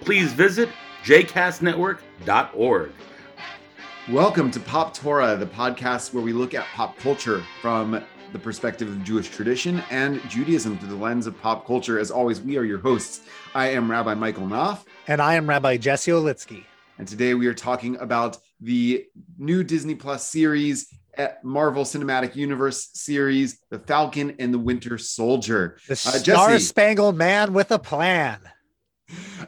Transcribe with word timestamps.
please 0.00 0.32
visit 0.32 0.68
jcastnetwork.org. 1.04 2.92
Welcome 4.08 4.50
to 4.50 4.60
Pop 4.60 4.94
Torah, 4.94 5.36
the 5.36 5.46
podcast 5.46 6.12
where 6.12 6.24
we 6.24 6.32
look 6.32 6.54
at 6.54 6.64
pop 6.74 6.98
culture 6.98 7.44
from 7.60 8.02
the 8.32 8.38
perspective 8.38 8.88
of 8.88 9.04
Jewish 9.04 9.28
tradition 9.28 9.82
and 9.90 10.20
Judaism 10.28 10.78
through 10.78 10.88
the 10.88 10.94
lens 10.96 11.26
of 11.26 11.40
pop 11.40 11.66
culture. 11.66 11.98
As 11.98 12.10
always, 12.10 12.40
we 12.40 12.56
are 12.56 12.64
your 12.64 12.78
hosts. 12.78 13.20
I 13.54 13.68
am 13.68 13.90
Rabbi 13.90 14.14
Michael 14.14 14.46
Knopf. 14.46 14.84
And 15.06 15.20
I 15.20 15.34
am 15.34 15.48
Rabbi 15.48 15.76
Jesse 15.76 16.10
Olitsky. 16.10 16.64
And 16.98 17.06
today 17.06 17.34
we 17.34 17.46
are 17.46 17.54
talking 17.54 17.96
about 17.96 18.38
the 18.60 19.06
new 19.38 19.64
Disney 19.64 19.94
Plus 19.94 20.26
series, 20.26 20.86
eh, 21.14 21.28
Marvel 21.42 21.84
Cinematic 21.84 22.36
Universe 22.36 22.90
series, 22.94 23.58
The 23.70 23.78
Falcon 23.78 24.36
and 24.38 24.52
the 24.52 24.58
Winter 24.58 24.98
Soldier. 24.98 25.78
The 25.86 25.92
uh, 25.92 25.96
Star 25.96 26.58
Spangled 26.58 27.16
Man 27.16 27.52
with 27.52 27.70
a 27.70 27.78
Plan. 27.78 28.40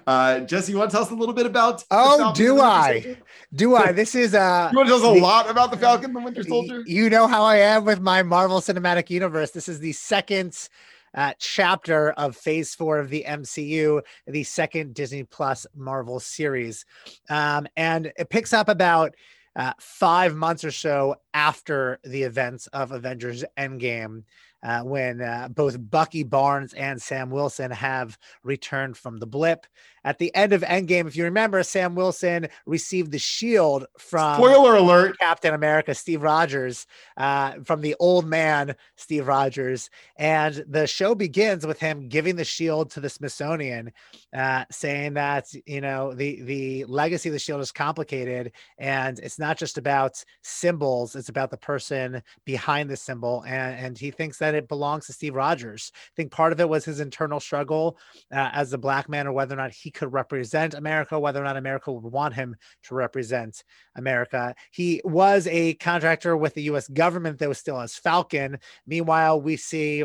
Uh, 0.07 0.41
Jesse, 0.41 0.73
you 0.73 0.79
want 0.79 0.91
to 0.91 0.95
tell 0.97 1.05
us 1.05 1.11
a 1.11 1.15
little 1.15 1.35
bit 1.35 1.47
about? 1.47 1.85
Oh, 1.91 2.33
do 2.35 2.61
I? 2.61 3.17
Do 3.55 3.77
I? 3.77 3.93
This 3.93 4.15
is 4.15 4.35
uh 4.35 4.71
You 4.73 4.79
want 4.79 4.89
to 4.89 4.95
tell 4.95 5.05
us 5.05 5.17
a 5.17 5.19
the, 5.19 5.21
lot 5.21 5.51
about 5.51 5.71
the 5.71 5.77
Falcon 5.77 6.07
and 6.07 6.17
the 6.17 6.21
Winter 6.21 6.43
Soldier? 6.43 6.83
You 6.87 7.11
know 7.11 7.27
how 7.27 7.45
I 7.45 7.57
am 7.57 7.85
with 7.85 8.01
my 8.01 8.23
Marvel 8.23 8.61
Cinematic 8.61 9.11
Universe. 9.11 9.51
This 9.51 9.69
is 9.69 9.79
the 9.79 9.93
second 9.93 10.69
uh, 11.15 11.35
chapter 11.39 12.13
of 12.13 12.37
phase 12.37 12.75
four 12.75 12.99
of 12.99 13.11
the 13.11 13.25
MCU, 13.27 14.03
the 14.27 14.45
second 14.45 14.95
Disney 14.95 15.25
Plus 15.25 15.67
Marvel 15.75 16.21
series. 16.21 16.85
Um, 17.29 17.67
and 17.77 18.13
it 18.17 18.31
picks 18.31 18.53
up 18.53 18.69
about 18.69 19.15
uh, 19.55 19.73
five 19.79 20.35
months 20.35 20.65
or 20.65 20.71
so 20.71 21.17
after 21.35 21.99
the 22.05 22.23
events 22.23 22.67
of 22.69 22.93
Avengers 22.93 23.45
Endgame 23.59 24.25
uh, 24.63 24.83
when 24.83 25.21
uh, 25.21 25.49
both 25.49 25.77
Bucky 25.91 26.23
Barnes 26.23 26.73
and 26.75 27.01
Sam 27.01 27.31
Wilson 27.31 27.71
have 27.71 28.19
returned 28.43 28.97
from 28.97 29.19
the 29.19 29.27
blip. 29.27 29.67
At 30.05 30.19
the 30.19 30.35
end 30.35 30.53
of 30.53 30.63
Endgame, 30.63 31.07
if 31.07 31.15
you 31.15 31.25
remember, 31.25 31.63
Sam 31.63 31.95
Wilson 31.95 32.49
received 32.67 33.13
the 33.13 33.19
shield 33.21 33.87
from 33.99 34.37
spoiler 34.37 34.75
alert 34.75 35.17
Captain 35.19 35.55
America, 35.55 35.95
Steve 35.95 36.23
Rogers, 36.23 36.87
uh, 37.17 37.55
from 37.65 37.83
the 37.83 37.95
old 38.01 38.27
man, 38.27 38.75
Steve 38.97 39.29
Rogers. 39.29 39.91
And 40.17 40.65
the 40.69 40.89
show 40.89 41.15
begins 41.15 41.65
with 41.65 41.79
him 41.79 42.09
giving 42.09 42.35
the 42.35 42.45
shield 42.45 42.91
to 42.91 43.01
the 43.01 43.09
Smithsonian, 43.09 43.93
uh, 44.37 44.65
saying 44.73 45.15
that, 45.15 45.47
you 45.67 45.81
know, 45.81 46.15
the, 46.15 46.43
the 46.43 46.85
legacy 46.87 47.29
of 47.29 47.33
the 47.33 47.39
shield 47.39 47.61
is 47.61 47.71
complicated 47.71 48.53
and 48.79 49.21
it's 49.21 49.39
not 49.39 49.57
just 49.57 49.79
about 49.79 50.25
symbols, 50.43 51.15
it's 51.15 51.29
about 51.29 51.51
the 51.51 51.57
person 51.57 52.23
behind 52.45 52.91
the 52.91 52.97
symbol. 52.97 53.45
And, 53.47 53.87
and 53.87 53.99
he 53.99 54.11
thinks 54.11 54.39
that 54.39 54.52
it 54.55 54.69
belongs 54.69 55.07
to 55.07 55.13
Steve 55.13 55.35
Rogers. 55.35 55.93
I 55.95 56.13
think 56.17 56.33
part 56.33 56.53
of 56.53 56.61
it 56.61 56.69
was 56.69 56.85
his 56.85 57.01
internal 57.01 57.41
struggle 57.41 57.99
uh, 58.33 58.51
as 58.53 58.73
a 58.73 58.79
black 58.79 59.09
man 59.09 59.27
or 59.27 59.33
whether 59.33 59.55
or 59.55 59.59
not 59.59 59.73
he 59.73 59.91
could 59.91 60.13
represent 60.13 60.75
America, 60.75 61.19
whether 61.19 61.41
or 61.41 61.45
not 61.45 61.57
America 61.57 61.93
would 61.93 62.13
want 62.13 62.35
him 62.35 62.57
to 62.85 62.95
represent 62.95 63.65
America. 63.97 64.55
He 64.71 65.01
was 65.05 65.47
a 65.47 65.75
contractor 65.75 66.37
with 66.37 66.55
the 66.55 66.63
US 66.65 66.89
government 66.89 67.39
that 67.39 67.49
was 67.49 67.59
still 67.59 67.81
as 67.81 67.97
Falcon. 67.97 68.59
Meanwhile, 68.87 69.41
we 69.41 69.57
see 69.57 70.05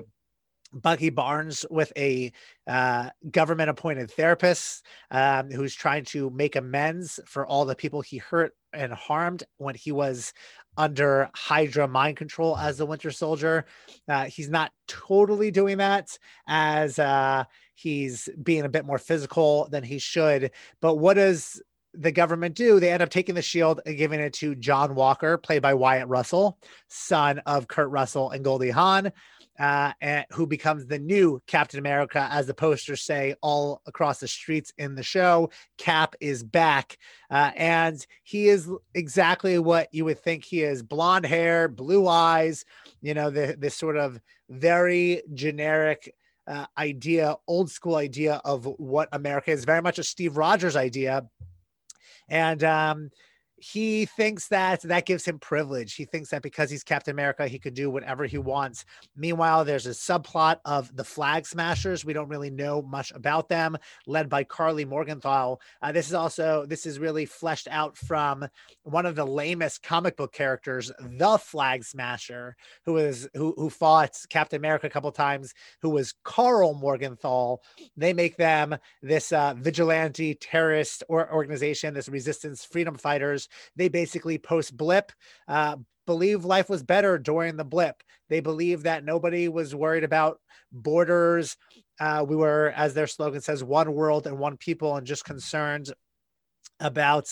Bucky 0.73 1.09
Barnes 1.09 1.65
with 1.69 1.91
a 1.97 2.31
uh, 2.67 3.09
government 3.31 3.69
appointed 3.69 4.11
therapist 4.11 4.85
um, 5.11 5.49
who's 5.51 5.75
trying 5.75 6.05
to 6.05 6.29
make 6.29 6.55
amends 6.55 7.19
for 7.25 7.45
all 7.45 7.65
the 7.65 7.75
people 7.75 8.01
he 8.01 8.17
hurt 8.17 8.53
and 8.73 8.93
harmed 8.93 9.43
when 9.57 9.75
he 9.75 9.91
was 9.91 10.33
under 10.77 11.29
Hydra 11.35 11.87
mind 11.87 12.17
control 12.17 12.57
as 12.57 12.77
the 12.77 12.85
Winter 12.85 13.11
Soldier. 13.11 13.65
Uh, 14.07 14.25
he's 14.25 14.49
not 14.49 14.71
totally 14.87 15.51
doing 15.51 15.77
that 15.77 16.17
as 16.47 16.99
uh, 16.99 17.45
he's 17.73 18.29
being 18.43 18.63
a 18.63 18.69
bit 18.69 18.85
more 18.85 18.99
physical 18.99 19.67
than 19.71 19.83
he 19.83 19.97
should. 19.97 20.51
But 20.81 20.95
what 20.95 21.15
does 21.15 21.61
the 21.93 22.11
government 22.11 22.55
do? 22.55 22.79
They 22.79 22.91
end 22.91 23.01
up 23.01 23.09
taking 23.09 23.35
the 23.35 23.41
shield 23.41 23.81
and 23.85 23.97
giving 23.97 24.19
it 24.19 24.33
to 24.33 24.53
John 24.53 24.93
Walker, 24.93 25.37
played 25.37 25.63
by 25.63 25.73
Wyatt 25.73 26.07
Russell, 26.07 26.59
son 26.89 27.39
of 27.45 27.67
Kurt 27.67 27.89
Russell 27.89 28.29
and 28.29 28.43
Goldie 28.43 28.69
Hawn 28.69 29.11
uh, 29.59 29.91
and 30.01 30.25
who 30.31 30.45
becomes 30.45 30.85
the 30.85 30.99
new 30.99 31.41
Captain 31.47 31.79
America, 31.79 32.27
as 32.31 32.45
the 32.47 32.53
posters 32.53 33.01
say 33.01 33.35
all 33.41 33.81
across 33.87 34.19
the 34.19 34.27
streets 34.27 34.71
in 34.77 34.95
the 34.95 35.03
show. 35.03 35.49
Cap 35.77 36.15
is 36.19 36.43
back, 36.43 36.97
uh, 37.31 37.51
and 37.55 38.05
he 38.23 38.47
is 38.49 38.69
exactly 38.93 39.57
what 39.59 39.87
you 39.91 40.05
would 40.05 40.19
think 40.19 40.43
he 40.43 40.61
is: 40.61 40.83
blonde 40.83 41.25
hair, 41.25 41.67
blue 41.67 42.07
eyes. 42.07 42.65
You 43.01 43.13
know, 43.13 43.29
the 43.29 43.55
this 43.57 43.75
sort 43.75 43.97
of 43.97 44.19
very 44.49 45.23
generic. 45.33 46.13
Uh, 46.49 46.65
idea, 46.77 47.35
old 47.45 47.69
school 47.69 47.97
idea 47.97 48.39
of 48.45 48.63
what 48.77 49.09
America 49.11 49.51
is, 49.51 49.65
very 49.65 49.81
much 49.81 49.99
a 49.99 50.03
Steve 50.03 50.37
Rogers 50.37 50.77
idea, 50.77 51.27
and 52.29 52.63
um, 52.63 53.09
he 53.59 54.05
thinks 54.05 54.47
that 54.49 54.81
that 54.83 55.05
gives 55.05 55.25
him 55.25 55.39
privilege. 55.39 55.95
He 55.95 56.05
thinks 56.05 56.29
that 56.29 56.41
because 56.41 56.69
he's 56.69 56.83
Captain 56.83 57.11
America, 57.11 57.47
he 57.47 57.59
could 57.59 57.73
do 57.73 57.89
whatever 57.89 58.25
he 58.25 58.37
wants. 58.37 58.85
Meanwhile, 59.15 59.65
there's 59.65 59.87
a 59.87 59.91
subplot 59.91 60.57
of 60.65 60.95
the 60.95 61.03
Flag 61.03 61.45
Smashers. 61.45 62.05
We 62.05 62.13
don't 62.13 62.29
really 62.29 62.51
know 62.51 62.81
much 62.81 63.11
about 63.11 63.49
them, 63.49 63.77
led 64.05 64.29
by 64.29 64.43
Karli 64.43 64.85
Morgenthau. 64.85 65.57
Uh, 65.81 65.91
this 65.91 66.07
is 66.07 66.13
also 66.13 66.65
this 66.67 66.85
is 66.85 66.99
really 66.99 67.25
fleshed 67.25 67.67
out 67.71 67.97
from 67.97 68.47
one 68.83 69.05
of 69.05 69.15
the 69.15 69.25
lamest 69.25 69.81
comic 69.81 70.15
book 70.15 70.33
characters, 70.33 70.91
the 70.99 71.37
Flag 71.37 71.83
Smasher, 71.83 72.55
who 72.85 72.97
is 72.97 73.27
who 73.33 73.53
who 73.57 73.69
fought 73.69 74.19
Captain 74.29 74.57
America 74.57 74.87
a 74.87 74.91
couple 74.91 75.11
times, 75.11 75.53
who 75.81 75.89
was 75.89 76.13
Karl 76.23 76.75
Morgenthau. 76.75 77.57
They 77.95 78.13
make 78.13 78.37
them 78.37 78.77
this 79.01 79.31
uh, 79.31 79.55
vigilante 79.57 80.35
terrorist 80.35 81.03
or 81.09 81.33
organization, 81.33 81.93
this 81.93 82.09
resistance 82.09 82.63
freedom 82.63 82.95
fighters 82.95 83.46
they 83.75 83.87
basically 83.87 84.37
post 84.37 84.75
blip 84.75 85.11
uh, 85.47 85.75
believe 86.07 86.45
life 86.45 86.69
was 86.69 86.81
better 86.81 87.19
during 87.19 87.57
the 87.57 87.63
blip. 87.63 88.01
They 88.29 88.39
believe 88.39 88.83
that 88.83 89.05
nobody 89.05 89.47
was 89.47 89.75
worried 89.75 90.03
about 90.03 90.39
borders. 90.71 91.55
Uh, 91.99 92.25
we 92.27 92.35
were, 92.35 92.73
as 92.75 92.95
their 92.95 93.05
slogan 93.05 93.41
says, 93.41 93.63
one 93.63 93.93
world 93.93 94.25
and 94.25 94.39
one 94.39 94.57
people, 94.57 94.95
and 94.95 95.05
just 95.05 95.25
concerned 95.25 95.91
about 96.79 97.27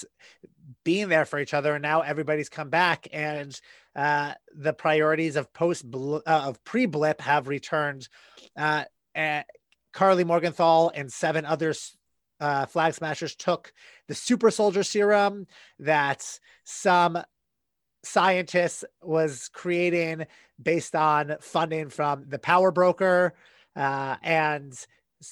being 0.83 1.09
there 1.09 1.25
for 1.25 1.39
each 1.39 1.53
other. 1.53 1.73
And 1.73 1.81
now 1.81 2.01
everybody's 2.01 2.49
come 2.49 2.69
back, 2.69 3.07
and 3.11 3.59
uh, 3.95 4.33
the 4.55 4.73
priorities 4.73 5.35
of 5.35 5.51
post 5.53 5.85
uh, 5.93 6.19
of 6.25 6.63
pre 6.63 6.85
blip 6.85 7.21
have 7.21 7.47
returned. 7.47 8.07
Uh, 8.55 8.83
Karli 9.93 10.25
Morgenthau 10.25 10.89
and 10.89 11.11
seven 11.11 11.45
others 11.45 11.95
uh, 12.45 12.65
Flag 12.67 12.93
Smashers 12.93 13.35
took 13.35 13.73
the 14.07 14.13
super 14.13 14.51
soldier 14.51 14.83
serum 14.83 15.47
that 15.79 16.39
some 16.63 17.17
scientists 18.03 18.85
was 19.01 19.49
creating 19.51 20.27
based 20.61 20.95
on 20.95 21.37
funding 21.41 21.89
from 21.89 22.25
the 22.27 22.37
power 22.37 22.71
broker 22.71 23.33
uh, 23.75 24.15
and 24.21 24.73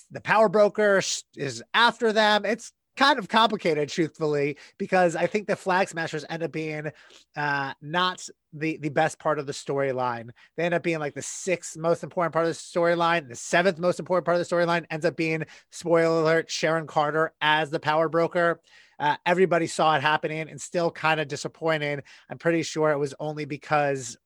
the 0.09 0.21
power 0.21 0.49
broker 0.49 1.01
is 1.37 1.63
after 1.75 2.11
them. 2.11 2.45
It's 2.45 2.73
kind 2.95 3.19
of 3.19 3.27
complicated, 3.27 3.89
truthfully, 3.89 4.57
because 4.77 5.15
I 5.15 5.27
think 5.27 5.47
the 5.47 5.55
Flag 5.55 5.89
Smashers 5.89 6.25
end 6.29 6.43
up 6.43 6.51
being 6.51 6.91
uh, 7.35 7.73
not 7.81 8.27
the 8.53 8.77
the 8.77 8.89
best 8.89 9.19
part 9.19 9.39
of 9.39 9.47
the 9.47 9.53
storyline. 9.53 10.29
They 10.55 10.63
end 10.63 10.73
up 10.73 10.83
being 10.83 10.99
like 10.99 11.15
the 11.15 11.21
sixth 11.21 11.77
most 11.77 12.03
important 12.03 12.33
part 12.33 12.45
of 12.45 12.51
the 12.51 12.55
storyline. 12.55 13.27
The 13.27 13.35
seventh 13.35 13.79
most 13.79 13.99
important 13.99 14.25
part 14.25 14.39
of 14.39 14.47
the 14.47 14.55
storyline 14.55 14.85
ends 14.91 15.05
up 15.05 15.15
being 15.15 15.45
spoiler 15.71 16.21
alert: 16.21 16.51
Sharon 16.51 16.87
Carter 16.87 17.33
as 17.41 17.69
the 17.69 17.79
power 17.79 18.09
broker. 18.09 18.59
Uh, 18.99 19.17
everybody 19.25 19.67
saw 19.67 19.95
it 19.95 20.01
happening 20.01 20.47
and 20.49 20.61
still 20.61 20.91
kind 20.91 21.19
of 21.19 21.27
disappointed. 21.27 22.03
I'm 22.29 22.37
pretty 22.37 22.63
sure 22.63 22.91
it 22.91 22.99
was 22.99 23.13
only 23.19 23.45
because 23.45 24.17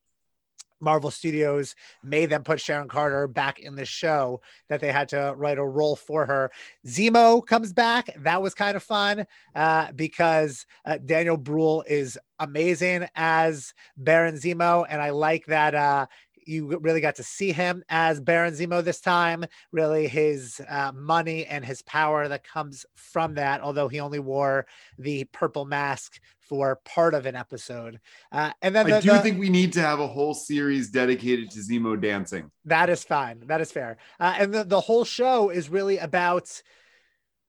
Marvel 0.79 1.11
Studios 1.11 1.75
made 2.03 2.29
them 2.29 2.43
put 2.43 2.61
Sharon 2.61 2.87
Carter 2.87 3.27
back 3.27 3.59
in 3.59 3.75
the 3.75 3.85
show 3.85 4.41
that 4.69 4.79
they 4.79 4.91
had 4.91 5.09
to 5.09 5.33
write 5.37 5.57
a 5.57 5.65
role 5.65 5.95
for 5.95 6.25
her. 6.25 6.51
Zemo 6.85 7.45
comes 7.45 7.73
back. 7.73 8.09
That 8.17 8.41
was 8.41 8.53
kind 8.53 8.75
of 8.75 8.83
fun 8.83 9.25
uh, 9.55 9.91
because 9.93 10.65
uh, 10.85 10.97
Daniel 11.05 11.37
Bruhl 11.37 11.83
is 11.87 12.17
amazing 12.39 13.07
as 13.15 13.73
Baron 13.97 14.35
Zemo, 14.35 14.85
and 14.87 15.01
I 15.01 15.09
like 15.09 15.45
that 15.47 15.73
uh, 15.73 16.05
you 16.47 16.77
really 16.79 17.01
got 17.01 17.15
to 17.15 17.23
see 17.23 17.51
him 17.51 17.83
as 17.89 18.19
Baron 18.21 18.53
Zemo 18.53 18.83
this 18.83 19.01
time. 19.01 19.45
Really, 19.71 20.07
his 20.07 20.61
uh, 20.69 20.91
money 20.95 21.45
and 21.45 21.63
his 21.65 21.81
power 21.83 22.27
that 22.27 22.43
comes 22.43 22.85
from 22.95 23.35
that. 23.35 23.61
Although 23.61 23.87
he 23.87 23.99
only 23.99 24.19
wore 24.19 24.65
the 24.97 25.25
purple 25.25 25.65
mask 25.65 26.19
for 26.39 26.79
part 26.85 27.13
of 27.13 27.25
an 27.25 27.35
episode. 27.35 27.99
Uh, 28.31 28.51
and 28.61 28.73
then 28.73 28.91
I 28.91 29.01
do 29.01 29.11
the- 29.11 29.19
think 29.19 29.37
we 29.37 29.49
need 29.49 29.73
to 29.73 29.81
have 29.81 29.99
a 29.99 30.07
whole 30.07 30.33
series 30.33 30.89
dedicated 30.89 31.51
to 31.51 31.59
Zemo 31.59 31.99
dancing. 32.01 32.49
that 32.65 32.89
is 32.89 33.03
fine. 33.03 33.43
That 33.47 33.59
is 33.59 33.71
fair. 33.71 33.97
Uh, 34.19 34.35
and 34.39 34.53
the, 34.53 34.63
the 34.63 34.79
whole 34.79 35.03
show 35.03 35.49
is 35.49 35.67
really 35.69 35.97
about 35.97 36.61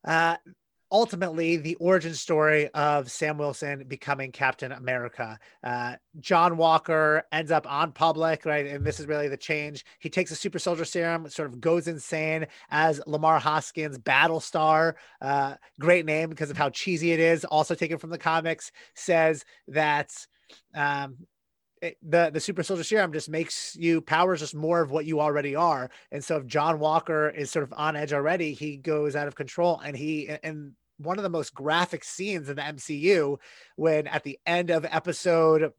uh, 0.05 0.37
ultimately 0.91 1.57
the 1.57 1.75
origin 1.77 2.15
story 2.15 2.69
of 2.69 3.11
Sam 3.11 3.39
Wilson 3.39 3.85
becoming 3.87 4.33
Captain 4.33 4.73
America. 4.73 5.39
Uh, 5.63 5.97
John 6.21 6.57
Walker 6.57 7.25
ends 7.33 7.51
up 7.51 7.71
on 7.71 7.93
public, 7.93 8.45
right? 8.45 8.67
And 8.67 8.85
this 8.85 8.99
is 9.01 9.07
really 9.07 9.29
the 9.29 9.37
change. 9.37 9.85
He 9.99 10.09
takes 10.09 10.31
a 10.31 10.37
super 10.37 10.59
soldier 10.59 10.85
serum, 10.85 11.29
sort 11.29 11.49
of 11.49 11.61
goes 11.61 11.89
insane 11.89 12.47
as 12.71 13.01
Lemar 13.07 13.41
Hoskins, 13.41 13.99
Battlestar, 13.99 14.95
uh, 15.21 15.55
great 15.79 16.07
name 16.07 16.31
because 16.31 16.51
of 16.51 16.57
how 16.57 16.71
cheesy 16.71 17.13
it 17.13 17.21
is, 17.21 17.45
also 17.45 17.75
taken 17.75 17.99
from 17.99 18.11
the 18.11 18.19
comics, 18.19 18.73
says 18.95 19.45
that. 19.69 20.11
Um, 20.75 21.17
the 22.03 22.31
the 22.33 22.41
super 22.41 22.63
soldier 22.63 22.85
serum 22.85 23.13
just 23.13 23.29
makes 23.29 23.77
you 23.77 24.01
powers 24.01 24.41
just 24.41 24.55
more 24.55 24.81
of 24.81 24.91
what 24.91 25.07
you 25.07 25.21
already 25.21 25.55
are. 25.55 25.91
And 26.13 26.25
so 26.25 26.37
if 26.37 26.47
john 26.47 26.79
walker 26.79 27.29
is 27.31 27.51
sort 27.51 27.63
of 27.63 27.73
on 27.77 27.97
edge 27.97 28.13
already 28.13 28.53
he 28.53 28.77
goes 28.77 29.17
out 29.17 29.29
of 29.29 29.35
control 29.35 29.81
and 29.85 29.97
he 29.97 30.29
and 30.43 30.73
one 30.99 31.17
of 31.19 31.23
the 31.23 31.31
most 31.31 31.55
graphic 31.55 32.05
scenes 32.05 32.49
in 32.49 32.57
the 32.57 32.63
mcu 32.63 33.39
when 33.77 34.07
at 34.07 34.25
the 34.25 34.39
end 34.47 34.71
of 34.71 34.85
episode 34.85 35.73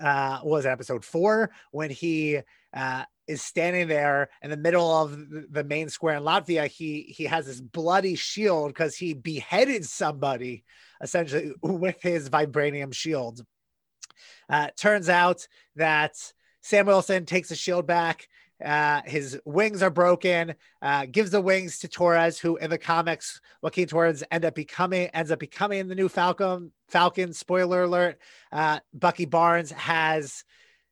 uh 0.00 0.40
was 0.42 0.64
it 0.64 0.70
episode 0.70 1.04
four 1.04 1.50
when 1.70 1.90
he 1.90 2.40
uh 2.74 3.04
is 3.26 3.42
standing 3.42 3.88
there 3.88 4.30
in 4.42 4.48
the 4.48 4.56
middle 4.56 4.90
of 4.90 5.10
the- 5.10 5.46
the 5.50 5.64
main 5.64 5.88
square 5.88 6.16
in 6.16 6.22
latvia 6.22 6.66
he 6.66 7.02
he 7.02 7.24
has 7.24 7.46
this 7.46 7.60
bloody 7.60 8.14
shield 8.14 8.68
because 8.68 8.96
he 8.96 9.12
beheaded 9.12 9.84
somebody 9.84 10.64
essentially 11.02 11.52
with 11.62 12.00
his 12.02 12.30
vibranium 12.30 12.92
shield 12.94 13.44
uh, 14.48 14.68
turns 14.76 15.08
out 15.08 15.46
that 15.76 16.16
Sam 16.62 16.86
Wilson 16.86 17.26
takes 17.26 17.48
the 17.48 17.54
shield 17.54 17.86
back. 17.86 18.28
Uh, 18.64 19.02
his 19.04 19.38
wings 19.44 19.82
are 19.82 19.90
broken. 19.90 20.54
Uh, 20.82 21.06
gives 21.06 21.30
the 21.30 21.40
wings 21.40 21.78
to 21.78 21.88
Torres, 21.88 22.38
who 22.38 22.56
in 22.56 22.70
the 22.70 22.78
comics, 22.78 23.40
Joaquin 23.62 23.86
Torres 23.86 24.24
end 24.30 24.44
up 24.44 24.54
becoming 24.54 25.06
ends 25.08 25.30
up 25.30 25.38
becoming 25.38 25.86
the 25.86 25.94
new 25.94 26.08
Falcon. 26.08 26.72
Falcon. 26.88 27.32
Spoiler 27.32 27.84
alert. 27.84 28.18
Uh, 28.50 28.80
Bucky 28.92 29.26
Barnes 29.26 29.70
has 29.72 30.44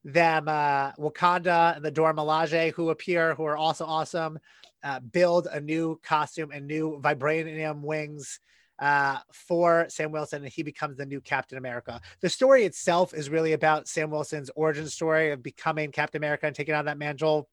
them. 0.05 0.49
Uh, 0.49 0.93
Wakanda 0.93 1.76
and 1.76 1.85
the 1.85 1.91
Dora 1.91 2.14
Milaje, 2.14 2.73
who 2.73 2.91
appear, 2.91 3.35
who 3.35 3.44
are 3.44 3.56
also 3.56 3.85
awesome. 3.85 4.38
Uh, 4.85 5.00
build 5.00 5.49
a 5.50 5.61
new 5.61 5.99
costume 6.05 6.53
and 6.53 6.67
new 6.67 7.00
vibranium 7.03 7.81
wings 7.81 8.38
uh, 8.78 9.19
for 9.32 9.87
Sam 9.88 10.12
Wilson, 10.12 10.43
and 10.44 10.52
he 10.52 10.62
becomes 10.62 10.96
the 10.96 11.06
new 11.06 11.20
Captain 11.20 11.58
America. 11.58 12.00
The 12.20 12.28
story 12.28 12.64
itself 12.64 13.14
is 13.14 13.31
really 13.31 13.52
about 13.52 13.88
Sam 13.88 14.11
Wilson's 14.11 14.50
origin 14.55 14.88
story 14.88 15.32
of 15.32 15.43
becoming 15.43 15.93
Captain 15.93 16.19
America 16.19 16.46
and 16.46 16.55
taking 16.55 16.75
on 16.75 16.84
that 16.87 16.99
mantle, 16.99 17.49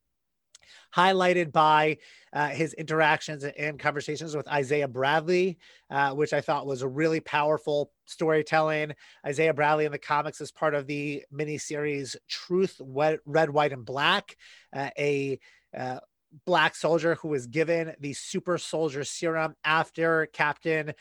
highlighted 0.94 1.52
by 1.52 1.98
uh, 2.32 2.48
his 2.48 2.74
interactions 2.74 3.44
and 3.44 3.78
conversations 3.78 4.36
with 4.36 4.48
Isaiah 4.48 4.88
Bradley, 4.88 5.58
uh, 5.90 6.12
which 6.12 6.32
I 6.32 6.40
thought 6.40 6.66
was 6.66 6.82
a 6.82 6.88
really 6.88 7.20
powerful 7.20 7.92
storytelling. 8.06 8.92
Isaiah 9.26 9.54
Bradley 9.54 9.84
in 9.86 9.92
the 9.92 9.98
comics 9.98 10.40
is 10.40 10.50
part 10.50 10.74
of 10.74 10.86
the 10.86 11.24
miniseries 11.32 12.16
Truth, 12.28 12.80
Red, 12.80 13.50
White, 13.50 13.72
and 13.72 13.84
Black, 13.84 14.36
uh, 14.74 14.90
a 14.98 15.38
uh, 15.76 16.00
black 16.44 16.74
soldier 16.74 17.14
who 17.16 17.28
was 17.28 17.46
given 17.46 17.94
the 18.00 18.12
super 18.12 18.58
soldier 18.58 19.04
serum 19.04 19.54
after 19.64 20.26
Captain 20.32 20.92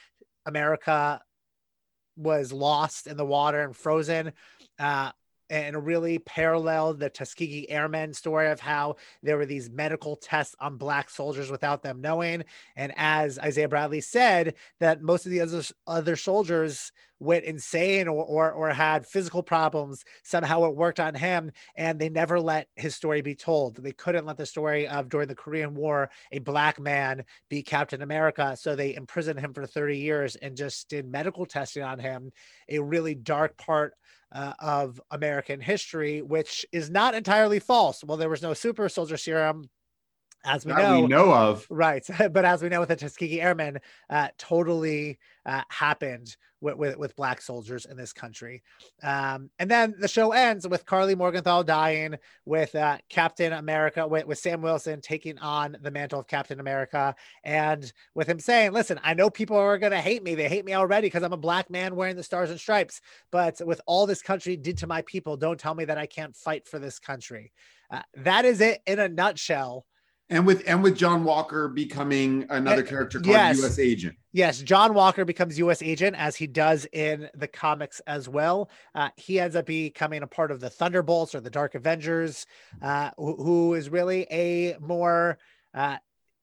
America 0.45 1.21
was 2.15 2.53
lost 2.53 3.07
in 3.07 3.17
the 3.17 3.25
water 3.25 3.61
and 3.61 3.75
frozen. 3.75 4.33
Uh, 4.79 5.11
and 5.53 5.85
really 5.85 6.17
paralleled 6.17 6.99
the 6.99 7.11
Tuskegee 7.11 7.69
Airmen 7.69 8.11
story 8.11 8.49
of 8.49 8.59
how 8.59 8.95
there 9.21 9.37
were 9.37 9.45
these 9.45 9.69
medical 9.69 10.15
tests 10.15 10.55
on 10.59 10.77
black 10.77 11.11
soldiers 11.11 11.51
without 11.51 11.83
them 11.83 12.01
knowing. 12.01 12.43
And 12.75 12.91
as 12.97 13.37
Isaiah 13.37 13.69
Bradley 13.69 14.01
said, 14.01 14.55
that 14.79 15.03
most 15.03 15.27
of 15.27 15.31
the 15.31 15.41
other, 15.41 15.61
other 15.85 16.15
soldiers 16.15 16.91
went 17.19 17.45
insane 17.45 18.07
or, 18.07 18.25
or, 18.25 18.51
or 18.51 18.69
had 18.71 19.05
physical 19.05 19.43
problems. 19.43 20.03
Somehow 20.23 20.65
it 20.65 20.75
worked 20.75 20.99
on 20.99 21.13
him, 21.13 21.51
and 21.75 21.99
they 21.99 22.09
never 22.09 22.39
let 22.39 22.67
his 22.75 22.95
story 22.95 23.21
be 23.21 23.35
told. 23.35 23.75
They 23.75 23.91
couldn't 23.91 24.25
let 24.25 24.37
the 24.37 24.47
story 24.47 24.87
of 24.87 25.07
during 25.07 25.27
the 25.27 25.35
Korean 25.35 25.75
War, 25.75 26.09
a 26.31 26.39
black 26.39 26.79
man 26.79 27.23
be 27.47 27.61
Captain 27.61 28.01
America. 28.01 28.57
So 28.59 28.75
they 28.75 28.95
imprisoned 28.95 29.39
him 29.39 29.53
for 29.53 29.67
30 29.67 29.99
years 29.99 30.35
and 30.35 30.57
just 30.57 30.89
did 30.89 31.07
medical 31.07 31.45
testing 31.45 31.83
on 31.83 31.99
him, 31.99 32.31
a 32.67 32.79
really 32.79 33.13
dark 33.13 33.55
part 33.57 33.93
uh, 34.33 34.53
of 34.59 34.99
American 35.11 35.61
history, 35.61 36.21
which 36.21 36.65
is 36.71 36.89
not 36.89 37.15
entirely 37.15 37.59
false. 37.59 38.03
Well, 38.03 38.17
there 38.17 38.29
was 38.29 38.41
no 38.41 38.53
super 38.53 38.89
soldier 38.89 39.17
serum, 39.17 39.69
as 40.43 40.65
we 40.65 40.73
that 40.73 40.81
know. 40.81 41.01
we 41.01 41.07
know 41.07 41.33
of. 41.33 41.65
Right. 41.69 42.05
But 42.33 42.45
as 42.45 42.61
we 42.61 42.69
know 42.69 42.79
with 42.79 42.89
the 42.89 42.95
Tuskegee 42.95 43.41
Airmen, 43.41 43.79
uh, 44.09 44.29
totally 44.37 45.19
uh, 45.45 45.61
happened 45.69 46.35
with, 46.63 46.77
with, 46.77 46.97
with 46.97 47.15
black 47.15 47.41
soldiers 47.41 47.85
in 47.85 47.97
this 47.97 48.13
country. 48.13 48.63
Um, 49.03 49.49
and 49.59 49.69
then 49.69 49.93
the 49.99 50.07
show 50.07 50.31
ends 50.31 50.67
with 50.67 50.85
Karli 50.85 51.13
Morgenthau 51.13 51.63
dying, 51.63 52.15
with 52.45 52.73
uh, 52.73 52.97
Captain 53.09 53.53
America, 53.53 54.07
with, 54.07 54.25
with 54.25 54.39
Sam 54.39 54.61
Wilson 54.61 55.01
taking 55.01 55.37
on 55.39 55.77
the 55.81 55.91
mantle 55.91 56.19
of 56.19 56.27
Captain 56.27 56.59
America, 56.59 57.13
and 57.43 57.91
with 58.15 58.27
him 58.27 58.39
saying, 58.39 58.71
Listen, 58.71 58.99
I 59.03 59.13
know 59.13 59.29
people 59.29 59.57
are 59.57 59.77
going 59.77 59.91
to 59.91 60.01
hate 60.01 60.23
me. 60.23 60.35
They 60.35 60.49
hate 60.49 60.65
me 60.65 60.73
already 60.73 61.07
because 61.07 61.23
I'm 61.23 61.33
a 61.33 61.37
black 61.37 61.69
man 61.69 61.95
wearing 61.95 62.15
the 62.15 62.23
stars 62.23 62.49
and 62.49 62.59
stripes. 62.59 63.01
But 63.31 63.59
with 63.65 63.81
all 63.85 64.07
this 64.07 64.21
country 64.21 64.55
did 64.55 64.77
to 64.79 64.87
my 64.87 65.01
people, 65.03 65.37
don't 65.37 65.59
tell 65.59 65.75
me 65.75 65.85
that 65.85 65.97
I 65.97 66.05
can't 66.05 66.35
fight 66.35 66.67
for 66.67 66.79
this 66.79 66.97
country. 66.97 67.51
Uh, 67.91 68.01
that 68.15 68.45
is 68.45 68.61
it 68.61 68.81
in 68.87 68.99
a 68.99 69.09
nutshell. 69.09 69.85
And 70.33 70.47
with 70.47 70.63
and 70.65 70.81
with 70.81 70.97
John 70.97 71.23
Walker 71.23 71.67
becoming 71.67 72.47
another 72.49 72.81
Uh, 72.81 72.87
character 72.87 73.19
called 73.19 73.35
yes. 73.35 73.59
U.S. 73.59 73.77
Agent. 73.77 74.15
Yes, 74.31 74.63
John 74.63 74.95
Walker 74.95 75.25
becomes 75.25 75.59
U.S. 75.59 75.83
agent 75.83 76.15
as 76.17 76.35
he 76.35 76.47
does 76.47 76.87
in 76.91 77.29
the 77.35 77.47
comics 77.47 78.01
as 78.07 78.27
well. 78.27 78.71
Uh, 78.95 79.09
he 79.15 79.39
ends 79.39 79.55
up 79.55 79.67
becoming 79.67 80.23
a 80.23 80.27
part 80.27 80.49
of 80.49 80.59
the 80.59 80.71
Thunderbolts 80.71 81.35
or 81.35 81.39
the 81.39 81.51
Dark 81.51 81.75
Avengers, 81.75 82.47
uh, 82.81 83.11
who, 83.15 83.35
who 83.35 83.73
is 83.75 83.89
really 83.89 84.25
a 84.31 84.75
more 84.79 85.37
uh, 85.75 85.97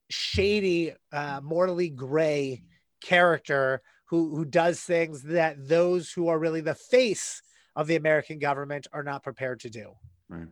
shady, 0.08 0.92
uh, 1.12 1.40
mortally 1.42 1.90
gray 1.90 2.62
character 3.02 3.82
who 4.04 4.37
who 4.37 4.44
does 4.44 4.78
things 4.81 5.23
that 5.25 5.68
those 5.68 6.12
who 6.12 6.28
are 6.28 6.38
really 6.38 6.61
the 6.61 6.76
face 6.76 7.42
of 7.75 7.88
the 7.88 7.97
American 7.97 8.38
government 8.38 8.87
are 8.92 9.02
not 9.02 9.25
prepared 9.25 9.59
to 9.61 9.70
do. 9.70 9.94
Right. 10.30 10.46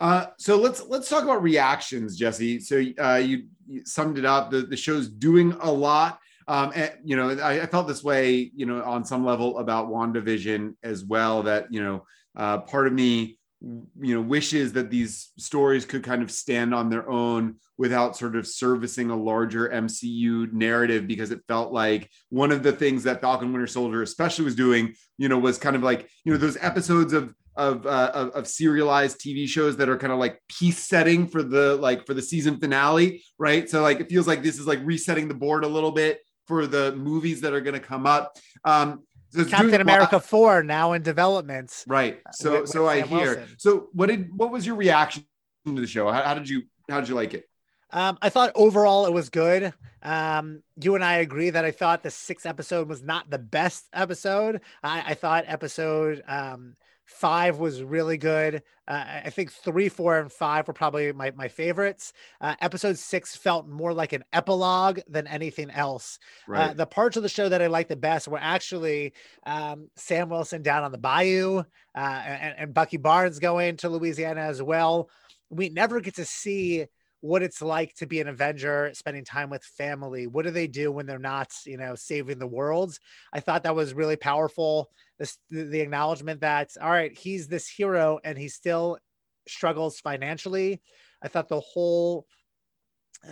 Uh, 0.00 0.26
so 0.38 0.56
let's 0.56 0.82
let's 0.86 1.10
talk 1.10 1.24
about 1.24 1.42
reactions, 1.42 2.16
Jesse. 2.16 2.58
So 2.60 2.82
uh, 2.98 3.16
you, 3.16 3.44
you 3.68 3.84
summed 3.84 4.16
it 4.16 4.24
up. 4.24 4.50
The 4.50 4.62
the 4.62 4.78
show's 4.78 5.10
doing 5.10 5.52
a 5.60 5.70
lot. 5.70 6.18
Um, 6.48 6.72
and, 6.74 6.92
you 7.04 7.16
know, 7.16 7.30
I, 7.30 7.60
I 7.60 7.66
felt 7.66 7.86
this 7.86 8.02
way, 8.02 8.50
you 8.56 8.64
know, 8.64 8.82
on 8.82 9.04
some 9.04 9.24
level 9.24 9.58
about 9.58 9.88
WandaVision 9.88 10.74
as 10.82 11.04
well. 11.04 11.42
That 11.42 11.66
you 11.70 11.84
know, 11.84 12.06
uh, 12.34 12.58
part 12.60 12.86
of 12.86 12.94
me, 12.94 13.38
you 13.60 14.14
know, 14.14 14.22
wishes 14.22 14.72
that 14.72 14.90
these 14.90 15.32
stories 15.36 15.84
could 15.84 16.02
kind 16.02 16.22
of 16.22 16.30
stand 16.30 16.74
on 16.74 16.88
their 16.88 17.08
own 17.10 17.56
without 17.76 18.16
sort 18.16 18.36
of 18.36 18.46
servicing 18.46 19.10
a 19.10 19.16
larger 19.16 19.68
MCU 19.68 20.50
narrative, 20.50 21.06
because 21.06 21.30
it 21.30 21.42
felt 21.46 21.74
like 21.74 22.08
one 22.30 22.52
of 22.52 22.62
the 22.62 22.72
things 22.72 23.04
that 23.04 23.20
Falcon 23.20 23.52
Winter 23.52 23.66
Soldier 23.66 24.00
especially 24.00 24.46
was 24.46 24.56
doing, 24.56 24.94
you 25.18 25.28
know, 25.28 25.38
was 25.38 25.58
kind 25.58 25.76
of 25.76 25.82
like 25.82 26.08
you 26.24 26.32
know 26.32 26.38
those 26.38 26.56
episodes 26.62 27.12
of 27.12 27.34
of, 27.56 27.86
uh, 27.86 28.10
of 28.14 28.28
of 28.30 28.46
serialized 28.46 29.20
TV 29.20 29.46
shows 29.48 29.76
that 29.78 29.88
are 29.88 29.96
kind 29.98 30.12
of 30.12 30.18
like 30.18 30.40
piece 30.48 30.78
setting 30.78 31.26
for 31.26 31.42
the 31.42 31.76
like 31.76 32.06
for 32.06 32.14
the 32.14 32.22
season 32.22 32.58
finale, 32.58 33.22
right? 33.38 33.68
So 33.68 33.82
like 33.82 34.00
it 34.00 34.08
feels 34.08 34.26
like 34.26 34.42
this 34.42 34.58
is 34.58 34.66
like 34.66 34.80
resetting 34.84 35.28
the 35.28 35.34
board 35.34 35.64
a 35.64 35.68
little 35.68 35.92
bit 35.92 36.20
for 36.46 36.66
the 36.66 36.92
movies 36.96 37.40
that 37.42 37.52
are 37.52 37.60
going 37.60 37.74
to 37.74 37.80
come 37.80 38.06
up. 38.06 38.36
Um, 38.64 39.04
so 39.30 39.44
Captain 39.44 39.68
a 39.68 39.72
lot- 39.72 39.80
America 39.82 40.20
four 40.20 40.62
now 40.62 40.92
in 40.92 41.02
development. 41.02 41.84
right? 41.86 42.20
So 42.32 42.60
with- 42.62 42.70
so 42.70 42.82
with 42.84 42.90
I 42.92 43.00
Sam 43.00 43.08
hear. 43.08 43.18
Wilson. 43.36 43.54
So 43.58 43.88
what 43.92 44.06
did 44.08 44.28
what 44.36 44.50
was 44.50 44.66
your 44.66 44.76
reaction 44.76 45.24
to 45.66 45.72
the 45.80 45.86
show? 45.86 46.10
How, 46.10 46.22
how 46.22 46.34
did 46.34 46.48
you 46.48 46.62
how 46.88 47.00
did 47.00 47.08
you 47.08 47.14
like 47.14 47.34
it? 47.34 47.44
Um, 47.92 48.18
I 48.22 48.28
thought 48.28 48.52
overall 48.54 49.06
it 49.06 49.12
was 49.12 49.28
good. 49.30 49.72
Um, 50.02 50.62
you 50.80 50.94
and 50.94 51.04
I 51.04 51.16
agree 51.16 51.50
that 51.50 51.64
I 51.64 51.72
thought 51.72 52.02
the 52.02 52.10
sixth 52.10 52.46
episode 52.46 52.88
was 52.88 53.02
not 53.02 53.28
the 53.30 53.38
best 53.38 53.84
episode. 53.92 54.60
I, 54.82 55.02
I 55.08 55.14
thought 55.14 55.44
episode 55.46 56.22
um, 56.26 56.74
Five 57.10 57.58
was 57.58 57.82
really 57.82 58.16
good. 58.16 58.62
Uh, 58.86 59.04
I 59.24 59.30
think 59.30 59.52
three, 59.52 59.88
four, 59.88 60.18
and 60.18 60.32
five 60.32 60.66
were 60.66 60.74
probably 60.74 61.12
my, 61.12 61.32
my 61.32 61.48
favorites. 61.48 62.12
Uh, 62.40 62.54
episode 62.60 62.96
six 62.96 63.36
felt 63.36 63.68
more 63.68 63.92
like 63.92 64.12
an 64.12 64.24
epilogue 64.32 65.00
than 65.08 65.26
anything 65.26 65.70
else. 65.70 66.18
Uh, 66.48 66.52
right. 66.52 66.70
Uh, 66.70 66.74
the 66.74 66.86
parts 66.86 67.16
of 67.16 67.22
the 67.22 67.28
show 67.28 67.48
that 67.48 67.60
I 67.60 67.66
liked 67.66 67.88
the 67.88 67.96
best 67.96 68.28
were 68.28 68.38
actually 68.40 69.12
um, 69.44 69.90
Sam 69.96 70.30
Wilson 70.30 70.62
down 70.62 70.84
on 70.84 70.92
the 70.92 70.98
bayou 70.98 71.58
uh, 71.58 71.98
and, 71.98 72.54
and 72.58 72.74
Bucky 72.74 72.96
Barnes 72.96 73.38
going 73.38 73.76
to 73.78 73.90
Louisiana 73.90 74.42
as 74.42 74.62
well. 74.62 75.10
We 75.50 75.68
never 75.68 76.00
get 76.00 76.14
to 76.14 76.24
see 76.24 76.86
what 77.20 77.42
it's 77.42 77.60
like 77.60 77.94
to 77.94 78.06
be 78.06 78.20
an 78.20 78.28
Avenger, 78.28 78.90
spending 78.94 79.24
time 79.24 79.50
with 79.50 79.62
family. 79.62 80.26
What 80.26 80.44
do 80.44 80.50
they 80.50 80.66
do 80.66 80.90
when 80.90 81.06
they're 81.06 81.18
not, 81.18 81.50
you 81.66 81.76
know, 81.76 81.94
saving 81.94 82.38
the 82.38 82.46
world? 82.46 82.98
I 83.32 83.40
thought 83.40 83.64
that 83.64 83.76
was 83.76 83.94
really 83.94 84.16
powerful. 84.16 84.90
This 85.18 85.36
the 85.50 85.80
acknowledgement 85.80 86.40
that 86.40 86.70
all 86.80 86.90
right, 86.90 87.16
he's 87.16 87.46
this 87.46 87.68
hero 87.68 88.18
and 88.24 88.38
he 88.38 88.48
still 88.48 88.98
struggles 89.46 90.00
financially. 90.00 90.80
I 91.22 91.28
thought 91.28 91.48
the 91.48 91.60
whole 91.60 92.26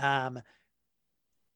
um 0.01 0.41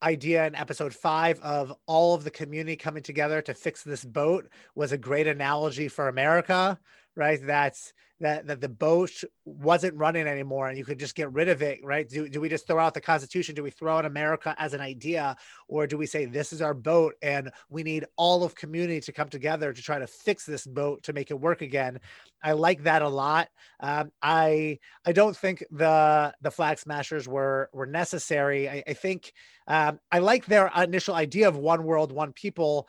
idea 0.02 0.46
in 0.46 0.54
episode 0.54 0.92
five 0.92 1.38
of 1.40 1.72
all 1.86 2.14
of 2.14 2.24
the 2.24 2.30
community 2.30 2.76
coming 2.76 3.02
together 3.02 3.40
to 3.42 3.54
fix 3.54 3.82
this 3.82 4.04
boat 4.04 4.48
was 4.74 4.92
a 4.92 4.98
great 4.98 5.26
analogy 5.26 5.86
for 5.86 6.08
America, 6.08 6.78
right? 7.16 7.40
That's 7.44 7.92
that 8.22 8.46
that 8.46 8.60
the 8.60 8.68
boat 8.68 9.10
wasn't 9.44 9.96
running 9.96 10.26
anymore 10.26 10.68
and 10.68 10.78
you 10.78 10.84
could 10.84 10.98
just 10.98 11.14
get 11.14 11.32
rid 11.32 11.48
of 11.48 11.60
it, 11.60 11.80
right? 11.84 12.08
Do, 12.08 12.28
do 12.28 12.40
we 12.40 12.48
just 12.48 12.66
throw 12.66 12.78
out 12.78 12.94
the 12.94 13.00
Constitution? 13.00 13.54
Do 13.54 13.62
we 13.62 13.70
throw 13.70 13.98
out 13.98 14.06
America 14.06 14.54
as 14.58 14.74
an 14.74 14.80
idea? 14.80 15.36
Or 15.68 15.86
do 15.86 15.98
we 15.98 16.06
say 16.06 16.24
this 16.24 16.52
is 16.52 16.62
our 16.62 16.72
boat 16.72 17.14
and 17.20 17.50
we 17.68 17.82
need 17.82 18.06
all 18.16 18.44
of 18.44 18.54
community 18.54 19.00
to 19.00 19.12
come 19.12 19.28
together 19.28 19.72
to 19.72 19.82
try 19.82 19.98
to 19.98 20.06
fix 20.06 20.46
this 20.46 20.66
boat 20.66 21.02
to 21.02 21.12
make 21.12 21.30
it 21.30 21.38
work 21.38 21.62
again? 21.62 21.98
I 22.42 22.52
like 22.52 22.84
that 22.84 23.02
a 23.02 23.08
lot. 23.08 23.48
Um, 23.80 24.12
I 24.22 24.78
I 25.04 25.12
don't 25.12 25.36
think 25.36 25.64
the 25.70 26.32
the 26.40 26.50
flag 26.50 26.78
smashers 26.78 27.28
were 27.28 27.68
were 27.72 27.86
necessary. 27.86 28.68
I, 28.68 28.84
I 28.86 28.92
think 28.94 29.32
um, 29.66 29.98
I 30.10 30.20
like 30.20 30.46
their 30.46 30.70
initial 30.76 31.14
idea 31.14 31.48
of 31.48 31.56
one 31.56 31.84
world, 31.84 32.12
one 32.12 32.32
people. 32.32 32.88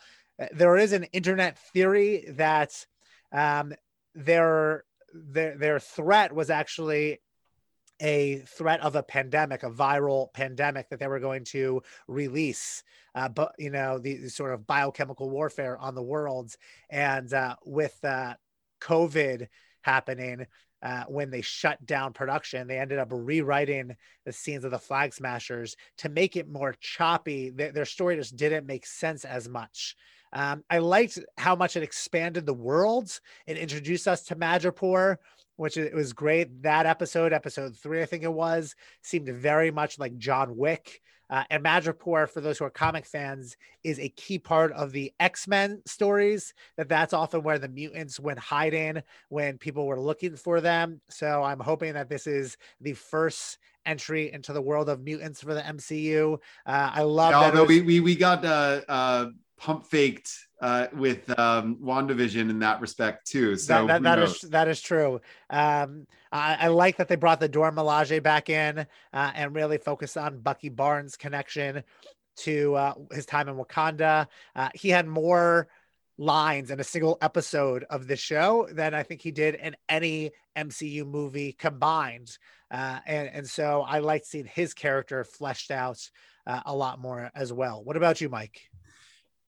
There 0.52 0.78
is 0.78 0.94
an 0.94 1.04
internet 1.06 1.58
theory 1.74 2.26
that 2.30 2.86
um, 3.32 3.74
their 4.16 4.84
their 5.14 5.58
their 5.58 5.80
threat 5.80 6.34
was 6.34 6.50
actually 6.50 7.20
a 8.02 8.40
threat 8.40 8.82
of 8.82 8.96
a 8.96 9.04
pandemic, 9.04 9.64
a 9.64 9.70
viral 9.70 10.34
pandemic 10.34 10.90
that 10.90 11.00
they 11.00 11.08
were 11.08 11.20
going 11.20 11.44
to 11.46 11.82
release, 12.08 12.84
uh, 13.16 13.30
but 13.30 13.54
you 13.58 13.70
know 13.70 14.00
the, 14.00 14.18
the, 14.18 14.30
sort 14.30 14.54
of 14.54 14.68
biochemical 14.68 15.30
warfare 15.30 15.78
on 15.78 15.96
the 15.96 16.02
world, 16.02 16.56
and 16.90 17.34
uh, 17.34 17.56
with 17.66 17.98
uh, 18.04 18.36
COVID 18.82 19.48
happening. 19.82 20.46
Uh, 20.82 21.06
when 21.08 21.32
they 21.32 21.40
shut 21.40 21.86
down 21.86 22.12
production, 22.12 22.68
they 22.68 22.78
ended 22.78 23.00
up 23.00 23.08
rewriting 23.10 23.96
the 24.26 24.34
scenes 24.34 24.66
of 24.66 24.72
the 24.72 24.78
Flag 24.78 25.14
Smashers 25.14 25.78
to 26.00 26.10
make 26.10 26.36
it 26.36 26.50
more 26.50 26.76
choppy. 26.82 27.50
Their, 27.52 27.72
their 27.72 27.86
story 27.86 28.18
just 28.18 28.36
didn't 28.36 28.66
make 28.66 28.86
sense 28.86 29.24
as 29.24 29.48
much. 29.48 29.96
Um, 30.34 30.64
I 30.70 30.80
liked 30.80 31.20
how 31.38 31.56
much 31.56 31.78
it 31.78 31.84
expanded 31.84 32.46
the 32.46 32.54
worlds. 32.54 33.22
It 33.46 33.58
introduced 33.58 34.08
us 34.08 34.24
to 34.24 34.36
Madripoor, 34.36 35.18
which 35.56 35.78
it 35.78 35.94
was 35.94 36.12
great. 36.12 36.64
That 36.64 36.86
episode, 36.86 37.32
episode 37.32 37.78
three, 37.78 38.02
I 38.02 38.06
think 38.06 38.24
it 38.24 38.34
was, 38.34 38.76
seemed 39.02 39.30
very 39.30 39.72
much 39.72 40.00
like 40.00 40.18
John 40.18 40.58
Wick. 40.58 41.02
Uh, 41.30 41.44
and 41.50 41.64
Madripoor, 41.64 42.30
for 42.30 42.42
those 42.42 42.58
who 42.58 42.66
are 42.66 42.70
comic 42.70 43.06
fans, 43.06 43.56
is 43.84 44.00
a 44.00 44.10
key 44.10 44.38
part 44.38 44.72
of 44.74 44.92
the 44.92 45.12
X 45.20 45.48
Men 45.48 45.82
stories. 45.86 46.54
That 46.78 46.90
that's 46.90 47.14
often 47.14 47.44
where 47.44 47.58
the 47.58 47.70
mutants 47.70 48.20
went 48.20 48.40
hiding 48.40 49.02
when 49.30 49.58
people 49.58 49.88
were 49.88 50.00
looking 50.00 50.36
for 50.36 50.62
them. 50.62 51.02
So 51.10 51.42
I'm 51.42 51.60
hoping 51.60 51.94
that 51.94 52.10
this 52.10 52.28
is 52.28 52.58
the 52.82 52.94
first 52.94 53.58
entry 53.86 54.32
into 54.32 54.54
the 54.54 54.62
world 54.62 54.90
of 54.90 55.02
mutants 55.02 55.42
for 55.42 55.54
the 55.54 55.62
MCU. 55.62 56.36
Uh, 56.66 56.92
I 56.94 57.02
love. 57.04 57.34
Although 57.34 57.62
was- 57.62 57.70
we, 57.70 57.82
we 57.82 58.00
we 58.00 58.16
got 58.16 58.46
uh, 58.46 58.82
uh 58.88 59.26
pump 59.58 59.86
faked 59.86 60.32
uh, 60.62 60.88
with 60.94 61.38
um, 61.40 61.78
WandaVision 61.84 62.50
in 62.50 62.60
that 62.60 62.82
respect 62.82 63.28
too. 63.28 63.56
So 63.58 63.88
that, 63.88 64.04
that, 64.04 64.04
that 64.04 64.20
is 64.20 64.42
that 64.42 64.68
is 64.68 64.82
true. 64.82 65.20
Um, 65.50 66.08
I, 66.32 66.58
I, 66.62 66.68
like 66.70 66.98
that 66.98 67.08
they 67.08 67.16
brought 67.16 67.40
the 67.40 67.48
Dora 67.48 67.72
Milaje 67.72 68.24
back 68.24 68.50
in 68.50 68.80
uh, 68.80 69.32
and 69.36 69.54
really 69.54 69.78
focused 69.78 70.18
on 70.18 70.40
Bucky 70.40 70.70
Barnes' 70.70 71.16
connection 71.16 71.84
to 72.38 72.76
uh, 72.76 72.94
his 73.12 73.26
time 73.26 73.50
in 73.50 73.56
Wakanda. 73.56 74.28
Uh, 74.56 74.70
he 74.74 74.90
had 74.90 75.08
more 75.08 75.68
lines 76.18 76.72
in 76.72 76.80
a 76.80 76.84
single 76.84 77.18
episode 77.22 77.86
of 77.90 78.08
the 78.08 78.16
show 78.16 78.68
than 78.72 78.94
I 78.94 79.04
think 79.04 79.22
he 79.22 79.32
did 79.32 79.56
in 79.56 79.76
any 79.90 80.32
MCU 80.56 81.06
movie 81.06 81.54
combined. 81.54 82.38
Uh, 82.72 83.00
and, 83.06 83.30
and 83.30 83.50
so 83.50 83.82
I 83.82 84.00
like 84.00 84.26
seeing 84.26 84.46
his 84.46 84.74
character 84.74 85.24
fleshed 85.24 85.72
out 85.72 86.10
uh, 86.48 86.62
a 86.66 86.76
lot 86.76 87.00
more 87.00 87.32
as 87.36 87.52
well. 87.52 87.84
What 87.84 87.98
about 87.98 88.22
you, 88.22 88.30
Mike? 88.30 88.62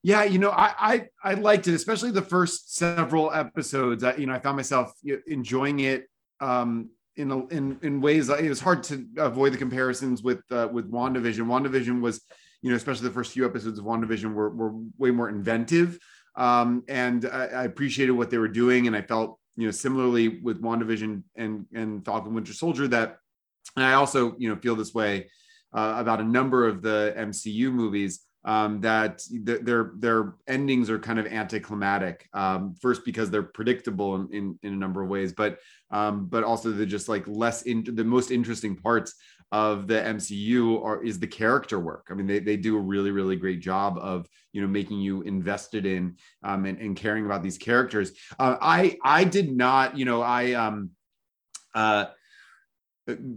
Yeah, 0.06 0.22
you 0.22 0.38
know, 0.38 0.50
I, 0.52 0.72
I 0.78 1.08
I 1.32 1.34
liked 1.34 1.66
it, 1.66 1.74
especially 1.74 2.12
the 2.12 2.22
first 2.22 2.76
several 2.76 3.32
episodes. 3.32 4.04
I, 4.04 4.14
you 4.14 4.26
know, 4.26 4.34
I 4.34 4.38
found 4.38 4.54
myself 4.56 4.92
enjoying 5.26 5.80
it 5.80 6.06
um, 6.38 6.90
in 7.16 7.32
a, 7.32 7.44
in 7.48 7.76
in 7.82 8.00
ways. 8.00 8.28
It 8.28 8.48
was 8.48 8.60
hard 8.60 8.84
to 8.84 9.04
avoid 9.16 9.52
the 9.52 9.58
comparisons 9.58 10.22
with 10.22 10.42
uh, 10.52 10.68
with 10.70 10.88
Wandavision. 10.92 11.48
Wandavision 11.48 12.00
was, 12.00 12.20
you 12.62 12.70
know, 12.70 12.76
especially 12.76 13.08
the 13.08 13.14
first 13.14 13.32
few 13.32 13.44
episodes 13.44 13.80
of 13.80 13.84
Wandavision 13.84 14.32
were 14.32 14.50
were 14.50 14.74
way 14.96 15.10
more 15.10 15.28
inventive, 15.28 15.98
um, 16.36 16.84
and 16.86 17.24
I, 17.26 17.46
I 17.46 17.64
appreciated 17.64 18.12
what 18.12 18.30
they 18.30 18.38
were 18.38 18.46
doing. 18.46 18.86
And 18.86 18.94
I 18.94 19.02
felt, 19.02 19.40
you 19.56 19.64
know, 19.64 19.72
similarly 19.72 20.38
with 20.38 20.62
Wandavision 20.62 21.24
and 21.34 21.66
and 21.74 22.04
Falcon 22.04 22.32
Winter 22.32 22.52
Soldier 22.52 22.86
that, 22.86 23.18
and 23.74 23.84
I 23.84 23.94
also, 23.94 24.36
you 24.38 24.50
know, 24.50 24.54
feel 24.54 24.76
this 24.76 24.94
way 24.94 25.30
uh, 25.72 25.96
about 25.98 26.20
a 26.20 26.24
number 26.24 26.64
of 26.68 26.80
the 26.80 27.12
MCU 27.18 27.72
movies 27.72 28.20
um, 28.46 28.80
that 28.80 29.22
th- 29.28 29.60
their 29.62 29.92
their 29.96 30.34
endings 30.46 30.88
are 30.88 30.98
kind 30.98 31.18
of 31.18 31.26
anticlimactic. 31.26 32.28
Um, 32.32 32.74
first, 32.80 33.04
because 33.04 33.28
they're 33.28 33.42
predictable 33.42 34.14
in, 34.14 34.32
in, 34.32 34.58
in 34.62 34.72
a 34.72 34.76
number 34.76 35.02
of 35.02 35.08
ways, 35.08 35.32
but 35.32 35.58
um, 35.90 36.26
but 36.26 36.44
also 36.44 36.70
they're 36.70 36.86
just 36.86 37.08
like 37.08 37.26
less 37.26 37.62
in 37.62 37.84
the 37.84 38.04
most 38.04 38.30
interesting 38.30 38.76
parts 38.76 39.14
of 39.52 39.86
the 39.88 39.94
MCU 39.94 40.84
are 40.84 41.02
is 41.02 41.18
the 41.18 41.26
character 41.26 41.78
work. 41.80 42.06
I 42.10 42.14
mean, 42.14 42.26
they, 42.26 42.38
they 42.38 42.56
do 42.56 42.76
a 42.76 42.80
really 42.80 43.10
really 43.10 43.36
great 43.36 43.60
job 43.60 43.98
of 43.98 44.28
you 44.52 44.62
know 44.62 44.68
making 44.68 45.00
you 45.00 45.22
invested 45.22 45.84
in 45.84 46.16
um, 46.44 46.66
and, 46.66 46.78
and 46.78 46.96
caring 46.96 47.26
about 47.26 47.42
these 47.42 47.58
characters. 47.58 48.12
Uh, 48.38 48.56
I 48.60 48.96
I 49.04 49.24
did 49.24 49.54
not 49.54 49.98
you 49.98 50.04
know 50.04 50.22
I 50.22 50.52
um 50.52 50.90
uh 51.74 52.06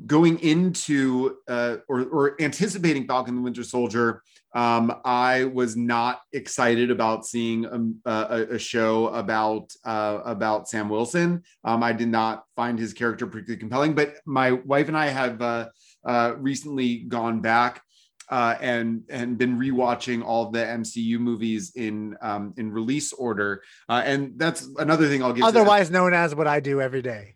going 0.05 0.39
into 0.39 1.37
uh, 1.47 1.77
or, 1.87 2.01
or 2.05 2.41
anticipating 2.41 3.05
Falcon 3.05 3.35
the 3.35 3.41
Winter 3.41 3.63
Soldier, 3.63 4.23
um, 4.55 4.95
I 5.05 5.45
was 5.45 5.75
not 5.77 6.21
excited 6.33 6.89
about 6.89 7.25
seeing 7.25 7.65
um, 7.67 7.99
a, 8.05 8.47
a, 8.51 8.59
show 8.59 9.07
about 9.09 9.71
uh, 9.85 10.21
about 10.25 10.67
Sam 10.67 10.89
Wilson. 10.89 11.43
Um, 11.63 11.83
I 11.83 11.93
did 11.93 12.07
not 12.07 12.45
find 12.55 12.79
his 12.79 12.93
character 12.93 13.27
particularly 13.27 13.59
compelling, 13.59 13.93
but 13.93 14.15
my 14.25 14.53
wife 14.53 14.87
and 14.87 14.97
I 14.97 15.07
have 15.07 15.41
uh, 15.41 15.69
uh, 16.03 16.33
recently 16.37 16.99
gone 17.01 17.41
back 17.41 17.83
uh, 18.29 18.55
and 18.59 19.03
and 19.09 19.37
been 19.37 19.59
rewatching 19.59 20.23
all 20.23 20.49
the 20.49 20.59
MCU 20.59 21.19
movies 21.19 21.73
in 21.75 22.17
um, 22.21 22.53
in 22.57 22.71
release 22.71 23.13
order, 23.13 23.61
uh, 23.87 24.01
and 24.03 24.33
that's 24.37 24.67
another 24.79 25.07
thing 25.07 25.21
I'll 25.21 25.33
give. 25.33 25.43
Otherwise 25.43 25.91
known 25.91 26.13
as 26.13 26.33
what 26.33 26.47
I 26.47 26.59
do 26.59 26.81
every 26.81 27.03
day. 27.03 27.35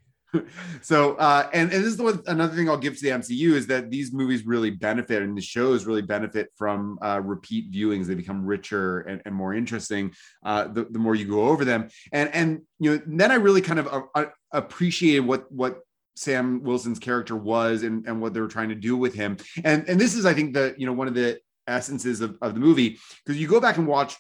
So 0.82 1.14
uh 1.16 1.50
and, 1.54 1.72
and 1.72 1.84
this 1.84 1.92
is 1.92 1.98
the 1.98 2.04
one 2.04 2.22
another 2.28 2.56
thing 2.56 2.70
i'll 2.70 2.78
give 2.78 2.96
to 2.96 3.04
the 3.04 3.10
mcu 3.10 3.52
is 3.52 3.68
that 3.68 3.92
these 3.92 4.12
movies 4.12 4.46
really 4.46 4.72
benefit 4.72 5.22
and 5.22 5.38
the 5.38 5.42
shows 5.42 5.86
really 5.86 6.02
benefit 6.02 6.50
from 6.56 6.98
uh 7.02 7.20
repeat 7.24 7.72
viewings. 7.72 8.06
They 8.06 8.16
become 8.16 8.46
richer 8.46 9.02
and, 9.02 9.22
and 9.26 9.36
more 9.36 9.54
interesting 9.54 10.14
uh 10.44 10.68
the, 10.68 10.86
the 10.86 11.00
more 11.00 11.16
you 11.16 11.26
go 11.26 11.48
over 11.48 11.66
them. 11.66 11.90
And 12.12 12.34
and 12.34 12.62
you 12.80 12.92
know 12.92 13.02
then 13.06 13.32
i 13.32 13.36
really 13.36 13.62
kind 13.62 13.80
of 13.80 13.88
uh, 13.88 14.02
uh 14.16 14.26
appreciated 14.52 15.22
what 15.22 15.52
what 15.52 15.80
sam 16.16 16.62
wilson's 16.64 17.00
character 17.00 17.36
was 17.36 17.84
and 17.84 18.06
and 18.08 18.22
what 18.22 18.34
they 18.34 18.42
were 18.42 18.48
trying 18.48 18.70
to 18.70 18.76
do 18.76 18.98
with 18.98 19.14
him. 19.14 19.38
And 19.64 19.88
and 19.88 20.00
this 20.00 20.16
is 20.16 20.26
i 20.26 20.34
think 20.34 20.54
the 20.54 20.76
you 20.78 20.86
know 20.86 20.94
one 20.94 21.08
of 21.08 21.14
the 21.14 21.40
essences 21.68 22.20
of, 22.20 22.38
of 22.42 22.54
the 22.54 22.60
movie. 22.60 23.00
Because 23.26 23.40
you 23.40 23.48
go 23.48 23.62
back 23.62 23.78
and 23.78 23.88
watch 23.88 24.16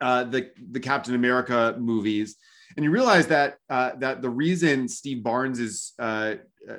uh 0.00 0.24
the 0.24 0.50
the 0.72 0.80
captain 0.80 1.14
america 1.14 1.74
movies 1.78 2.36
and 2.76 2.84
you 2.84 2.90
realize 2.90 3.26
that 3.28 3.58
uh, 3.70 3.92
that 3.98 4.22
the 4.22 4.30
reason 4.30 4.88
Steve 4.88 5.22
Barnes 5.22 5.58
is 5.58 5.92
uh, 5.98 6.34
uh, 6.68 6.74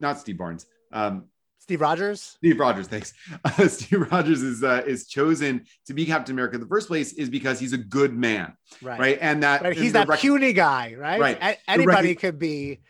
not 0.00 0.18
Steve 0.18 0.38
Barnes, 0.38 0.66
um, 0.92 1.24
Steve 1.58 1.80
Rogers. 1.80 2.20
Steve 2.20 2.58
Rogers, 2.58 2.88
thanks. 2.88 3.12
Uh, 3.44 3.68
Steve 3.68 4.10
Rogers 4.10 4.42
is 4.42 4.64
uh, 4.64 4.82
is 4.86 5.06
chosen 5.06 5.66
to 5.86 5.94
be 5.94 6.06
Captain 6.06 6.34
America 6.34 6.54
in 6.54 6.60
the 6.60 6.66
first 6.66 6.88
place 6.88 7.12
is 7.12 7.28
because 7.28 7.60
he's 7.60 7.72
a 7.72 7.78
good 7.78 8.14
man, 8.14 8.54
right? 8.80 8.98
right? 8.98 9.18
And 9.20 9.42
that 9.42 9.62
right. 9.62 9.76
he's 9.76 9.92
that 9.92 10.08
rec- 10.08 10.20
puny 10.20 10.52
guy, 10.52 10.94
right? 10.98 11.20
Right. 11.20 11.38
A- 11.40 11.70
anybody 11.70 12.08
rec- 12.08 12.18
could 12.20 12.38
be. 12.38 12.80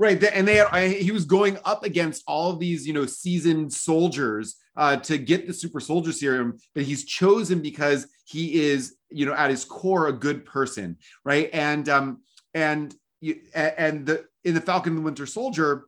Right, 0.00 0.22
and 0.22 0.46
they 0.46 1.00
he 1.02 1.10
was 1.10 1.24
going 1.24 1.58
up 1.64 1.82
against 1.82 2.22
all 2.28 2.52
of 2.52 2.60
these, 2.60 2.86
you 2.86 2.92
know, 2.92 3.04
seasoned 3.04 3.72
soldiers 3.72 4.54
uh, 4.78 4.96
to 4.96 5.18
get 5.18 5.46
the 5.46 5.52
super 5.52 5.80
soldier 5.80 6.12
serum, 6.12 6.56
but 6.72 6.84
he's 6.84 7.04
chosen 7.04 7.60
because 7.60 8.06
he 8.24 8.62
is, 8.62 8.94
you 9.10 9.26
know, 9.26 9.34
at 9.34 9.50
his 9.50 9.64
core 9.64 10.06
a 10.06 10.12
good 10.12 10.46
person, 10.46 10.96
right? 11.24 11.50
And 11.52 11.88
um, 11.88 12.22
and 12.54 12.94
and 13.54 14.06
the 14.06 14.24
in 14.44 14.54
the 14.54 14.60
Falcon 14.60 14.92
and 14.92 14.98
the 15.00 15.04
Winter 15.04 15.26
Soldier, 15.26 15.86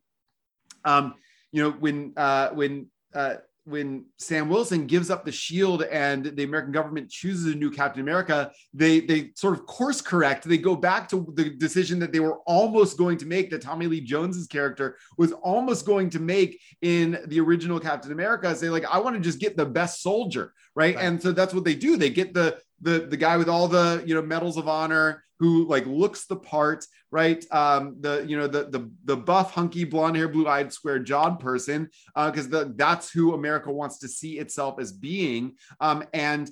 um, 0.85 1.15
you 1.53 1.63
know 1.63 1.71
when 1.71 2.13
uh, 2.17 2.49
when 2.51 2.89
uh, 3.15 3.37
when 3.71 4.05
Sam 4.17 4.49
Wilson 4.49 4.87
gives 4.87 5.11
up 5.11 5.25
the 5.25 5.33
shield 5.33 5.83
and 5.83 6.25
the 6.25 6.45
American 6.45 6.73
government 6.73 7.11
chooses 7.11 7.55
a 7.55 7.57
new 7.57 7.71
Captain 7.71 8.03
America, 8.03 8.51
they 8.75 9.01
they 9.01 9.31
sort 9.35 9.55
of 9.55 9.67
course 9.67 10.01
correct. 10.01 10.49
They 10.49 10.59
go 10.59 10.77
back 10.77 11.09
to 11.11 11.33
the 11.35 11.51
decision 11.51 11.99
that 12.01 12.13
they 12.13 12.21
were 12.21 12.39
almost 12.47 12.99
going 12.99 13.19
to 13.19 13.27
make, 13.27 13.51
that 13.51 13.63
Tommy 13.63 13.87
Lee 13.87 14.01
Jones's 14.01 14.47
character 14.47 14.97
was 15.17 15.33
almost 15.33 15.87
going 15.87 16.11
to 16.11 16.19
make 16.19 16.61
in 16.83 17.19
the 17.27 17.41
original 17.41 17.81
Captain 17.81 18.13
America. 18.13 18.55
Say 18.55 18.71
like, 18.71 18.85
I 18.85 18.99
want 18.99 19.17
to 19.17 19.21
just 19.21 19.39
get 19.39 19.57
the 19.57 19.67
best 19.67 20.03
soldier, 20.03 20.53
right? 20.75 20.95
right? 20.95 21.05
And 21.05 21.23
so 21.23 21.33
that's 21.33 21.55
what 21.55 21.65
they 21.65 21.75
do. 21.75 21.97
They 21.97 22.11
get 22.11 22.35
the 22.35 22.59
the 22.81 23.07
the 23.09 23.17
guy 23.17 23.37
with 23.37 23.49
all 23.49 23.69
the 23.69 24.03
you 24.07 24.15
know 24.15 24.23
medals 24.23 24.57
of 24.57 24.69
honor 24.69 25.25
who 25.41 25.65
like 25.65 25.87
looks 25.87 26.27
the 26.27 26.37
part, 26.37 26.87
right? 27.11 27.43
Um, 27.51 27.97
the 28.01 28.25
you 28.29 28.37
know 28.37 28.47
the 28.47 28.65
the 28.65 28.91
the 29.07 29.17
buff, 29.17 29.55
hunky, 29.55 29.85
blonde 29.85 30.17
hair, 30.17 30.29
blue 30.29 30.47
eyed, 30.47 30.71
square 30.71 30.99
jawed 30.99 31.41
person, 31.41 31.89
because 32.15 32.53
uh, 32.53 32.69
that's 32.77 33.11
who 33.11 33.33
America 33.33 33.73
wants 33.73 33.99
to 34.01 34.09
see 34.09 34.39
itself 34.39 34.79
as 34.79 34.93
being. 34.93 35.57
Um, 35.81 36.05
and 36.13 36.51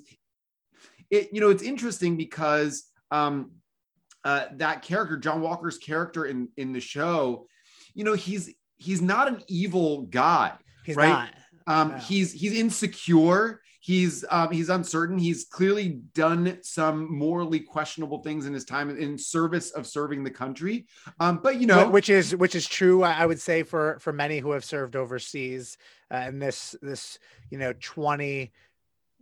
it 1.11 1.29
you 1.31 1.39
know 1.39 1.49
it's 1.49 1.61
interesting 1.61 2.17
because 2.17 2.85
um, 3.11 3.51
uh, 4.23 4.45
that 4.53 4.81
character, 4.81 5.17
John 5.17 5.41
Walker's 5.41 5.77
character 5.77 6.25
in 6.25 6.49
in 6.57 6.73
the 6.73 6.81
show, 6.81 7.45
you 7.93 8.03
know 8.03 8.13
he's 8.13 8.51
he's 8.77 9.03
not 9.03 9.27
an 9.27 9.43
evil 9.47 10.07
guy, 10.07 10.53
he's 10.83 10.95
right? 10.95 11.09
Not. 11.09 11.29
Um, 11.67 11.89
no. 11.91 11.97
He's 11.97 12.33
he's 12.33 12.57
insecure. 12.57 13.61
He's 13.89 14.23
um, 14.29 14.51
he's 14.51 14.69
uncertain. 14.69 15.17
He's 15.17 15.45
clearly 15.45 16.01
done 16.13 16.59
some 16.61 17.11
morally 17.11 17.59
questionable 17.59 18.21
things 18.21 18.45
in 18.45 18.53
his 18.53 18.63
time 18.63 18.95
in 18.95 19.17
service 19.17 19.71
of 19.71 19.87
serving 19.87 20.23
the 20.23 20.29
country. 20.29 20.85
Um, 21.19 21.39
but 21.41 21.59
you 21.59 21.65
know, 21.65 21.89
which 21.89 22.07
is 22.07 22.35
which 22.35 22.53
is 22.53 22.67
true, 22.67 23.01
I 23.01 23.25
would 23.25 23.41
say 23.41 23.63
for 23.63 23.97
for 23.97 24.13
many 24.13 24.37
who 24.37 24.51
have 24.51 24.63
served 24.63 24.95
overseas 24.95 25.79
uh, 26.13 26.17
in 26.27 26.37
this 26.37 26.75
this 26.83 27.17
you 27.49 27.57
know 27.57 27.73
twenty 27.79 28.51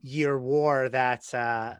year 0.01 0.37
war 0.37 0.89
that 0.89 1.33
uh, 1.33 1.75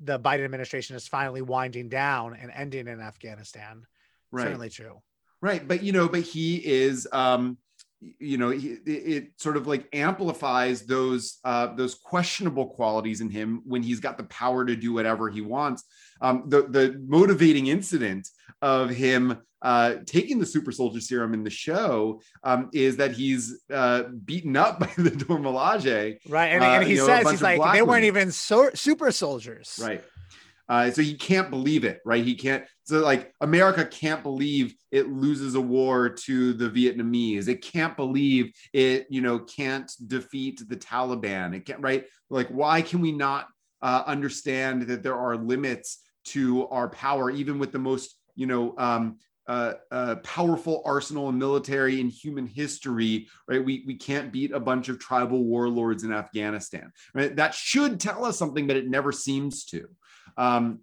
the 0.00 0.18
Biden 0.18 0.44
administration 0.44 0.96
is 0.96 1.06
finally 1.06 1.42
winding 1.42 1.88
down 1.88 2.34
and 2.34 2.50
ending 2.52 2.88
in 2.88 3.00
Afghanistan. 3.00 3.86
Right. 4.32 4.46
Certainly 4.46 4.70
true. 4.70 5.00
Right, 5.40 5.66
but 5.66 5.84
you 5.84 5.92
know, 5.92 6.08
but 6.08 6.22
he 6.22 6.56
is. 6.56 7.06
Um, 7.12 7.58
you 8.18 8.38
know 8.38 8.50
it, 8.50 8.80
it, 8.86 9.28
sort 9.36 9.56
of 9.56 9.66
like 9.66 9.86
amplifies 9.92 10.86
those 10.86 11.38
uh, 11.44 11.74
those 11.74 11.94
questionable 11.94 12.66
qualities 12.66 13.20
in 13.20 13.30
him 13.30 13.62
when 13.64 13.82
he's 13.82 14.00
got 14.00 14.16
the 14.16 14.24
power 14.24 14.64
to 14.64 14.74
do 14.74 14.92
whatever 14.92 15.28
he 15.28 15.40
wants 15.40 15.84
um, 16.20 16.44
the 16.46 16.62
the 16.62 16.98
motivating 17.06 17.66
incident 17.66 18.28
of 18.62 18.90
him 18.90 19.40
uh, 19.62 19.96
taking 20.06 20.38
the 20.38 20.46
super 20.46 20.72
soldier 20.72 21.00
serum 21.00 21.34
in 21.34 21.44
the 21.44 21.50
show 21.50 22.20
um, 22.44 22.70
is 22.72 22.96
that 22.96 23.12
he's 23.12 23.60
uh, 23.72 24.04
beaten 24.24 24.56
up 24.56 24.80
by 24.80 24.90
the 24.96 25.10
Dora 25.10 25.40
Milaje. 25.40 26.18
Right. 26.28 26.46
And, 26.48 26.64
and 26.64 26.84
he 26.84 26.98
uh, 26.98 27.06
says, 27.06 27.24
know, 27.24 27.30
he's 27.30 27.42
like, 27.42 27.72
they 27.72 27.82
weren't 27.82 28.04
even 28.04 28.32
so- 28.32 28.70
super 28.74 29.12
soldiers. 29.12 29.78
Right. 29.82 30.02
Uh, 30.68 30.90
so 30.90 31.02
he 31.02 31.14
can't 31.14 31.50
believe 31.50 31.84
it, 31.84 32.00
right? 32.04 32.24
He 32.24 32.36
can't. 32.36 32.64
So 32.90 32.98
like 32.98 33.32
America 33.40 33.84
can't 33.84 34.24
believe 34.24 34.74
it 34.90 35.08
loses 35.08 35.54
a 35.54 35.60
war 35.60 36.08
to 36.08 36.52
the 36.52 36.68
Vietnamese. 36.68 37.46
It 37.46 37.62
can't 37.62 37.96
believe 37.96 38.52
it, 38.72 39.06
you 39.10 39.20
know, 39.20 39.38
can't 39.38 39.90
defeat 40.08 40.60
the 40.68 40.76
Taliban. 40.76 41.54
It 41.54 41.66
can't, 41.66 41.80
right? 41.80 42.04
Like, 42.30 42.48
why 42.48 42.82
can 42.82 43.00
we 43.00 43.12
not 43.12 43.46
uh, 43.80 44.02
understand 44.06 44.82
that 44.88 45.04
there 45.04 45.14
are 45.14 45.36
limits 45.36 46.00
to 46.24 46.66
our 46.68 46.88
power, 46.88 47.30
even 47.30 47.60
with 47.60 47.70
the 47.70 47.78
most, 47.78 48.16
you 48.34 48.46
know, 48.46 48.74
um, 48.76 49.18
uh, 49.46 49.74
uh, 49.92 50.16
powerful 50.16 50.82
arsenal 50.84 51.28
and 51.28 51.38
military 51.38 52.00
in 52.00 52.08
human 52.08 52.46
history, 52.46 53.28
right? 53.46 53.64
We, 53.64 53.84
we 53.86 53.94
can't 53.94 54.32
beat 54.32 54.50
a 54.50 54.60
bunch 54.60 54.88
of 54.88 54.98
tribal 54.98 55.44
warlords 55.44 56.02
in 56.02 56.12
Afghanistan, 56.12 56.92
right? 57.14 57.34
That 57.36 57.54
should 57.54 58.00
tell 58.00 58.24
us 58.24 58.36
something, 58.36 58.66
but 58.66 58.76
it 58.76 58.88
never 58.88 59.12
seems 59.12 59.64
to. 59.66 59.88
Um, 60.36 60.80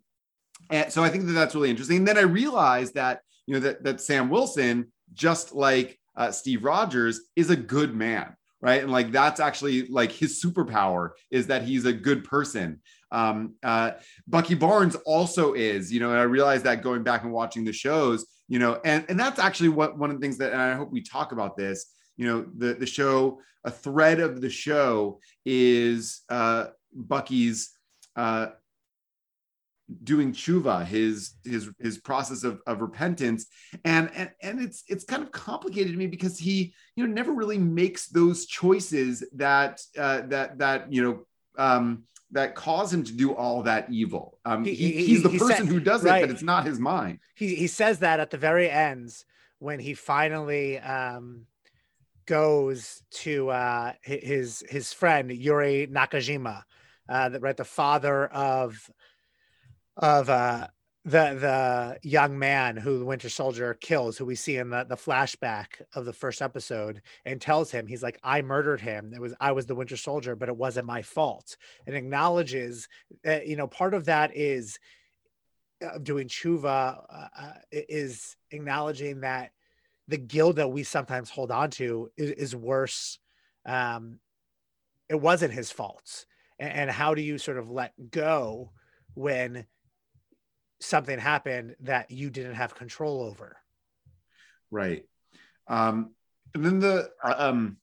and 0.69 0.91
so 0.91 1.03
I 1.03 1.09
think 1.09 1.25
that 1.25 1.33
that's 1.33 1.55
really 1.55 1.69
interesting. 1.69 1.97
And 1.97 2.07
then 2.07 2.17
I 2.17 2.21
realized 2.21 2.95
that 2.95 3.21
you 3.45 3.53
know 3.53 3.59
that 3.61 3.83
that 3.83 4.01
Sam 4.01 4.29
Wilson, 4.29 4.91
just 5.13 5.53
like 5.53 5.97
uh, 6.15 6.31
Steve 6.31 6.63
Rogers, 6.63 7.21
is 7.35 7.49
a 7.49 7.55
good 7.55 7.95
man, 7.95 8.35
right? 8.61 8.81
And 8.81 8.91
like 8.91 9.11
that's 9.11 9.39
actually 9.39 9.87
like 9.87 10.11
his 10.11 10.43
superpower 10.43 11.11
is 11.31 11.47
that 11.47 11.63
he's 11.63 11.85
a 11.85 11.93
good 11.93 12.23
person. 12.23 12.81
Um, 13.11 13.55
uh, 13.63 13.91
Bucky 14.27 14.55
Barnes 14.55 14.95
also 15.05 15.53
is, 15.53 15.91
you 15.93 15.99
know, 15.99 16.09
and 16.09 16.19
I 16.19 16.23
realized 16.23 16.65
that 16.65 16.83
going 16.83 17.03
back 17.03 17.23
and 17.23 17.31
watching 17.31 17.63
the 17.63 17.71
shows, 17.71 18.25
you 18.47 18.59
know, 18.59 18.79
and 18.83 19.05
and 19.09 19.19
that's 19.19 19.39
actually 19.39 19.69
what 19.69 19.97
one 19.97 20.09
of 20.09 20.17
the 20.17 20.21
things 20.21 20.37
that, 20.39 20.51
and 20.51 20.61
I 20.61 20.73
hope 20.75 20.91
we 20.91 21.01
talk 21.01 21.31
about 21.31 21.55
this. 21.57 21.93
You 22.17 22.27
know, 22.27 22.45
the 22.57 22.73
the 22.73 22.85
show, 22.85 23.39
a 23.63 23.71
thread 23.71 24.19
of 24.19 24.41
the 24.41 24.49
show 24.49 25.19
is 25.45 26.21
uh, 26.29 26.67
Bucky's 26.93 27.71
uh, 28.15 28.47
doing 30.03 30.33
tshuva, 30.33 30.85
his 30.85 31.33
his 31.43 31.69
his 31.79 31.97
process 31.97 32.43
of, 32.43 32.61
of 32.67 32.81
repentance, 32.81 33.47
and, 33.85 34.09
and 34.13 34.31
and 34.41 34.61
it's 34.61 34.83
it's 34.87 35.05
kind 35.05 35.23
of 35.23 35.31
complicated 35.31 35.93
to 35.93 35.97
me 35.97 36.07
because 36.07 36.37
he 36.37 36.73
you 36.95 37.05
know 37.05 37.13
never 37.13 37.31
really 37.31 37.57
makes 37.57 38.07
those 38.07 38.45
choices 38.45 39.23
that 39.35 39.81
uh, 39.97 40.21
that 40.27 40.57
that 40.57 40.91
you 40.91 41.03
know 41.03 41.25
um, 41.57 42.03
that 42.31 42.55
cause 42.55 42.93
him 42.93 43.03
to 43.03 43.13
do 43.13 43.33
all 43.33 43.63
that 43.63 43.89
evil. 43.89 44.39
Um, 44.45 44.65
he, 44.65 44.73
he, 44.73 45.05
he's 45.05 45.23
the 45.23 45.29
he 45.29 45.39
person 45.39 45.55
said, 45.55 45.67
who 45.67 45.79
does 45.79 46.03
it, 46.03 46.09
but 46.09 46.29
it's 46.29 46.43
not 46.43 46.65
his 46.65 46.79
mind. 46.79 47.19
He 47.35 47.55
he 47.55 47.67
says 47.67 47.99
that 47.99 48.19
at 48.19 48.29
the 48.29 48.37
very 48.37 48.69
ends 48.69 49.25
when 49.59 49.79
he 49.79 49.93
finally 49.93 50.79
um, 50.79 51.45
goes 52.25 53.01
to 53.11 53.49
uh, 53.49 53.93
his 54.01 54.63
his 54.69 54.93
friend 54.93 55.31
Yori 55.31 55.87
Nakajima, 55.87 56.63
uh, 57.09 57.29
the, 57.29 57.39
right, 57.39 57.57
the 57.57 57.63
father 57.63 58.27
of 58.27 58.89
of 59.97 60.29
uh, 60.29 60.67
the 61.05 61.97
the 62.01 62.07
young 62.07 62.37
man 62.37 62.75
who 62.77 62.99
the 62.99 63.05
Winter 63.05 63.29
Soldier 63.29 63.73
kills, 63.75 64.17
who 64.17 64.25
we 64.25 64.35
see 64.35 64.57
in 64.57 64.69
the, 64.69 64.83
the 64.83 64.95
flashback 64.95 65.81
of 65.95 66.05
the 66.05 66.13
first 66.13 66.41
episode, 66.41 67.01
and 67.25 67.41
tells 67.41 67.71
him 67.71 67.87
he's 67.87 68.03
like, 68.03 68.19
"I 68.23 68.41
murdered 68.41 68.81
him. 68.81 69.13
It 69.13 69.21
was 69.21 69.33
I 69.39 69.53
was 69.53 69.65
the 69.65 69.75
Winter 69.75 69.97
Soldier, 69.97 70.35
but 70.35 70.49
it 70.49 70.57
wasn't 70.57 70.85
my 70.85 71.01
fault." 71.01 71.57
And 71.85 71.95
acknowledges, 71.95 72.87
that, 73.23 73.47
you 73.47 73.55
know, 73.55 73.67
part 73.67 73.93
of 73.93 74.05
that 74.05 74.35
is 74.35 74.79
uh, 75.83 75.97
doing 75.99 76.27
tshuva 76.27 77.03
uh, 77.09 77.27
uh, 77.39 77.53
is 77.71 78.35
acknowledging 78.51 79.21
that 79.21 79.51
the 80.07 80.17
guilt 80.17 80.57
that 80.57 80.71
we 80.71 80.83
sometimes 80.83 81.29
hold 81.29 81.51
on 81.51 81.69
to 81.71 82.09
is, 82.17 82.31
is 82.31 82.55
worse. 82.55 83.19
Um, 83.65 84.19
it 85.09 85.19
wasn't 85.19 85.53
his 85.53 85.71
fault, 85.71 86.25
and, 86.59 86.71
and 86.71 86.91
how 86.91 87.15
do 87.15 87.21
you 87.21 87.37
sort 87.37 87.57
of 87.57 87.71
let 87.71 87.93
go 88.11 88.71
when 89.13 89.65
something 90.79 91.19
happened 91.19 91.75
that 91.81 92.11
you 92.11 92.29
didn't 92.29 92.55
have 92.55 92.75
control 92.75 93.21
over. 93.21 93.57
Right. 94.71 95.05
Um, 95.67 96.11
and 96.53 96.65
then 96.65 96.79
the, 96.79 97.09
uh, 97.23 97.35
um, 97.37 97.77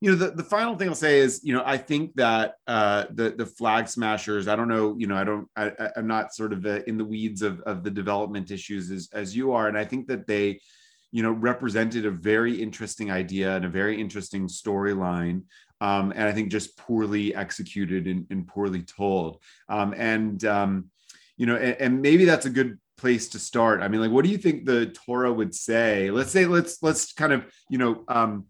you 0.00 0.10
know, 0.10 0.16
the, 0.16 0.32
the 0.32 0.42
final 0.42 0.76
thing 0.76 0.88
I'll 0.88 0.96
say 0.96 1.20
is, 1.20 1.42
you 1.44 1.54
know, 1.54 1.62
I 1.64 1.78
think 1.78 2.16
that 2.16 2.54
uh, 2.66 3.04
the 3.12 3.30
the 3.30 3.46
flag 3.46 3.86
smashers. 3.86 4.48
I 4.48 4.56
don't 4.56 4.66
know, 4.66 4.96
you 4.98 5.06
know, 5.06 5.16
I 5.16 5.22
don't, 5.22 5.48
I, 5.54 5.90
I'm 5.94 6.08
not 6.08 6.34
sort 6.34 6.52
of 6.52 6.66
in 6.66 6.98
the 6.98 7.04
weeds 7.04 7.40
of 7.40 7.60
of 7.60 7.84
the 7.84 7.90
development 7.90 8.50
issues 8.50 8.90
as 8.90 9.08
as 9.12 9.36
you 9.36 9.52
are, 9.52 9.68
and 9.68 9.78
I 9.78 9.84
think 9.84 10.08
that 10.08 10.26
they, 10.26 10.60
you 11.12 11.22
know, 11.22 11.30
represented 11.30 12.04
a 12.04 12.10
very 12.10 12.60
interesting 12.60 13.12
idea 13.12 13.54
and 13.54 13.64
a 13.64 13.68
very 13.68 14.00
interesting 14.00 14.48
storyline, 14.48 15.42
um, 15.80 16.12
and 16.16 16.24
I 16.24 16.32
think 16.32 16.50
just 16.50 16.76
poorly 16.76 17.32
executed 17.32 18.08
and, 18.08 18.26
and 18.28 18.48
poorly 18.48 18.82
told. 18.82 19.40
Um, 19.68 19.94
and 19.96 20.44
um, 20.44 20.90
you 21.42 21.46
know, 21.46 21.56
and, 21.56 21.76
and 21.80 22.02
maybe 22.02 22.24
that's 22.24 22.46
a 22.46 22.50
good 22.50 22.78
place 22.96 23.30
to 23.30 23.38
start. 23.40 23.82
I 23.82 23.88
mean, 23.88 24.00
like, 24.00 24.12
what 24.12 24.24
do 24.24 24.30
you 24.30 24.38
think 24.38 24.64
the 24.64 24.86
Torah 24.86 25.32
would 25.32 25.56
say? 25.56 26.08
Let's 26.12 26.30
say, 26.30 26.46
let's 26.46 26.80
let's 26.84 27.12
kind 27.12 27.32
of, 27.32 27.44
you 27.68 27.78
know, 27.78 28.04
um, 28.06 28.46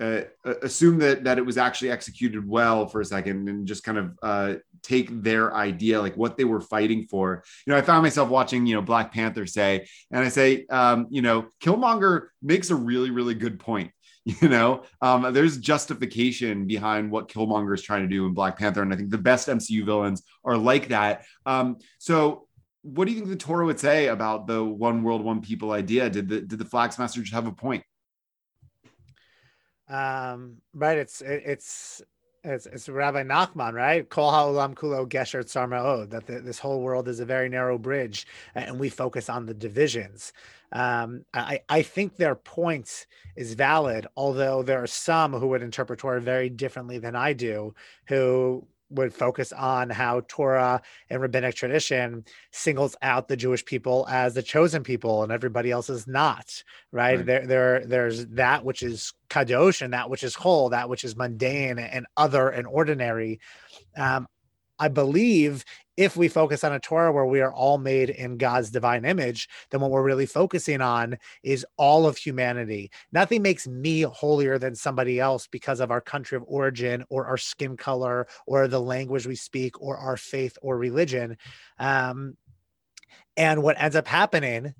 uh, 0.00 0.20
assume 0.62 0.98
that 0.98 1.24
that 1.24 1.38
it 1.38 1.46
was 1.46 1.58
actually 1.58 1.90
executed 1.90 2.46
well 2.46 2.86
for 2.86 3.00
a 3.00 3.04
second, 3.04 3.48
and 3.48 3.66
just 3.66 3.84
kind 3.84 3.98
of 3.98 4.18
uh, 4.22 4.54
take 4.82 5.22
their 5.22 5.54
idea, 5.54 6.00
like 6.00 6.16
what 6.16 6.36
they 6.36 6.44
were 6.44 6.60
fighting 6.60 7.06
for. 7.10 7.42
You 7.66 7.72
know, 7.72 7.78
I 7.78 7.82
found 7.82 8.02
myself 8.02 8.28
watching, 8.28 8.66
you 8.66 8.74
know, 8.74 8.82
Black 8.82 9.12
Panther 9.12 9.46
say, 9.46 9.86
and 10.10 10.24
I 10.24 10.28
say, 10.28 10.66
um, 10.70 11.06
you 11.10 11.22
know, 11.22 11.46
Killmonger 11.60 12.28
makes 12.42 12.70
a 12.70 12.74
really, 12.74 13.10
really 13.10 13.34
good 13.34 13.58
point 13.58 13.90
you 14.42 14.48
know? 14.48 14.82
Um, 15.00 15.32
there's 15.32 15.56
justification 15.56 16.66
behind 16.66 17.10
what 17.10 17.28
killmonger 17.28 17.74
is 17.74 17.82
trying 17.82 18.02
to 18.02 18.08
do 18.08 18.26
in 18.26 18.34
black 18.34 18.58
panther 18.58 18.82
and 18.82 18.92
i 18.92 18.96
think 18.96 19.10
the 19.10 19.18
best 19.18 19.48
mcu 19.48 19.84
villains 19.84 20.22
are 20.44 20.56
like 20.56 20.88
that. 20.88 21.24
Um, 21.46 21.76
so 21.98 22.48
what 22.82 23.04
do 23.04 23.12
you 23.12 23.18
think 23.18 23.30
the 23.30 23.36
torah 23.36 23.66
would 23.66 23.78
say 23.78 24.08
about 24.08 24.46
the 24.46 24.62
one 24.62 25.04
world 25.04 25.22
one 25.22 25.42
people 25.42 25.70
idea? 25.70 26.10
Did 26.10 26.28
the 26.28 26.40
did 26.40 26.58
the 26.58 26.64
flag 26.64 26.92
smasher 26.92 27.20
just 27.20 27.34
have 27.34 27.46
a 27.46 27.52
point 27.52 27.84
um, 29.88 30.56
right 30.74 30.98
it's 30.98 31.20
it's 31.22 32.02
It's, 32.44 32.66
it's 32.66 32.88
Rabbi 32.88 33.24
Nachman, 33.24 33.74
right? 33.74 34.08
Kol 34.08 34.30
ha'olam 34.30 34.74
kulo 34.76 35.04
gesher 35.08 35.42
tzar 35.42 36.08
that 36.10 36.26
the, 36.26 36.40
this 36.40 36.60
whole 36.60 36.80
world 36.80 37.08
is 37.08 37.18
a 37.18 37.24
very 37.24 37.48
narrow 37.48 37.76
bridge, 37.76 38.24
and 38.54 38.78
we 38.78 38.88
focus 38.88 39.28
on 39.28 39.46
the 39.46 39.54
divisions. 39.54 40.32
Um, 40.70 41.24
I, 41.34 41.60
I 41.68 41.82
think 41.82 42.16
their 42.16 42.36
point 42.36 43.08
is 43.34 43.54
valid, 43.54 44.06
although 44.16 44.62
there 44.62 44.80
are 44.80 44.86
some 44.86 45.32
who 45.32 45.48
would 45.48 45.62
interpret 45.62 45.98
Torah 45.98 46.20
very 46.20 46.48
differently 46.48 46.98
than 46.98 47.16
I 47.16 47.32
do, 47.32 47.74
who 48.06 48.68
would 48.90 49.12
focus 49.12 49.52
on 49.52 49.90
how 49.90 50.22
Torah 50.28 50.80
and 51.10 51.20
rabbinic 51.20 51.54
tradition 51.54 52.24
singles 52.52 52.96
out 53.02 53.28
the 53.28 53.36
Jewish 53.36 53.64
people 53.64 54.06
as 54.08 54.34
the 54.34 54.42
chosen 54.42 54.82
people 54.82 55.22
and 55.22 55.32
everybody 55.32 55.70
else 55.70 55.90
is 55.90 56.06
not, 56.06 56.62
right? 56.92 57.16
right. 57.16 57.26
There, 57.26 57.46
there, 57.46 57.86
there's 57.86 58.26
that 58.28 58.64
which 58.64 58.82
is 58.82 59.12
kadosh 59.28 59.82
and 59.82 59.92
that 59.92 60.08
which 60.08 60.22
is 60.22 60.36
chol, 60.36 60.70
that 60.70 60.88
which 60.88 61.04
is 61.04 61.16
mundane 61.16 61.78
and 61.78 62.06
other 62.16 62.48
and 62.48 62.66
ordinary. 62.66 63.40
Um, 63.96 64.26
I 64.78 64.88
believe 64.88 65.64
if 65.96 66.16
we 66.16 66.28
focus 66.28 66.62
on 66.62 66.72
a 66.72 66.80
Torah 66.80 67.12
where 67.12 67.24
we 67.24 67.40
are 67.40 67.52
all 67.52 67.78
made 67.78 68.10
in 68.10 68.36
God's 68.36 68.70
divine 68.70 69.04
image, 69.04 69.48
then 69.70 69.80
what 69.80 69.90
we're 69.90 70.02
really 70.02 70.26
focusing 70.26 70.80
on 70.82 71.16
is 71.42 71.64
all 71.78 72.06
of 72.06 72.18
humanity. 72.18 72.90
Nothing 73.12 73.42
makes 73.42 73.66
me 73.66 74.02
holier 74.02 74.58
than 74.58 74.74
somebody 74.74 75.18
else 75.18 75.46
because 75.46 75.80
of 75.80 75.90
our 75.90 76.02
country 76.02 76.36
of 76.36 76.44
origin 76.46 77.04
or 77.08 77.26
our 77.26 77.38
skin 77.38 77.76
color 77.76 78.26
or 78.46 78.68
the 78.68 78.80
language 78.80 79.26
we 79.26 79.36
speak 79.36 79.80
or 79.80 79.96
our 79.96 80.18
faith 80.18 80.58
or 80.60 80.76
religion. 80.76 81.38
Um, 81.78 82.36
and 83.36 83.62
what 83.62 83.80
ends 83.80 83.96
up 83.96 84.06
happening 84.06 84.74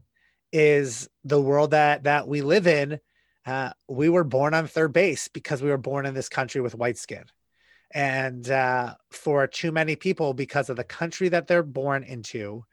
is 0.52 1.08
the 1.24 1.40
world 1.40 1.72
that 1.72 2.04
that 2.04 2.28
we 2.28 2.42
live 2.42 2.66
in. 2.66 3.00
Uh, 3.44 3.70
we 3.88 4.08
were 4.08 4.24
born 4.24 4.54
on 4.54 4.66
third 4.66 4.92
base 4.92 5.28
because 5.28 5.62
we 5.62 5.70
were 5.70 5.78
born 5.78 6.04
in 6.04 6.14
this 6.14 6.28
country 6.28 6.60
with 6.60 6.74
white 6.74 6.98
skin 6.98 7.24
and 7.92 8.50
uh, 8.50 8.94
for 9.10 9.46
too 9.46 9.72
many 9.72 9.96
people 9.96 10.34
because 10.34 10.70
of 10.70 10.76
the 10.76 10.84
country 10.84 11.28
that 11.28 11.46
they're 11.46 11.62
born 11.62 12.02
into 12.02 12.64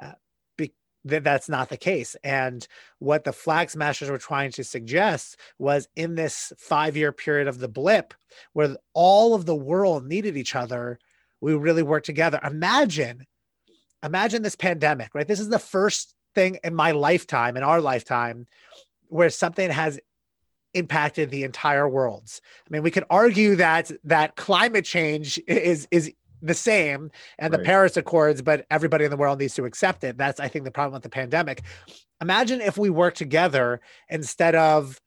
uh, 0.00 0.12
be- 0.56 0.74
th- 1.08 1.22
that's 1.22 1.48
not 1.48 1.68
the 1.68 1.76
case. 1.76 2.16
And 2.24 2.66
what 2.98 3.24
the 3.24 3.32
flag 3.32 3.70
smashers 3.70 4.10
were 4.10 4.18
trying 4.18 4.52
to 4.52 4.64
suggest 4.64 5.38
was 5.58 5.88
in 5.96 6.14
this 6.14 6.52
five 6.58 6.96
year 6.96 7.12
period 7.12 7.48
of 7.48 7.58
the 7.58 7.68
blip 7.68 8.14
where 8.52 8.76
all 8.94 9.34
of 9.34 9.46
the 9.46 9.54
world 9.54 10.06
needed 10.06 10.36
each 10.36 10.54
other 10.54 10.98
we 11.40 11.54
really 11.54 11.82
worked 11.82 12.06
together. 12.06 12.40
Imagine 12.42 13.26
imagine 14.02 14.42
this 14.42 14.56
pandemic 14.56 15.14
right? 15.14 15.28
This 15.28 15.40
is 15.40 15.48
the 15.48 15.58
first 15.58 16.14
thing 16.34 16.58
in 16.64 16.74
my 16.74 16.92
lifetime 16.92 17.56
in 17.56 17.62
our 17.62 17.80
lifetime 17.80 18.46
where 19.08 19.30
something 19.30 19.70
has 19.70 20.00
impacted 20.76 21.30
the 21.30 21.44
entire 21.44 21.88
worlds. 21.88 22.40
I 22.66 22.68
mean, 22.70 22.82
we 22.82 22.90
could 22.90 23.04
argue 23.10 23.56
that 23.56 23.90
that 24.04 24.36
climate 24.36 24.84
change 24.84 25.40
is 25.46 25.88
is 25.90 26.12
the 26.42 26.54
same 26.54 27.10
and 27.38 27.52
right. 27.52 27.58
the 27.58 27.64
Paris 27.64 27.96
Accords, 27.96 28.42
but 28.42 28.66
everybody 28.70 29.04
in 29.04 29.10
the 29.10 29.16
world 29.16 29.38
needs 29.38 29.54
to 29.54 29.64
accept 29.64 30.04
it. 30.04 30.18
That's 30.18 30.40
I 30.40 30.48
think 30.48 30.64
the 30.64 30.70
problem 30.70 30.94
with 30.94 31.02
the 31.02 31.08
pandemic. 31.08 31.62
Imagine 32.20 32.60
if 32.60 32.78
we 32.78 32.90
work 32.90 33.14
together 33.14 33.80
instead 34.08 34.54
of 34.54 35.00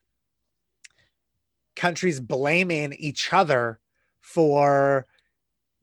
countries 1.75 2.19
blaming 2.19 2.93
each 2.93 3.32
other 3.32 3.79
for 4.21 5.08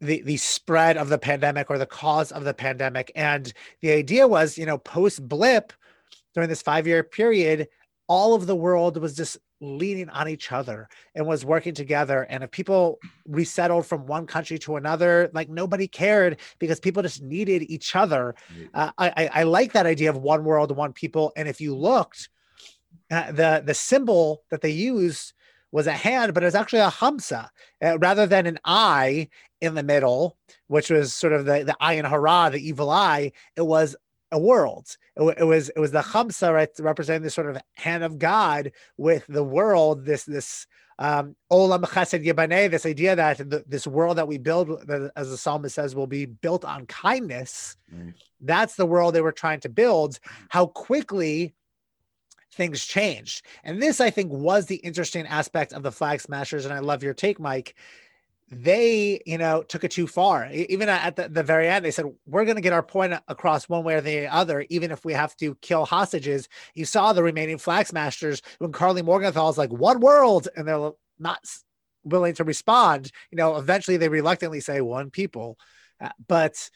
the 0.01 0.22
the 0.22 0.37
spread 0.37 0.96
of 0.96 1.09
the 1.09 1.18
pandemic 1.18 1.70
or 1.70 1.79
the 1.79 1.87
cause 1.87 2.31
of 2.33 2.44
the 2.44 2.55
pandemic. 2.55 3.11
And 3.14 3.53
the 3.81 3.92
idea 3.92 4.29
was, 4.29 4.59
you 4.59 4.66
know, 4.66 4.79
post 4.79 5.27
blip 5.27 5.72
during 6.35 6.49
this 6.49 6.62
five 6.62 6.87
year 6.87 7.03
period, 7.03 7.68
all 8.09 8.35
of 8.35 8.46
the 8.46 8.57
world 8.57 8.99
was 8.99 9.14
just 9.14 9.38
leaning 9.61 10.09
on 10.11 10.29
each 10.29 10.53
other 10.53 10.88
and 11.14 11.27
was 11.27 11.45
working 11.45 11.75
together. 11.75 12.27
And 12.29 12.45
if 12.45 12.51
people 12.51 12.99
resettled 13.27 13.87
from 13.87 14.07
one 14.07 14.27
country 14.27 14.59
to 14.61 14.77
another, 14.77 15.31
like 15.33 15.49
nobody 15.49 15.88
cared 15.88 16.38
because 16.59 16.81
people 16.81 17.03
just 17.03 17.23
needed 17.23 17.62
each 17.71 17.97
other. 17.97 18.35
Uh, 18.75 18.90
I, 18.99 19.31
I 19.33 19.42
like 19.45 19.73
that 19.73 19.87
idea 19.87 20.11
of 20.11 20.19
one 20.19 20.45
world, 20.45 20.77
one 20.77 20.92
people. 20.92 21.33
And 21.37 21.49
if 21.49 21.61
you 21.61 21.75
looked, 21.75 22.29
uh, 23.11 23.33
the 23.33 23.62
the 23.64 23.75
symbol 23.75 24.42
that 24.51 24.61
they 24.61 24.71
used 24.71 25.33
was 25.73 25.87
a 25.87 25.92
hand, 25.92 26.35
but 26.35 26.42
it 26.42 26.47
was 26.47 26.55
actually 26.55 26.81
a 26.81 26.90
hamsa 26.90 27.49
uh, 27.85 27.99
rather 27.99 28.27
than 28.27 28.47
an 28.47 28.59
eye 28.64 29.29
in 29.61 29.75
the 29.75 29.83
middle, 29.83 30.37
which 30.69 30.90
was 30.90 31.14
sort 31.14 31.33
of 31.33 31.45
the 31.45 31.64
the 31.64 31.77
ayin 31.81 32.09
hara, 32.09 32.51
the 32.51 32.69
evil 32.69 32.90
eye. 32.90 33.33
It 33.57 33.62
was 33.62 33.97
a 34.37 34.38
world. 34.38 34.96
It, 35.16 35.38
it, 35.38 35.44
was 35.44 35.70
it 35.70 35.81
was 35.81 35.90
the 35.90 36.03
Chamsa, 36.03 36.53
right, 36.53 36.68
representing 36.79 37.22
this 37.22 37.35
sort 37.35 37.49
of 37.49 37.59
hand 37.75 38.05
of 38.05 38.18
God 38.18 38.72
with 38.96 39.27
the 39.29 39.42
world. 39.42 40.05
This 40.05 40.25
this 40.25 40.66
um, 40.99 41.37
Olam 41.51 41.83
Chesed 41.85 42.25
Yibaneh, 42.25 42.70
this 42.70 42.87
idea 42.87 43.16
that 43.16 43.38
the, 43.38 43.64
this 43.66 43.87
world 43.87 44.18
that 44.18 44.29
we 44.29 44.38
build, 44.38 44.70
as 45.16 45.31
the 45.31 45.37
psalmist 45.37 45.75
says, 45.75 45.94
will 45.94 46.07
be 46.07 46.27
built 46.27 46.64
on 46.64 46.87
kindness. 46.87 47.77
Right. 47.90 48.14
That's 48.40 48.77
the 48.77 48.87
world 48.87 49.14
they 49.14 49.20
were 49.20 49.33
trying 49.33 49.61
to 49.61 49.68
build. 49.68 50.18
How 50.51 50.66
quickly 50.66 51.55
things 52.53 52.85
changed, 52.85 53.44
and 53.64 53.83
this 53.83 54.01
I 54.01 54.11
think 54.11 54.31
was 54.31 54.66
the 54.66 54.77
interesting 54.77 55.27
aspect 55.27 55.72
of 55.72 55.83
the 55.83 55.92
Flag 55.92 56.20
Smashers. 56.20 56.64
And 56.66 56.75
I 56.75 56.81
love 56.81 57.03
your 57.03 57.14
take, 57.14 57.40
Mike 57.40 57.75
they, 58.48 59.20
you 59.26 59.38
know, 59.38 59.62
took 59.62 59.82
it 59.82 59.90
too 59.90 60.06
far. 60.06 60.48
Even 60.52 60.88
at 60.88 61.16
the, 61.16 61.28
the 61.28 61.42
very 61.42 61.68
end, 61.68 61.85
they 61.85 61.90
said, 61.90 62.06
we're 62.26 62.44
going 62.44 62.56
to 62.56 62.62
get 62.62 62.72
our 62.72 62.82
point 62.82 63.12
across 63.26 63.68
one 63.68 63.82
way 63.82 63.94
or 63.94 64.00
the 64.00 64.28
other, 64.28 64.64
even 64.70 64.92
if 64.92 65.04
we 65.04 65.14
have 65.14 65.37
to 65.38 65.56
kill 65.56 65.85
hostages. 65.85 66.48
You 66.74 66.85
saw 66.85 67.12
the 67.12 67.24
remaining 67.24 67.59
flag 67.59 67.87
smashers 67.87 68.42
when 68.59 68.70
Karli 68.70 69.02
Morgenthau 69.02 69.48
is 69.48 69.59
like, 69.59 69.72
one 69.72 70.00
world, 70.00 70.46
and 70.56 70.66
they're 70.66 70.92
not 71.18 71.40
willing 72.04 72.35
to 72.35 72.44
respond. 72.44 73.11
You 73.32 73.37
know, 73.37 73.56
eventually 73.56 73.96
they 73.96 74.09
reluctantly 74.09 74.61
say 74.61 74.80
one 74.80 75.11
people. 75.11 75.59
Uh, 76.00 76.11
but 76.28 76.70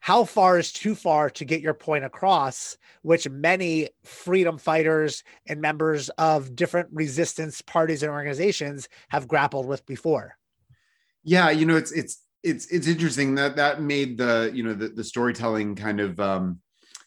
how 0.00 0.24
far 0.24 0.58
is 0.58 0.72
too 0.72 0.94
far 0.94 1.30
to 1.30 1.44
get 1.46 1.62
your 1.62 1.74
point 1.74 2.04
across, 2.04 2.76
which 3.00 3.28
many 3.28 3.88
freedom 4.04 4.58
fighters 4.58 5.24
and 5.46 5.62
members 5.62 6.10
of 6.10 6.54
different 6.54 6.90
resistance 6.92 7.62
parties 7.62 8.02
and 8.02 8.12
organizations 8.12 8.90
have 9.08 9.26
grappled 9.26 9.66
with 9.66 9.86
before? 9.86 10.36
Yeah 11.26 11.50
you 11.50 11.66
know 11.66 11.76
it's 11.76 11.92
it's 11.92 12.22
it's 12.42 12.66
it's 12.68 12.86
interesting 12.86 13.34
that 13.34 13.56
that 13.56 13.82
made 13.82 14.16
the 14.16 14.50
you 14.54 14.62
know 14.62 14.72
the, 14.72 14.88
the 14.88 15.04
storytelling 15.04 15.74
kind 15.74 16.00
of 16.00 16.18
um 16.20 16.60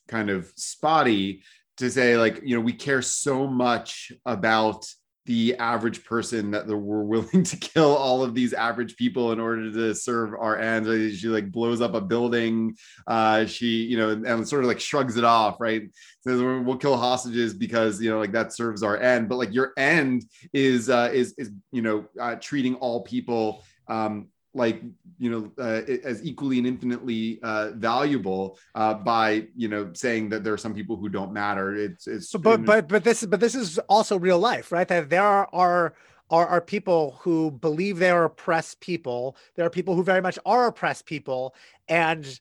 kind 0.08 0.30
of 0.30 0.52
spotty 0.56 1.42
to 1.78 1.90
say 1.90 2.18
like 2.18 2.42
you 2.44 2.56
know 2.56 2.62
we 2.62 2.74
care 2.74 3.02
so 3.02 3.48
much 3.48 4.12
about 4.26 4.86
the 5.30 5.56
average 5.58 6.04
person 6.06 6.50
that 6.50 6.66
we're 6.68 7.04
willing 7.04 7.44
to 7.46 7.56
kill 7.56 7.96
all 7.96 8.24
of 8.24 8.34
these 8.34 8.52
average 8.52 8.96
people 8.96 9.32
in 9.32 9.40
order 9.40 9.72
to 9.72 9.94
serve 9.94 10.34
our 10.34 10.58
ends. 10.58 11.20
She 11.20 11.28
like 11.28 11.52
blows 11.52 11.82
up 11.82 11.94
a 11.94 12.02
building. 12.02 12.76
Uh, 13.06 13.46
she, 13.46 13.84
you 13.84 13.96
know, 13.96 14.10
and 14.10 14.48
sort 14.48 14.64
of 14.64 14.68
like 14.68 14.80
shrugs 14.80 15.18
it 15.18 15.24
off, 15.24 15.62
right? 15.62 15.84
Says 16.22 16.42
we'll 16.42 16.78
kill 16.78 16.98
hostages 16.98 17.54
because 17.54 18.02
you 18.02 18.10
know, 18.10 18.18
like 18.18 18.32
that 18.32 18.54
serves 18.54 18.82
our 18.82 18.98
end. 18.98 19.30
But 19.30 19.36
like 19.36 19.54
your 19.54 19.72
end 19.78 20.26
is 20.52 20.90
uh, 20.90 21.12
is 21.14 21.36
is 21.38 21.52
you 21.72 21.84
know 21.84 22.06
uh, 22.20 22.36
treating 22.36 22.74
all 22.76 23.02
people 23.02 23.64
um, 23.90 24.30
like 24.54 24.82
you 25.18 25.30
know 25.30 25.52
uh, 25.58 25.82
as 26.04 26.24
equally 26.24 26.58
and 26.58 26.68
infinitely 26.68 27.40
uh, 27.44 27.72
valuable 27.76 28.58
uh, 28.76 28.94
by 28.94 29.48
you 29.56 29.68
know 29.68 29.92
saying 29.94 30.30
that 30.30 30.44
there 30.44 30.54
are 30.54 30.58
some 30.58 30.74
people 30.74 30.96
who 30.96 31.10
don't 31.10 31.34
matter. 31.34 31.76
It's 31.76 32.08
it's 32.08 32.32
but 32.32 32.66
but 32.66 32.88
but 32.88 33.04
this 33.04 33.26
but 33.26 33.40
this 33.40 33.56
is 33.56 33.78
also 33.90 34.18
real 34.18 34.40
life, 34.40 34.72
right? 34.72 34.88
That 34.88 35.10
there 35.10 35.24
are 35.24 35.48
are 35.54 35.94
are, 36.30 36.48
are 36.48 36.62
people 36.62 37.18
who 37.22 37.52
believe 37.52 37.98
they 37.98 38.12
are 38.12 38.26
oppressed 38.26 38.80
people. 38.80 39.36
There 39.56 39.66
are 39.66 39.70
people 39.70 39.96
who 39.96 40.04
very 40.04 40.22
much 40.22 40.38
are 40.46 40.68
oppressed 40.68 41.06
people 41.06 41.56
and 41.88 42.40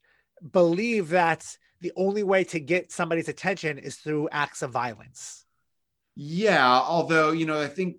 believe 0.53 1.09
that 1.11 1.57
the 1.81 1.93
only 1.97 2.23
way 2.23 2.45
to 2.45 2.61
get 2.61 2.93
somebody's 2.93 3.29
attention 3.29 3.79
is 3.79 3.97
through 3.97 4.29
acts 4.31 4.63
of 4.63 4.71
violence. 4.71 5.45
Yeah, 6.17 6.69
although 6.69 7.31
you 7.33 7.47
know, 7.47 7.61
I 7.61 7.69
think 7.69 7.97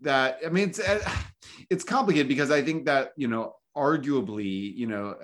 that 0.00 0.38
I 0.44 0.48
mean 0.48 0.68
it's 0.68 0.80
uh, 0.80 1.00
it's 1.70 1.84
complicated 1.84 2.28
because 2.28 2.50
I 2.50 2.62
think 2.62 2.86
that 2.86 3.12
you 3.16 3.28
know 3.28 3.54
arguably 3.76 4.74
you 4.74 4.86
know 4.86 5.14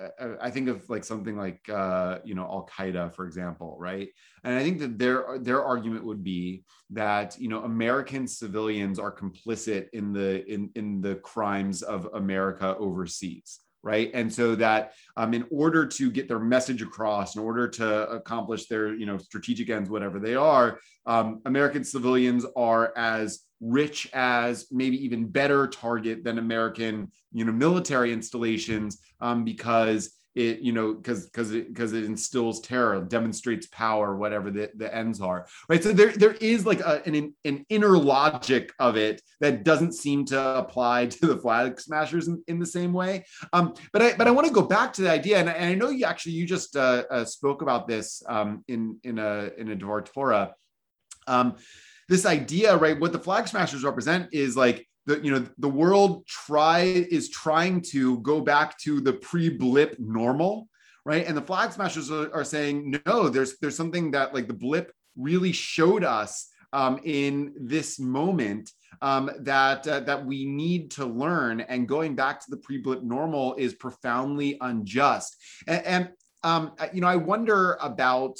I 0.41 0.49
think 0.49 0.69
of 0.69 0.89
like 0.89 1.03
something 1.03 1.37
like 1.37 1.67
uh, 1.69 2.19
you 2.23 2.35
know 2.35 2.43
Al 2.43 2.69
Qaeda 2.71 3.13
for 3.13 3.25
example, 3.25 3.75
right? 3.79 4.09
And 4.43 4.57
I 4.57 4.63
think 4.63 4.79
that 4.79 4.97
their 4.97 5.39
their 5.39 5.63
argument 5.63 6.05
would 6.05 6.23
be 6.23 6.63
that 6.91 7.37
you 7.39 7.49
know 7.49 7.63
American 7.63 8.27
civilians 8.27 8.97
are 8.99 9.13
complicit 9.13 9.89
in 9.93 10.13
the 10.13 10.45
in 10.51 10.69
in 10.75 11.01
the 11.01 11.15
crimes 11.15 11.81
of 11.81 12.09
America 12.13 12.75
overseas 12.77 13.59
right 13.85 14.09
and 14.13 14.33
so 14.33 14.55
that 14.55 14.93
um, 15.15 15.33
in 15.33 15.45
order 15.51 15.85
to 15.85 16.11
get 16.11 16.27
their 16.27 16.39
message 16.39 16.81
across 16.81 17.35
in 17.35 17.41
order 17.41 17.67
to 17.67 18.09
accomplish 18.09 18.65
their 18.65 18.93
you 18.95 19.05
know 19.05 19.17
strategic 19.17 19.69
ends 19.69 19.89
whatever 19.89 20.19
they 20.19 20.35
are 20.35 20.79
um, 21.05 21.39
american 21.45 21.83
civilians 21.83 22.45
are 22.57 22.91
as 22.97 23.44
rich 23.61 24.09
as 24.13 24.67
maybe 24.71 25.03
even 25.03 25.27
better 25.27 25.67
target 25.67 26.23
than 26.23 26.37
american 26.37 27.11
you 27.31 27.45
know 27.45 27.51
military 27.51 28.11
installations 28.11 28.99
um, 29.21 29.43
because 29.43 30.15
it 30.35 30.59
you 30.59 30.73
know 30.73 30.93
because 30.93 31.25
because 31.27 31.53
it 31.53 31.69
because 31.69 31.93
it 31.93 32.03
instills 32.03 32.59
terror 32.59 33.01
demonstrates 33.01 33.67
power 33.67 34.15
whatever 34.15 34.51
the, 34.51 34.69
the 34.75 34.93
ends 34.93 35.21
are 35.21 35.47
right? 35.69 35.81
So 35.81 35.93
there 35.93 36.11
there 36.11 36.33
is 36.33 36.65
like 36.65 36.81
a, 36.81 37.01
an 37.05 37.33
an 37.45 37.65
inner 37.69 37.97
logic 37.97 38.73
of 38.79 38.97
it 38.97 39.21
that 39.39 39.63
doesn't 39.63 39.93
seem 39.93 40.25
to 40.25 40.57
apply 40.57 41.05
to 41.07 41.27
the 41.27 41.37
flag 41.37 41.79
smashers 41.79 42.27
in, 42.27 42.43
in 42.47 42.59
the 42.59 42.65
same 42.65 42.93
way. 42.93 43.25
Um 43.53 43.73
but 43.93 44.01
i 44.01 44.13
but 44.15 44.27
i 44.27 44.31
want 44.31 44.47
to 44.47 44.53
go 44.53 44.61
back 44.61 44.93
to 44.93 45.01
the 45.01 45.09
idea 45.09 45.39
and, 45.39 45.49
and 45.49 45.65
i 45.65 45.73
know 45.73 45.89
you 45.89 46.05
actually 46.05 46.33
you 46.33 46.45
just 46.45 46.75
uh, 46.75 47.03
uh, 47.09 47.25
spoke 47.25 47.61
about 47.61 47.87
this 47.87 48.21
um 48.27 48.63
in 48.67 48.99
in 49.03 49.17
a 49.19 49.49
in 49.57 49.71
a 49.71 49.75
Dvar 49.75 50.05
Torah 50.05 50.53
um 51.27 51.55
this 52.07 52.25
idea 52.25 52.75
right 52.77 52.99
what 52.99 53.11
the 53.11 53.19
flag 53.19 53.47
smashers 53.47 53.83
represent 53.83 54.27
is 54.31 54.55
like 54.55 54.87
the 55.05 55.19
you 55.21 55.31
know 55.31 55.45
the 55.57 55.69
world 55.69 56.25
try 56.27 56.81
is 56.81 57.29
trying 57.29 57.81
to 57.81 58.19
go 58.19 58.41
back 58.41 58.77
to 58.79 59.01
the 59.01 59.13
pre-blip 59.13 59.97
normal 59.99 60.67
right? 61.05 61.27
And 61.27 61.37
the 61.37 61.41
flag 61.41 61.71
smashers 61.71 62.11
are, 62.11 62.33
are 62.33 62.43
saying 62.43 62.99
no 63.05 63.29
there's 63.29 63.57
there's 63.59 63.77
something 63.77 64.11
that 64.11 64.33
like 64.33 64.47
the 64.47 64.53
blip 64.53 64.91
really 65.15 65.51
showed 65.51 66.03
us 66.03 66.49
um, 66.73 66.99
in 67.03 67.53
this 67.55 67.99
moment 67.99 68.71
um, 69.01 69.29
that 69.39 69.87
uh, 69.87 70.01
that 70.01 70.25
we 70.25 70.45
need 70.45 70.91
to 70.91 71.05
learn 71.05 71.61
and 71.61 71.87
going 71.87 72.15
back 72.15 72.41
to 72.41 72.49
the 72.49 72.57
pre-blip 72.57 73.03
normal 73.03 73.55
is 73.55 73.73
profoundly 73.73 74.57
unjust. 74.61 75.37
And, 75.67 75.85
and 75.85 76.09
um, 76.43 76.73
you 76.93 77.01
know 77.01 77.07
i 77.07 77.15
wonder 77.15 77.77
about 77.81 78.37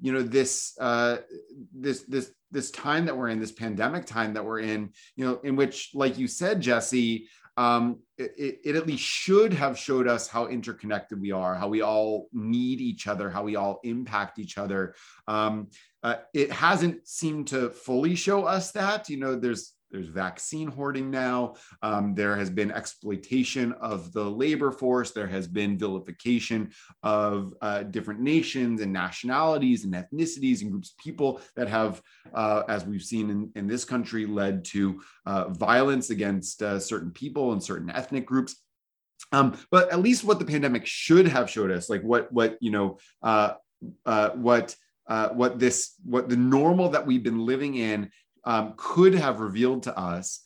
you 0.00 0.12
know 0.12 0.22
this 0.22 0.76
uh, 0.80 1.18
this 1.74 2.02
this 2.02 2.32
this 2.50 2.70
time 2.70 3.06
that 3.06 3.16
we're 3.16 3.28
in, 3.28 3.40
this 3.40 3.52
pandemic 3.52 4.06
time 4.06 4.32
that 4.34 4.44
we're 4.44 4.60
in, 4.60 4.90
you 5.16 5.24
know, 5.24 5.40
in 5.42 5.56
which, 5.56 5.90
like 5.94 6.16
you 6.16 6.28
said, 6.28 6.60
Jesse, 6.60 7.28
um, 7.56 8.00
it, 8.18 8.60
it, 8.64 8.76
at 8.76 8.86
least 8.86 9.02
should 9.02 9.52
have 9.52 9.78
showed 9.78 10.06
us 10.06 10.28
how 10.28 10.46
interconnected 10.46 11.20
we 11.20 11.32
are, 11.32 11.54
how 11.54 11.68
we 11.68 11.80
all 11.80 12.28
need 12.32 12.80
each 12.80 13.06
other, 13.06 13.30
how 13.30 13.42
we 13.42 13.56
all 13.56 13.80
impact 13.82 14.38
each 14.38 14.58
other. 14.58 14.94
Um, 15.26 15.68
uh, 16.02 16.16
it 16.34 16.52
hasn't 16.52 17.08
seemed 17.08 17.48
to 17.48 17.70
fully 17.70 18.14
show 18.14 18.44
us 18.44 18.72
that. 18.72 19.08
You 19.08 19.18
know, 19.18 19.36
there's 19.36 19.72
there's 19.90 20.08
vaccine 20.08 20.68
hoarding 20.68 21.10
now. 21.10 21.54
Um, 21.82 22.14
there 22.14 22.36
has 22.36 22.50
been 22.50 22.70
exploitation 22.70 23.72
of 23.74 24.12
the 24.12 24.24
labor 24.24 24.72
force. 24.72 25.12
There 25.12 25.26
has 25.26 25.46
been 25.46 25.78
vilification 25.78 26.70
of 27.02 27.54
uh, 27.62 27.84
different 27.84 28.20
nations 28.20 28.80
and 28.80 28.92
nationalities 28.92 29.84
and 29.84 29.94
ethnicities 29.94 30.62
and 30.62 30.70
groups 30.70 30.90
of 30.90 30.98
people 30.98 31.40
that 31.54 31.68
have, 31.68 32.02
uh, 32.34 32.62
as 32.68 32.84
we've 32.84 33.02
seen 33.02 33.30
in, 33.30 33.50
in 33.54 33.66
this 33.66 33.84
country, 33.84 34.26
led 34.26 34.64
to 34.66 35.00
uh, 35.24 35.48
violence 35.50 36.10
against 36.10 36.62
uh, 36.62 36.80
certain 36.80 37.10
people 37.10 37.52
and 37.52 37.62
certain 37.62 37.90
ethnic 37.90 38.26
groups. 38.26 38.56
Um, 39.32 39.56
but 39.70 39.92
at 39.92 40.00
least 40.00 40.24
what 40.24 40.38
the 40.38 40.44
pandemic 40.44 40.86
should 40.86 41.26
have 41.26 41.48
showed 41.48 41.70
us, 41.70 41.88
like 41.88 42.02
what 42.02 42.30
what 42.32 42.58
you 42.60 42.70
know, 42.70 42.98
uh, 43.22 43.54
uh, 44.04 44.30
what 44.30 44.76
what 45.06 45.58
this 45.58 45.94
what 46.04 46.28
the 46.28 46.36
normal 46.36 46.90
that 46.90 47.06
we've 47.06 47.22
been 47.22 47.44
living 47.44 47.76
in 47.76 48.10
um, 48.46 48.74
could 48.76 49.14
have 49.14 49.40
revealed 49.40 49.82
to 49.84 49.98
us. 49.98 50.40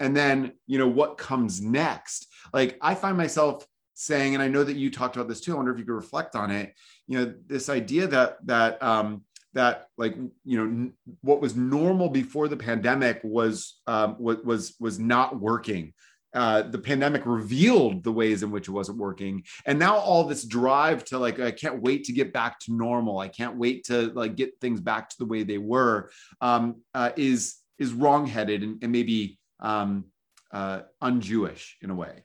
And 0.00 0.14
then 0.16 0.52
you 0.66 0.78
know 0.78 0.88
what 0.88 1.18
comes 1.18 1.62
next? 1.62 2.26
Like 2.52 2.78
i 2.80 2.94
find 2.94 3.16
myself 3.16 3.66
saying 3.94 4.34
and 4.34 4.42
i 4.42 4.48
know 4.48 4.64
that 4.64 4.76
you 4.76 4.90
talked 4.90 5.16
about 5.16 5.28
this 5.28 5.40
too 5.40 5.52
i 5.52 5.56
wonder 5.56 5.72
if 5.72 5.78
you 5.78 5.84
could 5.84 5.94
reflect 5.94 6.34
on 6.34 6.50
it 6.50 6.74
you 7.06 7.18
know 7.18 7.32
this 7.46 7.68
idea 7.68 8.06
that 8.06 8.36
that 8.44 8.82
um 8.82 9.22
that 9.52 9.86
like 9.96 10.16
you 10.44 10.58
know 10.58 10.64
n- 10.64 10.92
what 11.20 11.40
was 11.40 11.54
normal 11.54 12.08
before 12.08 12.48
the 12.48 12.56
pandemic 12.56 13.20
was 13.22 13.80
um 13.86 14.16
was 14.18 14.38
was 14.44 14.74
was 14.80 14.98
not 14.98 15.40
working 15.40 15.92
uh, 16.34 16.62
the 16.62 16.78
pandemic 16.78 17.24
revealed 17.24 18.02
the 18.02 18.12
ways 18.12 18.42
in 18.42 18.50
which 18.50 18.68
it 18.68 18.72
wasn't 18.72 18.98
working. 18.98 19.44
And 19.66 19.78
now 19.78 19.96
all 19.96 20.24
this 20.24 20.44
drive 20.44 21.04
to 21.06 21.18
like 21.18 21.38
i 21.38 21.52
can't 21.52 21.80
wait 21.80 22.04
to 22.04 22.12
get 22.12 22.32
back 22.32 22.58
to 22.60 22.72
normal. 22.72 23.18
I 23.20 23.28
can't 23.28 23.56
wait 23.56 23.84
to 23.84 24.12
like 24.14 24.34
get 24.34 24.60
things 24.60 24.80
back 24.80 25.08
to 25.10 25.18
the 25.18 25.26
way 25.26 25.44
they 25.44 25.58
were 25.58 26.10
um, 26.40 26.82
uh, 26.92 27.10
is 27.16 27.56
is 27.78 27.92
wrongheaded 27.92 28.62
and, 28.62 28.82
and 28.82 28.92
maybe 28.92 29.38
um, 29.60 30.06
uh, 30.52 30.82
un-jewish 31.00 31.76
in 31.80 31.90
a 31.90 31.94
way. 31.94 32.24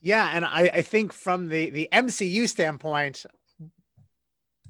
Yeah 0.00 0.30
and 0.32 0.44
I, 0.44 0.70
I 0.72 0.82
think 0.82 1.12
from 1.12 1.48
the 1.48 1.70
the 1.70 1.88
mcu 1.92 2.48
standpoint 2.48 3.24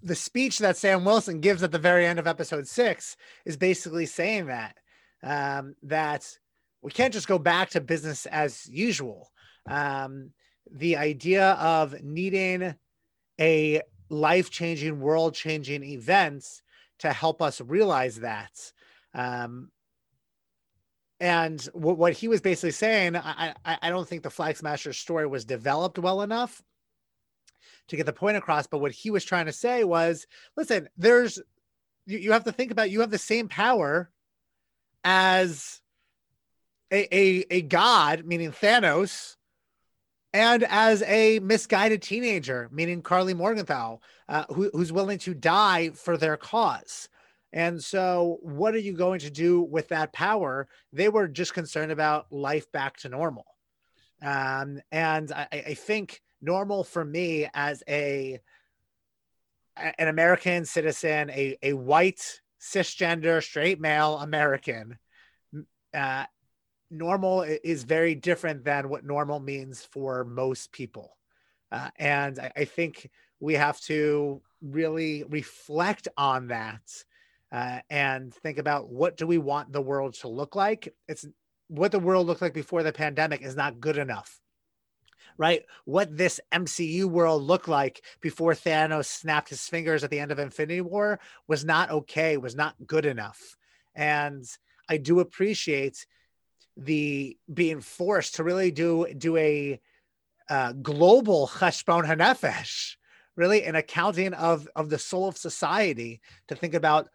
the 0.03 0.14
speech 0.14 0.59
that 0.59 0.77
sam 0.77 1.05
wilson 1.05 1.40
gives 1.40 1.62
at 1.62 1.73
the 1.73 1.79
very 1.79 2.07
end 2.07 2.18
of 2.18 2.27
episode 2.27 2.66
six 2.66 3.16
is 3.47 3.57
basically 3.57 4.05
saying 4.05 4.47
that 4.47 4.77
um, 5.23 5.75
that 5.85 6.37
we 6.83 6.90
can't 6.90 7.14
just 7.14 7.29
go 7.29 7.38
back 7.38 7.71
to 7.71 7.81
business 7.81 8.27
as 8.27 8.66
usual. 8.68 9.31
Um, 9.68 10.33
the 10.71 10.97
idea 10.97 11.53
of 11.53 12.03
needing 12.03 12.75
a 13.40 13.83
life 14.09 14.51
changing, 14.51 15.01
world 15.01 15.35
changing 15.35 15.85
events 15.85 16.62
to 16.99 17.12
help 17.12 17.40
us 17.40 17.61
realize 17.61 18.16
that. 18.21 18.73
Um, 19.14 19.71
and 21.21 21.59
w- 21.75 21.97
what 21.97 22.14
he 22.14 22.29
was 22.29 22.40
basically 22.40 22.73
saying, 22.73 23.16
I, 23.16 23.55
I, 23.64 23.79
I 23.83 23.90
don't 23.90 24.09
think 24.09 24.23
the 24.23 24.31
Flag 24.31 24.57
Smasher 24.57 24.92
story 24.92 25.27
was 25.27 25.45
developed 25.45 25.99
well 25.99 26.23
enough 26.23 26.61
to 27.88 27.97
get 27.97 28.07
the 28.07 28.12
point 28.12 28.37
across. 28.37 28.66
But 28.66 28.79
what 28.79 28.92
he 28.92 29.11
was 29.11 29.25
trying 29.25 29.47
to 29.47 29.53
say 29.53 29.85
was 29.85 30.27
listen, 30.57 30.88
there's, 30.97 31.38
you, 32.07 32.18
you 32.18 32.33
have 32.33 32.45
to 32.45 32.53
think 32.53 32.73
about, 32.73 32.90
you 32.90 33.01
have 33.01 33.11
the 33.11 33.18
same 33.18 33.49
power 33.49 34.11
as 35.05 35.81
a, 36.92 37.09
a, 37.14 37.44
a 37.50 37.62
god, 37.62 38.24
meaning 38.26 38.52
Thanos, 38.52 39.37
and 40.35 40.64
as 40.64 41.02
a 41.02 41.40
misguided 41.40 42.02
teenager, 42.02 42.68
meaning 42.72 43.02
Karli 43.02 43.35
Morgenthau, 43.35 43.98
uh, 44.28 44.44
who, 44.48 44.70
who's 44.72 44.92
willing 44.92 45.18
to 45.18 45.35
die 45.35 45.90
for 45.90 46.16
their 46.16 46.37
cause. 46.37 47.09
And 47.52 47.83
so, 47.83 48.38
what 48.40 48.74
are 48.74 48.78
you 48.78 48.94
going 48.94 49.20
to 49.20 49.31
do 49.31 49.61
with 49.61 49.88
that 49.88 50.12
power? 50.12 50.68
They 50.92 51.11
were 51.11 51.28
just 51.28 51.52
concerned 51.52 51.92
about 51.92 52.33
life 52.33 52.70
back 52.72 52.96
to 52.98 53.11
normal. 53.11 53.44
Um, 54.22 54.81
and 54.90 55.31
I, 55.33 55.48
I 55.52 55.74
think 55.74 56.22
normal 56.40 56.85
for 56.85 57.05
me 57.05 57.48
as 57.52 57.83
a 57.88 58.40
an 59.76 60.09
American 60.09 60.64
citizen, 60.64 61.31
a, 61.31 61.57
a 61.62 61.72
white 61.72 62.40
cisgender 62.61 63.42
straight 63.42 63.81
male 63.81 64.18
American, 64.18 64.98
uh, 65.94 66.24
normal 66.92 67.42
is 67.42 67.85
very 67.85 68.14
different 68.14 68.64
than 68.64 68.88
what 68.88 69.05
normal 69.05 69.40
means 69.40 69.83
for 69.83 70.24
most 70.24 70.72
people. 70.72 71.16
Uh, 71.70 71.88
and 71.98 72.38
I, 72.38 72.52
I, 72.59 72.64
think 72.66 73.11
we 73.40 73.55
have 73.55 73.81
to 73.83 74.42
really 74.61 75.24
reflect 75.24 76.07
on 76.18 76.48
that 76.48 76.83
uh, 77.50 77.78
and 77.88 78.33
think 78.35 78.59
about 78.59 78.90
what 78.90 79.16
do 79.16 79.26
we 79.26 79.38
want 79.38 79.72
the 79.72 79.81
world 79.81 80.14
to 80.14 80.28
look 80.28 80.55
like. 80.55 80.94
It's 81.09 81.26
what 81.68 81.92
the 81.92 81.98
world 81.98 82.26
looked 82.26 82.42
like 82.42 82.52
before 82.52 82.83
the 82.83 82.92
pandemic 82.92 83.40
is 83.40 83.57
not 83.57 83.81
good 83.81 83.96
enough. 83.96 84.38
Right? 85.38 85.62
What 85.87 86.14
this 86.14 86.40
MCU 86.52 87.07
world 87.07 87.42
looked 87.42 87.68
like 87.68 88.05
before 88.20 88.52
Thanos 88.52 89.07
snapped 89.07 89.48
his 89.48 89.66
fingers 89.66 90.05
at 90.05 90.11
the 90.11 90.20
end 90.20 90.31
of 90.31 90.38
Infinity 90.38 90.83
War 90.83 91.18
was 91.48 91.64
not 91.64 91.90
okay, 91.90 92.37
was 92.37 92.55
not 92.55 92.74
good 92.87 93.07
enough. 93.07 93.57
And 93.94 94.44
I 94.90 94.98
do 94.98 95.20
appreciate 95.20 96.07
the 96.76 97.37
being 97.52 97.80
forced 97.80 98.37
to 98.37 98.44
really 98.44 98.70
do 98.70 99.06
do 99.16 99.37
a 99.37 99.80
uh, 100.48 100.72
global 100.72 101.46
cheshbon 101.46 102.04
hanefesh, 102.04 102.96
really 103.37 103.64
an 103.64 103.74
accounting 103.74 104.35
of 104.35 104.68
of 104.74 104.88
the 104.90 104.98
soul 104.98 105.28
of 105.28 105.37
society 105.37 106.20
to 106.48 106.54
think 106.54 106.74
about 106.74 107.08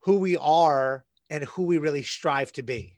who 0.00 0.18
we 0.18 0.36
are 0.36 1.04
and 1.30 1.44
who 1.44 1.62
we 1.62 1.78
really 1.78 2.02
strive 2.02 2.52
to 2.52 2.62
be. 2.62 2.96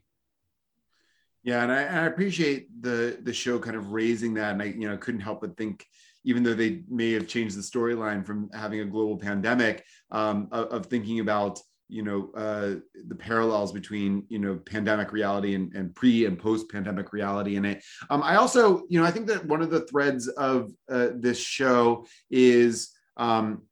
Yeah, 1.43 1.61
and 1.61 1.71
I, 1.71 1.81
and 1.81 1.99
I 1.99 2.05
appreciate 2.05 2.81
the 2.81 3.19
the 3.21 3.33
show 3.33 3.59
kind 3.59 3.75
of 3.75 3.91
raising 3.91 4.33
that, 4.35 4.53
and 4.53 4.61
I 4.61 4.65
you 4.65 4.87
know 4.87 4.97
couldn't 4.97 5.21
help 5.21 5.41
but 5.41 5.55
think 5.55 5.85
even 6.25 6.41
though 6.41 6.55
they 6.55 6.81
may 6.89 7.11
have 7.11 7.27
changed 7.27 7.55
the 7.55 7.61
storyline 7.61 8.25
from 8.25 8.49
having 8.51 8.79
a 8.79 8.85
global 8.85 9.15
pandemic 9.15 9.85
um, 10.09 10.47
of, 10.51 10.67
of, 10.69 10.85
thinking 10.87 11.19
about 11.19 11.59
you 11.87 12.03
know 12.03 12.31
uh, 12.35 12.75
the 13.07 13.15
parallels 13.15 13.71
between 13.71 14.25
you 14.29 14.39
know 14.39 14.55
pandemic 14.55 15.11
reality 15.11 15.55
and, 15.55 15.73
and 15.75 15.93
pre 15.95 16.25
and 16.25 16.39
post 16.39 16.69
pandemic 16.69 17.13
reality 17.13 17.55
in 17.55 17.65
it. 17.65 17.83
Um, 18.09 18.23
i 18.23 18.35
also 18.35 18.83
you 18.89 18.99
know 18.99 19.05
i 19.05 19.11
think 19.11 19.27
that 19.27 19.45
one 19.45 19.61
of 19.61 19.69
the 19.69 19.81
threads 19.81 20.27
of 20.27 20.71
uh, 20.89 21.09
this 21.15 21.39
show 21.39 22.05
is 22.29 22.91
um, 23.17 23.63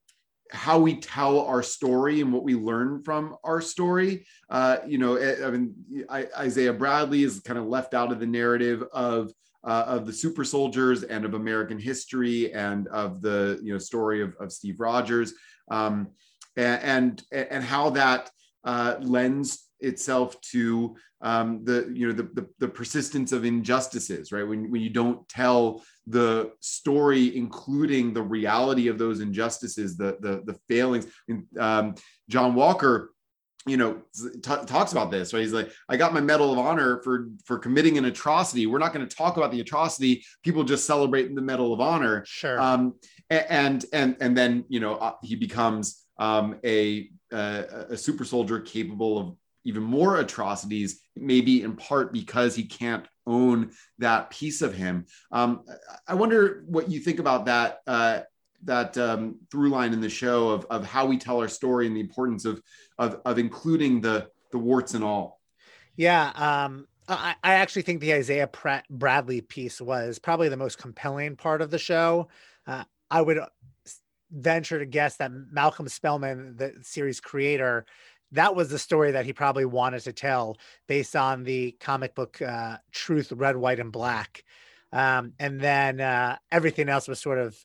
how 0.52 0.78
we 0.78 1.00
tell 1.00 1.42
our 1.42 1.64
story 1.64 2.22
and 2.22 2.32
what 2.32 2.44
we 2.44 2.54
learn 2.54 3.02
from 3.04 3.36
our 3.44 3.60
story. 3.60 4.26
Uh, 4.50 4.78
you 4.88 4.98
know 4.98 5.18
i 5.18 5.50
mean 5.50 5.74
I, 6.10 6.28
isaiah 6.38 6.74
bradley 6.74 7.24
is 7.24 7.40
kind 7.40 7.60
of 7.60 7.66
left 7.66 7.94
out 7.94 8.12
of 8.12 8.20
the 8.20 8.28
narrative 8.28 8.84
of 8.94 9.32
uh, 9.64 9.86
of 9.88 10.06
the 10.06 10.14
super 10.14 10.44
soldiers 10.44 11.04
and 11.04 11.26
of 11.26 11.34
american 11.34 11.80
history 11.80 12.54
and 12.54 12.88
of 12.90 13.22
the 13.22 13.60
you 13.64 13.74
know 13.74 13.80
story 13.80 14.22
of, 14.22 14.36
of 14.40 14.52
steve 14.52 14.80
rogers. 14.80 15.34
Um, 15.72 16.10
and 16.58 17.22
and 17.32 17.64
how 17.64 17.90
that 17.92 18.30
uh, 18.64 18.96
lends 19.02 19.70
itself 19.80 20.40
to 20.42 20.96
um, 21.22 21.64
the 21.64 21.92
you 21.94 22.08
know 22.08 22.14
the, 22.14 22.24
the, 22.34 22.48
the 22.60 22.68
persistence 22.68 23.32
of 23.32 23.46
injustices, 23.46 24.32
right? 24.32 24.48
When 24.48 24.70
when 24.72 24.82
you 24.82 24.90
don't 24.90 25.28
tell 25.30 25.84
the 26.08 26.52
story, 26.60 27.36
including 27.36 28.14
the 28.14 28.22
reality 28.22 28.88
of 28.88 28.98
those 28.98 29.22
injustices, 29.22 29.98
the 29.98 30.18
the 30.20 30.44
the 30.46 30.60
failings. 30.68 31.08
Um, 31.58 31.96
John 32.30 32.56
Walker 32.56 33.12
you 33.66 33.78
know 33.78 34.02
t- 34.14 34.66
talks 34.66 34.92
about 34.92 35.10
this 35.10 35.34
right? 35.34 35.40
He's 35.40 35.54
like 35.54 35.72
i 35.88 35.96
got 35.96 36.14
my 36.14 36.20
medal 36.20 36.52
of 36.52 36.60
honor 36.60 37.02
for 37.02 37.30
for 37.46 37.58
committing 37.58 37.98
an 37.98 38.06
atrocity. 38.06 38.68
We're 38.68 38.80
not 38.80 38.94
going 38.94 39.08
to 39.08 39.16
talk 39.16 39.38
about 39.38 39.52
the 39.52 39.62
atrocity. 39.62 40.26
People 40.44 40.64
just 40.64 40.86
celebrate 40.86 41.34
the 41.34 41.42
medal 41.42 41.74
of 41.74 41.80
honor. 41.80 42.24
Sure. 42.26 42.60
Um 42.60 42.96
and 43.30 43.86
and 43.94 44.18
and 44.20 44.38
then 44.38 44.66
you 44.68 44.80
know 44.80 44.96
uh, 44.96 45.14
he 45.24 45.36
becomes 45.36 46.03
um 46.24 46.60
a 46.64 47.10
a 47.32 47.98
super 47.98 48.24
soldier 48.24 48.60
capable 48.60 49.18
of 49.18 49.36
even 49.66 49.82
more 49.82 50.18
atrocities 50.18 51.02
maybe 51.16 51.64
in 51.64 51.76
part 51.76 52.14
because 52.14 52.56
he 52.56 52.64
can't 52.64 53.08
own 53.26 53.72
that 53.98 54.30
piece 54.30 54.62
of 54.62 54.74
him 54.74 55.06
um 55.32 55.64
i 56.08 56.14
wonder 56.14 56.64
what 56.68 56.90
you 56.92 57.00
think 57.00 57.20
about 57.20 57.46
that 57.46 57.80
uh 57.88 58.20
that 58.66 58.98
um, 58.98 59.40
through 59.52 59.70
line 59.70 59.94
in 59.94 60.02
the 60.02 60.10
show 60.10 60.50
of, 60.50 60.66
of 60.70 60.86
how 60.86 61.06
we 61.06 61.18
tell 61.18 61.40
our 61.40 61.48
story 61.48 61.88
and 61.88 61.96
the 61.96 62.02
importance 62.02 62.46
of, 62.46 62.62
of, 62.98 63.22
of 63.26 63.38
including 63.38 64.02
the, 64.02 64.28
the 64.52 64.58
warts 64.58 64.94
and 64.94 65.04
all. 65.04 65.40
Yeah. 65.96 66.32
Um, 66.36 66.88
I, 67.08 67.36
I 67.44 67.56
actually 67.56 67.82
think 67.84 68.00
the 68.00 68.14
Isaiah 68.14 68.48
Pratt 68.48 68.86
Bradley 68.90 69.42
piece 69.42 69.82
was 69.82 70.20
probably 70.20 70.50
the 70.50 70.58
most 70.58 70.78
compelling 70.78 71.36
part 71.36 71.62
of 71.62 71.70
the 71.70 71.78
show. 71.78 72.30
Uh, 72.66 72.86
I 73.12 73.22
would 73.22 73.40
venture 74.34 74.80
to 74.80 74.86
guess 74.86 75.18
that 75.18 75.32
Malcolm 75.52 75.88
Spellman, 75.88 76.56
the 76.58 76.74
series 76.82 77.20
creator, 77.20 77.86
that 78.32 78.56
was 78.56 78.70
the 78.70 78.80
story 78.80 79.12
that 79.12 79.26
he 79.26 79.34
probably 79.34 79.66
wanted 79.66 80.02
to 80.02 80.14
tell 80.14 80.58
based 80.88 81.16
on 81.16 81.44
the 81.44 81.72
comic 81.80 82.16
book 82.16 82.42
uh, 82.42 82.78
Truth, 82.92 83.32
Red, 83.32 83.56
White, 83.56 83.80
and 83.80 83.92
Black. 83.92 84.44
Um, 84.92 85.34
and 85.40 85.60
then 85.60 86.02
uh, 86.02 86.38
everything 86.52 86.90
else 86.90 87.08
was 87.08 87.20
sort 87.20 87.38
of 87.38 87.56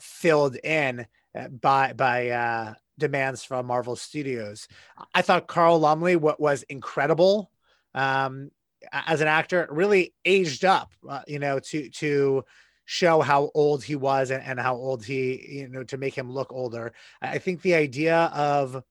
filled 0.00 0.56
in 0.56 1.06
uh, 1.38 1.48
by 1.48 1.92
by 1.92 2.28
uh, 2.30 2.74
demands 2.98 3.44
from 3.44 3.66
Marvel 3.66 3.96
Studios. 3.96 4.68
I 5.14 5.22
thought 5.22 5.46
Carl 5.46 5.78
Lumbly 5.78 6.16
what 6.16 6.40
was 6.40 6.64
incredible 6.64 7.50
um, 7.94 8.50
as 8.92 9.20
an 9.20 9.28
actor, 9.28 9.68
really 9.70 10.14
aged 10.24 10.64
up, 10.64 10.92
uh, 11.08 11.22
you 11.26 11.38
know, 11.38 11.58
to 11.58 11.88
to 11.90 12.44
show 12.84 13.20
how 13.20 13.50
old 13.54 13.82
he 13.82 13.96
was 13.96 14.30
and, 14.30 14.42
and 14.42 14.60
how 14.60 14.74
old 14.74 15.04
he, 15.04 15.58
you 15.58 15.68
know, 15.68 15.84
to 15.84 15.96
make 15.96 16.14
him 16.16 16.30
look 16.30 16.52
older. 16.52 16.92
I 17.22 17.38
think 17.38 17.62
the 17.62 17.74
idea 17.74 18.30
of 18.34 18.82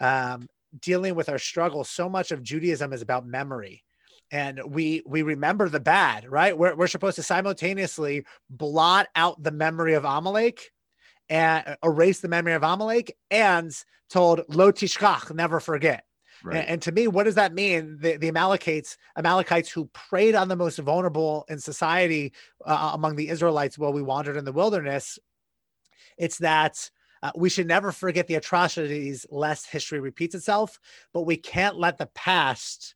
um, 0.00 0.48
dealing 0.80 1.14
with 1.14 1.28
our 1.28 1.38
struggle, 1.38 1.84
so 1.84 2.08
much 2.08 2.30
of 2.32 2.42
Judaism 2.42 2.92
is 2.92 3.02
about 3.02 3.26
memory 3.26 3.84
and 4.32 4.60
we 4.66 5.02
we 5.06 5.20
remember 5.22 5.68
the 5.68 5.78
bad, 5.78 6.28
right? 6.28 6.56
We're, 6.56 6.74
we're 6.74 6.86
supposed 6.86 7.16
to 7.16 7.22
simultaneously 7.22 8.24
blot 8.48 9.08
out 9.14 9.40
the 9.42 9.50
memory 9.50 9.92
of 9.92 10.06
Amalek 10.06 10.72
and 11.28 11.76
erase 11.84 12.20
the 12.20 12.28
memory 12.28 12.54
of 12.54 12.62
Amalek 12.62 13.14
and 13.30 13.70
told 14.08 14.42
lo 14.48 14.72
tishkach, 14.72 15.32
never 15.34 15.60
forget. 15.60 16.04
And, 16.50 16.68
and, 16.68 16.82
to 16.82 16.92
me, 16.92 17.06
what 17.08 17.24
does 17.24 17.34
that 17.36 17.54
mean? 17.54 17.98
The, 18.00 18.16
the 18.16 18.28
Amalekites, 18.28 18.96
Amalekites 19.16 19.70
who 19.70 19.86
preyed 19.86 20.34
on 20.34 20.48
the 20.48 20.56
most 20.56 20.78
vulnerable 20.78 21.44
in 21.48 21.58
society 21.58 22.32
uh, 22.64 22.90
among 22.94 23.16
the 23.16 23.28
Israelites 23.28 23.78
while 23.78 23.92
we 23.92 24.02
wandered 24.02 24.36
in 24.36 24.44
the 24.44 24.52
wilderness, 24.52 25.18
it's 26.18 26.38
that 26.38 26.90
uh, 27.22 27.30
we 27.36 27.48
should 27.48 27.68
never 27.68 27.92
forget 27.92 28.26
the 28.26 28.34
atrocities 28.34 29.24
lest 29.30 29.66
history 29.66 30.00
repeats 30.00 30.34
itself, 30.34 30.80
but 31.12 31.22
we 31.22 31.36
can't 31.36 31.76
let 31.76 31.98
the 31.98 32.06
past 32.14 32.94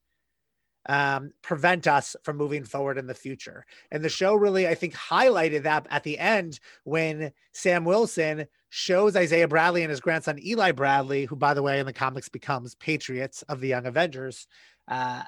um, 0.88 1.32
prevent 1.42 1.86
us 1.86 2.16
from 2.22 2.36
moving 2.36 2.64
forward 2.64 2.98
in 2.98 3.06
the 3.06 3.14
future. 3.14 3.64
And 3.90 4.04
the 4.04 4.08
show 4.08 4.34
really, 4.34 4.68
I 4.68 4.74
think, 4.74 4.94
highlighted 4.94 5.62
that 5.64 5.86
at 5.90 6.04
the 6.04 6.18
end 6.18 6.60
when 6.84 7.32
Sam 7.52 7.84
Wilson 7.84 8.46
shows 8.68 9.16
Isaiah 9.16 9.48
Bradley 9.48 9.82
and 9.82 9.90
his 9.90 10.00
grandson 10.00 10.38
Eli 10.44 10.72
Bradley, 10.72 11.24
who, 11.24 11.36
by 11.36 11.54
the 11.54 11.62
way, 11.62 11.80
in 11.80 11.86
the 11.86 11.92
comics 11.92 12.28
becomes 12.28 12.74
Patriots 12.74 13.42
of 13.42 13.60
the 13.60 13.68
Young 13.68 13.86
Avengers. 13.86 14.46
Uh, 14.88 15.22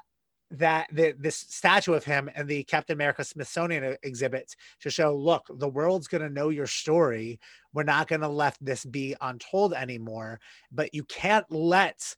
that 0.51 0.87
the, 0.91 1.13
this 1.17 1.35
statue 1.35 1.93
of 1.93 2.03
him 2.03 2.29
and 2.33 2.47
the 2.47 2.63
Captain 2.63 2.95
America 2.95 3.23
Smithsonian 3.23 3.95
exhibit 4.01 4.55
to 4.81 4.89
show, 4.89 5.15
look, 5.15 5.45
the 5.47 5.69
world's 5.69 6.07
going 6.07 6.23
to 6.23 6.29
know 6.29 6.49
your 6.49 6.65
story. 6.65 7.39
We're 7.73 7.83
not 7.83 8.07
going 8.07 8.21
to 8.21 8.27
let 8.27 8.57
this 8.59 8.83
be 8.83 9.15
untold 9.21 9.73
anymore. 9.73 10.39
But 10.71 10.93
you 10.93 11.03
can't 11.03 11.45
let 11.51 12.15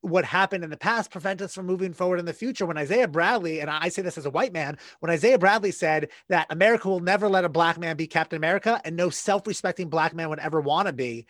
what 0.00 0.24
happened 0.24 0.64
in 0.64 0.70
the 0.70 0.76
past 0.76 1.10
prevent 1.10 1.42
us 1.42 1.54
from 1.54 1.66
moving 1.66 1.92
forward 1.92 2.18
in 2.18 2.24
the 2.24 2.32
future. 2.32 2.66
When 2.66 2.78
Isaiah 2.78 3.08
Bradley, 3.08 3.60
and 3.60 3.68
I 3.68 3.88
say 3.88 4.02
this 4.02 4.18
as 4.18 4.26
a 4.26 4.30
white 4.30 4.52
man, 4.52 4.78
when 5.00 5.10
Isaiah 5.10 5.38
Bradley 5.38 5.72
said 5.72 6.08
that 6.28 6.46
America 6.50 6.88
will 6.88 7.00
never 7.00 7.28
let 7.28 7.44
a 7.44 7.48
black 7.48 7.78
man 7.78 7.96
be 7.96 8.06
Captain 8.06 8.36
America 8.36 8.80
and 8.84 8.96
no 8.96 9.10
self 9.10 9.46
respecting 9.46 9.88
black 9.88 10.14
man 10.14 10.28
would 10.28 10.38
ever 10.38 10.60
want 10.60 10.86
to 10.86 10.92
be, 10.92 11.26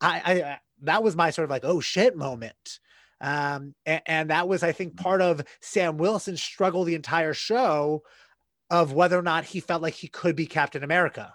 I, 0.00 0.22
I, 0.24 0.58
that 0.82 1.02
was 1.02 1.16
my 1.16 1.30
sort 1.30 1.44
of 1.44 1.50
like, 1.50 1.64
oh 1.64 1.80
shit 1.80 2.16
moment. 2.16 2.80
Um, 3.20 3.74
and, 3.84 4.02
and 4.06 4.30
that 4.30 4.48
was, 4.48 4.62
I 4.62 4.72
think, 4.72 4.96
part 4.96 5.20
of 5.20 5.42
Sam 5.60 5.98
Wilson's 5.98 6.42
struggle 6.42 6.84
the 6.84 6.94
entire 6.94 7.34
show 7.34 8.02
of 8.70 8.92
whether 8.92 9.18
or 9.18 9.22
not 9.22 9.44
he 9.44 9.60
felt 9.60 9.82
like 9.82 9.94
he 9.94 10.08
could 10.08 10.36
be 10.36 10.46
Captain 10.46 10.84
America. 10.84 11.34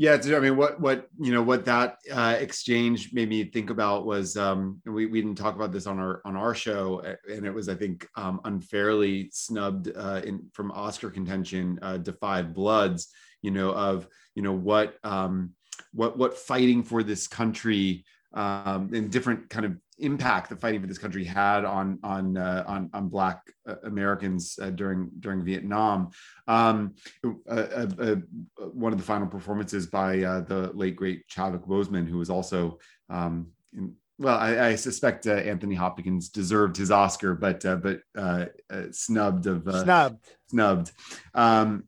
Yeah, 0.00 0.16
I 0.24 0.38
mean, 0.38 0.56
what 0.56 0.80
what 0.80 1.08
you 1.20 1.32
know 1.32 1.42
what 1.42 1.64
that 1.64 1.98
uh, 2.12 2.36
exchange 2.38 3.12
made 3.12 3.28
me 3.28 3.42
think 3.42 3.68
about 3.68 4.06
was 4.06 4.36
um, 4.36 4.80
we 4.86 5.06
we 5.06 5.20
didn't 5.20 5.38
talk 5.38 5.56
about 5.56 5.72
this 5.72 5.88
on 5.88 5.98
our 5.98 6.22
on 6.24 6.36
our 6.36 6.54
show, 6.54 7.02
and 7.28 7.44
it 7.44 7.52
was 7.52 7.68
I 7.68 7.74
think 7.74 8.06
um, 8.14 8.40
unfairly 8.44 9.28
snubbed 9.32 9.90
uh, 9.96 10.20
in 10.24 10.48
from 10.52 10.70
Oscar 10.70 11.10
contention. 11.10 11.80
Uh, 11.82 11.98
5 12.20 12.54
Bloods, 12.54 13.08
you 13.42 13.50
know, 13.50 13.72
of 13.72 14.06
you 14.36 14.42
know 14.42 14.52
what 14.52 14.94
um, 15.02 15.54
what 15.92 16.16
what 16.16 16.38
fighting 16.38 16.84
for 16.84 17.02
this 17.02 17.26
country 17.26 18.04
um, 18.34 18.90
and 18.94 19.10
different 19.10 19.50
kind 19.50 19.66
of 19.66 19.76
impact 19.98 20.48
the 20.48 20.56
fighting 20.56 20.80
for 20.80 20.86
this 20.86 20.98
country 20.98 21.24
had 21.24 21.64
on 21.64 21.98
on 22.02 22.36
uh, 22.36 22.64
on, 22.66 22.90
on 22.92 23.08
Black 23.08 23.42
uh, 23.68 23.76
Americans 23.84 24.58
uh, 24.60 24.70
during 24.70 25.10
during 25.20 25.44
Vietnam. 25.44 26.10
Um, 26.46 26.94
one 27.44 28.92
of 28.92 28.98
the 28.98 29.04
final 29.04 29.26
performances 29.26 29.86
by 29.86 30.22
uh, 30.22 30.40
the 30.42 30.72
late 30.74 30.96
great 30.96 31.26
Chadwick 31.28 31.62
Boseman, 31.62 32.08
who 32.08 32.18
was 32.18 32.30
also 32.30 32.78
um, 33.10 33.48
in, 33.72 33.94
well, 34.20 34.36
I, 34.36 34.68
I 34.70 34.74
suspect 34.74 35.26
uh, 35.26 35.34
Anthony 35.34 35.76
Hopkins 35.76 36.28
deserved 36.28 36.76
his 36.76 36.90
Oscar, 36.90 37.34
but 37.34 37.64
uh, 37.64 37.76
but 37.76 38.00
snubbed 38.92 39.46
of 39.46 39.62
snubbed 39.64 40.26
snubbed. 40.48 40.92
Um, 41.34 41.87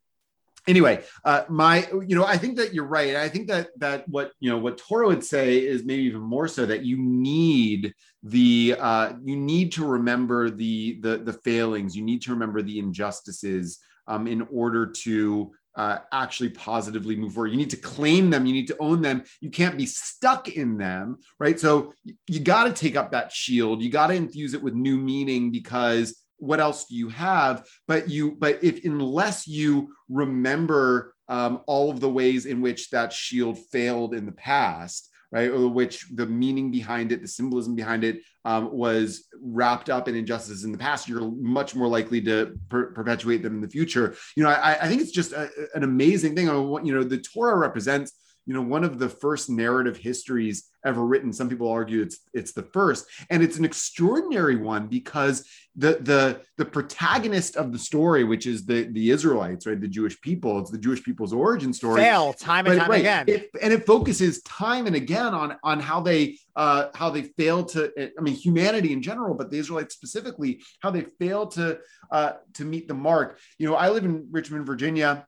anyway, 0.71 1.03
uh, 1.25 1.43
my, 1.49 1.87
you 2.07 2.17
know, 2.17 2.25
I 2.25 2.39
think 2.39 2.57
that 2.57 2.73
you're 2.73 2.87
right. 2.87 3.17
I 3.17 3.29
think 3.29 3.49
that 3.49 3.69
that 3.79 4.09
what 4.09 4.33
you 4.41 4.49
know 4.49 4.59
what 4.59 4.79
Torah 4.79 5.09
would 5.09 5.25
say 5.25 5.59
is 5.59 5.85
maybe 5.85 6.05
even 6.05 6.23
more 6.23 6.49
so 6.49 6.65
that 6.65 6.85
you 6.85 6.97
need 6.99 7.93
the 8.23 8.77
uh, 8.79 9.13
you 9.23 9.37
need 9.37 9.73
to 9.73 9.85
remember 9.85 10.49
the 10.49 10.99
the 11.01 11.19
the 11.19 11.33
failings. 11.33 11.97
You 11.97 12.03
need 12.03 12.23
to 12.23 12.31
remember 12.33 12.63
the 12.63 12.79
injustices 12.79 13.79
um, 14.07 14.27
in 14.27 14.47
order 14.51 14.87
to 14.87 15.53
uh, 15.77 15.99
actually 16.13 16.51
positively 16.51 17.17
move 17.17 17.33
forward. 17.35 17.53
You 17.53 17.57
need 17.57 17.71
to 17.71 17.77
claim 17.77 18.31
them. 18.31 18.47
You 18.47 18.53
need 18.53 18.69
to 18.69 18.77
own 18.81 19.03
them. 19.03 19.23
You 19.41 19.51
can't 19.51 19.77
be 19.77 19.87
stuck 19.87 20.49
in 20.49 20.79
them, 20.79 21.19
right? 21.39 21.59
So 21.59 21.93
you 22.27 22.41
got 22.41 22.65
to 22.65 22.73
take 22.73 22.97
up 22.97 23.13
that 23.13 23.33
shield. 23.33 23.83
You 23.83 23.91
got 23.91 24.09
to 24.09 24.15
infuse 24.15 24.55
it 24.55 24.63
with 24.63 24.75
new 24.75 24.99
meaning 24.99 25.51
because 25.51 26.20
what 26.41 26.61
else 26.61 26.87
do 26.87 26.97
you 26.97 27.09
have? 27.11 27.67
But 27.87 28.09
you 28.09 28.33
but 28.33 28.63
if 28.65 28.85
unless 28.85 29.47
you 29.47 29.95
remember 30.09 31.15
um, 31.29 31.61
all 31.67 31.91
of 31.91 32.01
the 32.01 32.11
ways 32.11 32.47
in 32.47 32.61
which 32.61 32.91
that 32.91 33.13
shield 33.13 33.59
failed 33.71 34.15
in 34.15 34.27
the 34.27 34.33
past 34.33 35.11
right? 35.33 35.51
Or 35.51 35.69
which 35.69 36.07
the 36.13 36.27
meaning 36.27 36.71
behind 36.71 37.13
it 37.13 37.23
the 37.23 37.29
symbolism 37.29 37.75
behind 37.77 38.05
it 38.05 38.21
um, 38.45 38.73
was 38.73 39.29
wrapped 39.41 39.89
up 39.89 40.09
in 40.09 40.15
injustices 40.15 40.65
in 40.65 40.73
the 40.73 40.79
past 40.79 41.09
you're 41.09 41.31
much 41.31 41.75
more 41.75 41.89
likely 41.89 42.21
to 42.23 42.59
per- 42.69 42.93
perpetuate 42.93 43.43
them 43.43 43.55
in 43.55 43.61
the 43.61 43.69
future. 43.69 44.17
You 44.37 44.43
know 44.43 44.51
i, 44.51 44.77
I 44.81 44.89
think 44.89 45.01
it's 45.01 45.13
just 45.13 45.33
a, 45.33 45.49
an 45.75 45.85
amazing 45.85 46.35
thing. 46.35 46.47
You 46.47 46.95
know 46.95 47.05
the 47.05 47.19
torah 47.19 47.57
represents 47.57 48.13
you 48.51 48.57
know 48.57 48.63
one 48.63 48.83
of 48.83 48.99
the 48.99 49.09
first 49.09 49.49
narrative 49.49 49.97
histories 49.97 50.71
ever 50.85 51.07
written. 51.07 51.33
Some 51.33 51.49
people 51.49 51.71
argue 51.71 52.03
it's 52.03 52.19
it's 52.35 52.51
the 52.51 52.65
first 52.65 53.07
and 53.31 53.45
it's 53.45 53.59
an 53.59 53.65
extraordinary 53.65 54.57
one 54.57 54.89
because 54.89 55.49
the 55.77 55.99
the 56.01 56.41
the 56.59 56.65
protagonist 56.65 57.55
of 57.55 57.73
the 57.73 57.79
story 57.79 58.25
which 58.25 58.45
is 58.49 58.67
the 58.67 58.89
the 58.91 59.11
israelites 59.11 59.69
right 59.69 59.81
the 59.81 59.87
jewish 59.87 60.21
people 60.21 60.59
it's 60.59 60.71
the 60.71 60.79
jewish 60.79 61.01
people's 61.05 61.33
origin 61.33 61.73
story. 61.73 62.01
Fail 62.01 62.33
time 62.33 62.67
and 62.67 62.75
but, 62.75 62.81
time 62.81 62.91
right, 62.91 63.01
again. 63.01 63.25
it, 63.29 63.51
and 63.63 63.73
it 63.73 63.87
focuses 63.87 64.43
time 64.43 64.89
and 64.89 64.97
again 64.97 65.33
on 65.33 65.57
on 65.63 65.79
how 65.79 66.01
they 66.01 66.37
uh 66.57 66.89
how 66.95 67.09
they 67.09 67.23
failed 67.23 67.69
to 67.69 67.93
i 68.19 68.21
mean 68.21 68.35
humanity 68.35 68.93
in 68.93 69.01
general 69.01 69.33
but 69.33 69.49
the 69.49 69.59
israelites 69.59 69.95
specifically 69.95 70.61
how 70.81 70.91
they 70.91 71.03
failed 71.21 71.53
to 71.53 71.79
uh 72.11 72.33
to 72.53 72.65
meet 72.65 72.89
the 72.89 72.95
mark. 72.95 73.39
You 73.59 73.69
know 73.69 73.77
i 73.77 73.91
live 73.91 74.05
in 74.05 74.27
richmond 74.33 74.67
virginia 74.67 75.25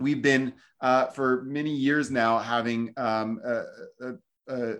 we've 0.00 0.22
been 0.22 0.54
uh, 0.80 1.06
for 1.06 1.42
many 1.44 1.70
years 1.70 2.10
now 2.10 2.38
having 2.38 2.92
um, 2.96 3.40
a, 3.44 4.12
a, 4.48 4.76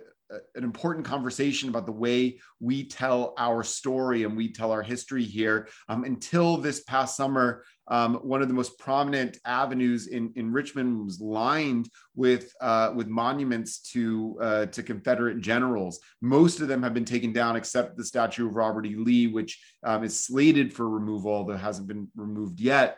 an 0.55 0.63
important 0.63 1.05
conversation 1.05 1.69
about 1.69 1.85
the 1.85 1.91
way 1.91 2.39
we 2.59 2.87
tell 2.87 3.33
our 3.37 3.63
story 3.63 4.23
and 4.23 4.35
we 4.35 4.51
tell 4.51 4.71
our 4.71 4.81
history 4.81 5.23
here. 5.23 5.67
Um, 5.89 6.03
until 6.03 6.57
this 6.57 6.83
past 6.83 7.15
summer, 7.15 7.63
um, 7.87 8.15
one 8.15 8.41
of 8.41 8.47
the 8.47 8.53
most 8.53 8.79
prominent 8.79 9.37
avenues 9.45 10.07
in, 10.07 10.31
in 10.35 10.51
Richmond 10.51 11.03
was 11.03 11.19
lined 11.19 11.89
with 12.15 12.53
uh, 12.61 12.93
with 12.95 13.07
monuments 13.07 13.79
to 13.91 14.37
uh, 14.41 14.65
to 14.67 14.83
Confederate 14.83 15.41
generals. 15.41 15.99
Most 16.21 16.61
of 16.61 16.67
them 16.69 16.83
have 16.83 16.93
been 16.93 17.05
taken 17.05 17.33
down, 17.33 17.55
except 17.55 17.97
the 17.97 18.05
statue 18.05 18.47
of 18.47 18.55
Robert 18.55 18.85
E. 18.85 18.95
Lee, 18.95 19.27
which 19.27 19.61
um, 19.83 20.03
is 20.03 20.17
slated 20.17 20.73
for 20.73 20.87
removal, 20.89 21.33
although 21.33 21.57
hasn't 21.57 21.87
been 21.87 22.07
removed 22.15 22.61
yet. 22.61 22.97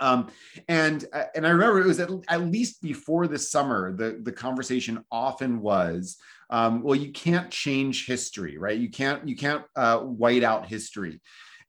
Um, 0.00 0.28
and 0.68 1.04
uh, 1.12 1.24
and 1.34 1.46
I 1.46 1.50
remember 1.50 1.80
it 1.80 1.86
was 1.86 2.00
at, 2.00 2.10
at 2.28 2.42
least 2.42 2.82
before 2.82 3.26
this 3.26 3.50
summer, 3.50 3.94
the, 3.94 4.20
the 4.22 4.32
conversation 4.32 5.04
often 5.10 5.60
was, 5.60 6.16
um, 6.50 6.82
well, 6.82 6.96
you 6.96 7.12
can't 7.12 7.50
change 7.50 8.06
history, 8.06 8.58
right? 8.58 8.78
You 8.78 8.90
can't 8.90 9.26
you 9.28 9.36
can't 9.36 9.64
uh, 9.76 9.98
white 10.00 10.42
out 10.42 10.66
history, 10.66 11.20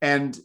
and 0.01 0.37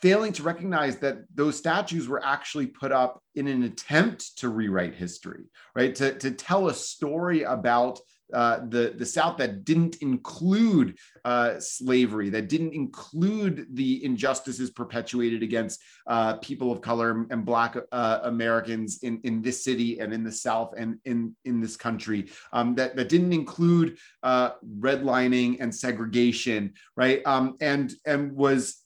failing 0.00 0.32
to 0.32 0.42
recognize 0.42 0.96
that 0.98 1.18
those 1.34 1.56
statues 1.56 2.08
were 2.08 2.24
actually 2.24 2.66
put 2.66 2.92
up 2.92 3.22
in 3.34 3.46
an 3.46 3.64
attempt 3.64 4.38
to 4.38 4.48
rewrite 4.48 4.94
history, 4.94 5.44
right? 5.74 5.94
To, 5.96 6.14
to 6.18 6.30
tell 6.30 6.68
a 6.68 6.74
story 6.74 7.42
about 7.42 8.00
uh, 8.32 8.60
the 8.68 8.94
the 8.96 9.06
South 9.06 9.36
that 9.38 9.64
didn't 9.64 9.96
include 9.96 10.98
uh, 11.24 11.58
slavery, 11.58 12.28
that 12.30 12.48
didn't 12.48 12.74
include 12.74 13.66
the 13.72 14.04
injustices 14.04 14.70
perpetuated 14.70 15.42
against 15.42 15.80
uh, 16.06 16.34
people 16.34 16.70
of 16.70 16.80
color 16.80 17.26
and 17.30 17.44
Black 17.44 17.76
uh, 17.92 18.20
Americans 18.24 18.98
in, 19.02 19.20
in 19.24 19.42
this 19.42 19.64
city 19.64 19.98
and 20.00 20.12
in 20.12 20.22
the 20.22 20.32
South 20.32 20.74
and 20.76 20.98
in 21.04 21.34
in 21.44 21.60
this 21.60 21.76
country, 21.76 22.28
um, 22.52 22.74
that 22.74 22.96
that 22.96 23.08
didn't 23.08 23.32
include 23.32 23.96
uh, 24.22 24.50
redlining 24.78 25.56
and 25.60 25.74
segregation, 25.74 26.72
right? 26.96 27.22
Um, 27.26 27.56
and 27.60 27.92
and 28.06 28.32
was 28.32 28.84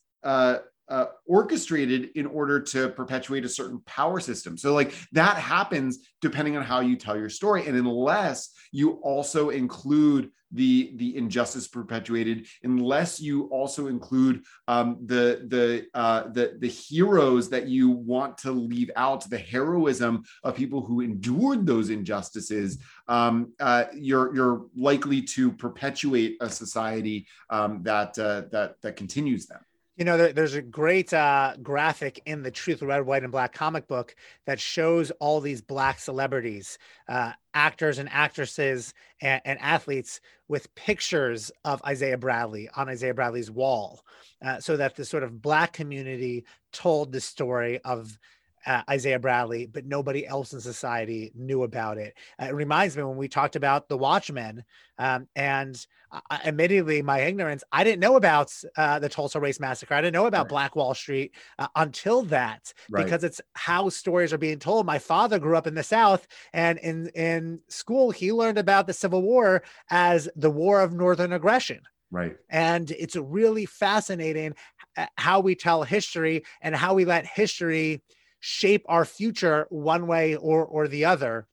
uh, 0.93 1.07
orchestrated 1.25 2.11
in 2.17 2.27
order 2.27 2.61
to 2.61 2.91
perpetuate 2.91 3.47
a 3.47 3.49
certain 3.49 3.81
power 3.87 4.21
system. 4.21 4.59
So, 4.59 4.75
like 4.75 4.95
that 5.13 5.39
happens 5.39 6.07
depending 6.21 6.55
on 6.59 6.63
how 6.63 6.81
you 6.81 6.97
tell 6.97 7.17
your 7.17 7.31
story, 7.31 7.67
and 7.67 7.77
unless 7.77 8.51
you 8.73 8.93
also 9.03 9.49
include 9.49 10.31
the 10.53 10.93
the 10.97 11.17
injustice 11.17 11.67
perpetuated, 11.67 12.47
unless 12.63 13.19
you 13.19 13.45
also 13.45 13.87
include 13.87 14.45
um, 14.69 14.99
the 15.07 15.47
the 15.49 15.87
uh, 15.95 16.29
the 16.29 16.57
the 16.59 16.69
heroes 16.69 17.49
that 17.49 17.69
you 17.69 17.89
want 17.89 18.37
to 18.39 18.53
leave 18.53 18.91
out, 18.95 19.29
the 19.31 19.39
heroism 19.39 20.23
of 20.45 20.55
people 20.55 20.85
who 20.85 21.01
endured 21.01 21.65
those 21.65 21.89
injustices, 21.89 22.79
um, 23.09 23.55
uh, 23.61 23.85
you're 23.95 24.35
you're 24.35 24.67
likely 24.77 25.23
to 25.23 25.53
perpetuate 25.53 26.37
a 26.43 26.51
society 26.51 27.27
um, 27.49 27.83
that 27.83 28.19
uh, 28.19 28.43
that 28.53 28.75
that 28.83 28.97
continues 28.97 29.47
them. 29.47 29.61
You 29.97 30.07
know, 30.07 30.17
there, 30.17 30.33
there's 30.33 30.55
a 30.55 30.63
great 30.63 31.13
uh, 31.13 31.55
graphic 31.63 32.23
in 32.25 32.43
the 32.43 32.51
Truth 32.51 32.81
Red, 32.81 33.05
White, 33.05 33.25
and 33.25 33.33
Black 33.33 33.53
comic 33.53 33.87
book 33.87 34.15
that 34.47 34.59
shows 34.59 35.11
all 35.21 35.41
these 35.41 35.61
Black 35.61 35.99
celebrities, 35.99 36.79
uh, 37.09 37.33
actors 37.53 37.99
and 37.99 38.09
actresses, 38.11 38.95
and, 39.21 39.43
and, 39.45 39.59
athletes 39.61 40.21
with 40.49 40.75
pictures 40.75 41.53
of 41.67 41.85
Isaiah 41.85 42.17
Bradley 42.17 42.71
on 42.75 42.89
Isaiah 42.89 43.13
Bradley's 43.13 43.51
wall, 43.51 44.03
uh, 44.43 44.61
so 44.61 44.79
that 44.79 44.97
the 44.97 45.05
sort 45.05 45.25
of 45.25 45.43
Black 45.43 45.75
community 45.75 46.47
told 46.73 47.13
the 47.13 47.21
story 47.21 47.79
of 47.81 48.19
uh, 48.67 48.83
Isaiah 48.89 49.19
Bradley, 49.19 49.67
but 49.67 49.87
nobody 49.87 50.27
else 50.27 50.53
in 50.53 50.61
society 50.61 51.33
knew 51.35 51.63
about 51.63 51.99
it. 51.99 52.15
Uh, 52.41 52.47
it 52.47 52.55
reminds 52.55 52.97
me 52.97 53.03
when 53.03 53.17
we 53.17 53.29
talked 53.29 53.57
about 53.57 53.89
the 53.89 53.97
Watchmen, 53.97 54.65
um, 54.99 55.27
and 55.35 55.85
I, 56.31 56.41
admittedly, 56.45 57.03
my 57.03 57.21
ignorance, 57.21 57.65
I 57.73 57.85
didn't 57.85 58.01
know 58.01 58.17
about 58.17 58.53
uh, 58.77 58.99
the 58.99 59.09
Tulsa 59.09 59.41
Race 59.41 59.59
Massacre. 59.59 59.95
I 59.95 60.01
didn't 60.01 60.15
know 60.15 60.27
about 60.27 60.45
right. 60.45 60.51
Black 60.51 60.77
Wall 60.77 60.95
Street 60.95 61.35
uh, 61.59 61.69
until 61.77 62.23
that, 62.25 62.73
right. 62.91 63.05
because 63.05 63.25
it's 63.25 63.41
how 63.55 63.89
stories 63.89 64.33
are 64.33 64.39
being 64.39 64.59
told. 64.59 64.87
My 64.87 64.99
father 64.99 65.39
grew 65.39 65.57
up 65.57 65.67
in 65.67 65.75
the 65.75 65.83
South, 65.83 66.27
and 66.53 66.79
in 66.79 67.09
in 67.09 67.61
school, 67.69 68.11
he 68.11 68.33
learned 68.33 68.59
about 68.59 68.87
the 68.87 68.93
Civil 68.93 69.23
War 69.23 69.63
as 69.91 70.29
the 70.37 70.51
War 70.51 70.81
of 70.81 70.93
Northern 70.93 71.33
Aggression. 71.33 71.81
Right. 72.11 72.37
And 72.51 72.91
it's 72.91 73.17
really 73.17 73.65
fascinating 73.65 74.55
uh, 74.99 75.07
how 75.17 75.41
we 75.41 75.55
tell 75.55 75.83
history 75.83 76.45
and 76.61 76.77
how 76.77 76.93
we 76.93 77.07
let 77.07 77.27
history 77.27 78.03
shape 78.43 78.85
our 78.89 79.05
future 79.05 79.67
one 79.71 80.07
way 80.09 80.35
or 80.35 80.67
or 80.67 80.89
the 80.89 81.05
other. 81.05 81.47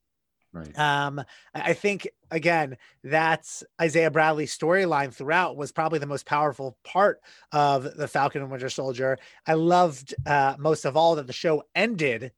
Right. 0.51 0.77
Um, 0.77 1.21
I 1.53 1.73
think 1.73 2.09
again 2.31 2.77
that's 3.03 3.63
Isaiah 3.79 4.09
Bradley's 4.09 4.57
storyline 4.57 5.13
throughout 5.13 5.55
was 5.55 5.71
probably 5.71 5.99
the 5.99 6.07
most 6.07 6.25
powerful 6.25 6.75
part 6.83 7.21
of 7.51 7.95
the 7.95 8.07
Falcon 8.07 8.41
and 8.41 8.49
Winter 8.49 8.69
Soldier. 8.69 9.19
I 9.45 9.53
loved 9.53 10.15
uh, 10.25 10.55
most 10.57 10.85
of 10.85 10.97
all 10.97 11.15
that 11.15 11.27
the 11.27 11.33
show 11.33 11.63
ended 11.75 12.31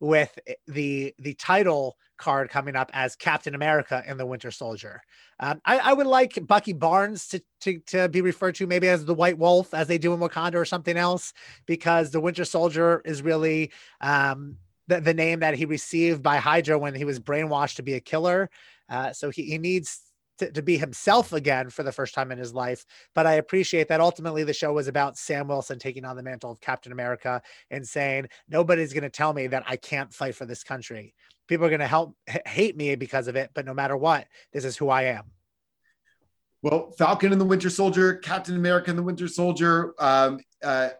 with 0.00 0.38
the 0.66 1.14
the 1.18 1.34
title 1.34 1.96
card 2.16 2.50
coming 2.50 2.76
up 2.76 2.90
as 2.92 3.16
Captain 3.16 3.54
America 3.54 4.02
and 4.06 4.20
the 4.20 4.26
Winter 4.26 4.50
Soldier. 4.50 5.00
Um, 5.40 5.60
I, 5.64 5.78
I, 5.78 5.92
would 5.94 6.06
like 6.06 6.38
Bucky 6.46 6.74
Barnes 6.74 7.26
to, 7.28 7.42
to, 7.62 7.78
to 7.86 8.08
be 8.10 8.20
referred 8.20 8.54
to 8.56 8.66
maybe 8.66 8.88
as 8.88 9.06
the 9.06 9.14
White 9.14 9.38
Wolf, 9.38 9.72
as 9.72 9.88
they 9.88 9.96
do 9.96 10.12
in 10.12 10.20
Wakanda, 10.20 10.56
or 10.56 10.66
something 10.66 10.98
else, 10.98 11.32
because 11.64 12.10
the 12.10 12.20
Winter 12.20 12.44
Soldier 12.44 13.00
is 13.06 13.22
really 13.22 13.72
um, 14.02 14.58
the, 14.86 15.00
the 15.00 15.14
name 15.14 15.40
that 15.40 15.54
he 15.54 15.64
received 15.64 16.22
by 16.22 16.36
Hydra 16.36 16.78
when 16.78 16.94
he 16.94 17.06
was 17.06 17.18
brainwashed 17.18 17.76
to 17.76 17.82
be 17.82 17.94
a 17.94 18.00
killer. 18.00 18.50
Uh, 18.90 19.14
so 19.14 19.30
he, 19.30 19.44
he 19.44 19.56
needs 19.56 20.00
to, 20.40 20.52
to, 20.52 20.62
be 20.62 20.76
himself 20.76 21.32
again 21.32 21.70
for 21.70 21.82
the 21.82 21.92
first 21.92 22.14
time 22.14 22.30
in 22.32 22.38
his 22.38 22.52
life. 22.52 22.84
But 23.14 23.26
I 23.26 23.34
appreciate 23.34 23.88
that 23.88 24.00
ultimately 24.00 24.44
the 24.44 24.52
show 24.52 24.72
was 24.72 24.88
about 24.88 25.16
Sam 25.16 25.48
Wilson 25.48 25.78
taking 25.78 26.04
on 26.04 26.16
the 26.16 26.22
mantle 26.22 26.50
of 26.50 26.60
Captain 26.60 26.92
America 26.92 27.40
and 27.70 27.86
saying, 27.86 28.28
nobody's 28.48 28.92
going 28.92 29.04
to 29.04 29.10
tell 29.10 29.32
me 29.32 29.46
that 29.46 29.64
I 29.66 29.76
can't 29.76 30.12
fight 30.12 30.34
for 30.34 30.44
this 30.44 30.64
country 30.64 31.14
people 31.50 31.66
are 31.66 31.68
going 31.68 31.80
to 31.80 31.86
help 31.86 32.16
hate 32.46 32.76
me 32.76 32.94
because 32.94 33.26
of 33.26 33.34
it 33.34 33.50
but 33.54 33.66
no 33.66 33.74
matter 33.74 33.96
what 33.96 34.26
this 34.52 34.64
is 34.64 34.76
who 34.76 34.88
i 34.88 35.02
am 35.02 35.24
well 36.62 36.92
falcon 36.92 37.32
and 37.32 37.40
the 37.40 37.44
winter 37.44 37.68
soldier 37.68 38.14
captain 38.14 38.54
america 38.54 38.88
and 38.88 38.98
the 38.98 39.02
winter 39.02 39.26
soldier 39.26 39.92
um, 39.98 40.38
uh, 40.62 40.90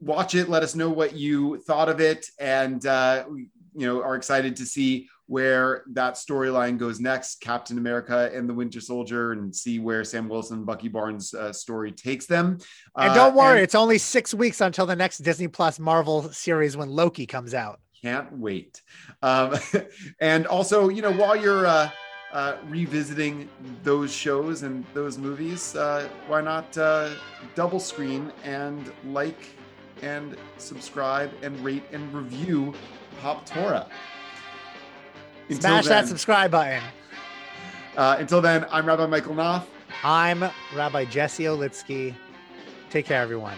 watch 0.00 0.34
it 0.34 0.48
let 0.48 0.62
us 0.62 0.74
know 0.74 0.88
what 0.88 1.14
you 1.14 1.58
thought 1.58 1.90
of 1.90 2.00
it 2.00 2.26
and 2.40 2.86
uh, 2.86 3.24
you 3.28 3.86
know 3.86 4.02
are 4.02 4.16
excited 4.16 4.56
to 4.56 4.64
see 4.64 5.06
where 5.26 5.82
that 5.92 6.14
storyline 6.14 6.78
goes 6.78 7.00
next 7.00 7.40
captain 7.40 7.78
america 7.78 8.30
and 8.32 8.48
the 8.48 8.54
winter 8.54 8.80
soldier 8.80 9.32
and 9.32 9.54
see 9.54 9.78
where 9.78 10.04
sam 10.04 10.28
wilson 10.28 10.58
and 10.58 10.66
bucky 10.66 10.88
barnes 10.88 11.34
uh, 11.34 11.52
story 11.52 11.90
takes 11.90 12.26
them 12.26 12.58
and 12.96 13.14
don't 13.14 13.32
uh, 13.32 13.36
worry 13.36 13.56
and- 13.56 13.64
it's 13.64 13.74
only 13.74 13.98
six 13.98 14.32
weeks 14.32 14.60
until 14.60 14.86
the 14.86 14.96
next 14.96 15.18
disney 15.18 15.48
plus 15.48 15.78
marvel 15.78 16.22
series 16.32 16.76
when 16.76 16.88
loki 16.88 17.26
comes 17.26 17.54
out 17.54 17.80
can't 18.02 18.30
wait. 18.32 18.82
Um, 19.22 19.56
and 20.20 20.46
also, 20.46 20.88
you 20.88 21.02
know, 21.02 21.12
while 21.12 21.34
you're 21.34 21.66
uh, 21.66 21.90
uh, 22.32 22.56
revisiting 22.68 23.48
those 23.82 24.12
shows 24.12 24.62
and 24.62 24.84
those 24.94 25.18
movies, 25.18 25.74
uh, 25.74 26.08
why 26.26 26.40
not 26.40 26.76
uh, 26.78 27.10
double 27.54 27.80
screen 27.80 28.32
and 28.44 28.92
like 29.06 29.48
and 30.02 30.36
subscribe 30.58 31.32
and 31.42 31.58
rate 31.64 31.84
and 31.92 32.12
review 32.14 32.74
Pop 33.20 33.46
Torah? 33.46 33.88
Smash 35.48 35.84
then, 35.84 35.84
that 35.84 36.08
subscribe 36.08 36.50
button. 36.50 36.82
Uh, 37.96 38.16
until 38.18 38.40
then, 38.40 38.66
I'm 38.70 38.86
Rabbi 38.86 39.06
Michael 39.06 39.34
Knopf. 39.34 39.66
I'm 40.02 40.44
Rabbi 40.74 41.04
Jesse 41.06 41.44
Olitsky. 41.44 42.14
Take 42.90 43.06
care, 43.06 43.22
everyone. 43.22 43.56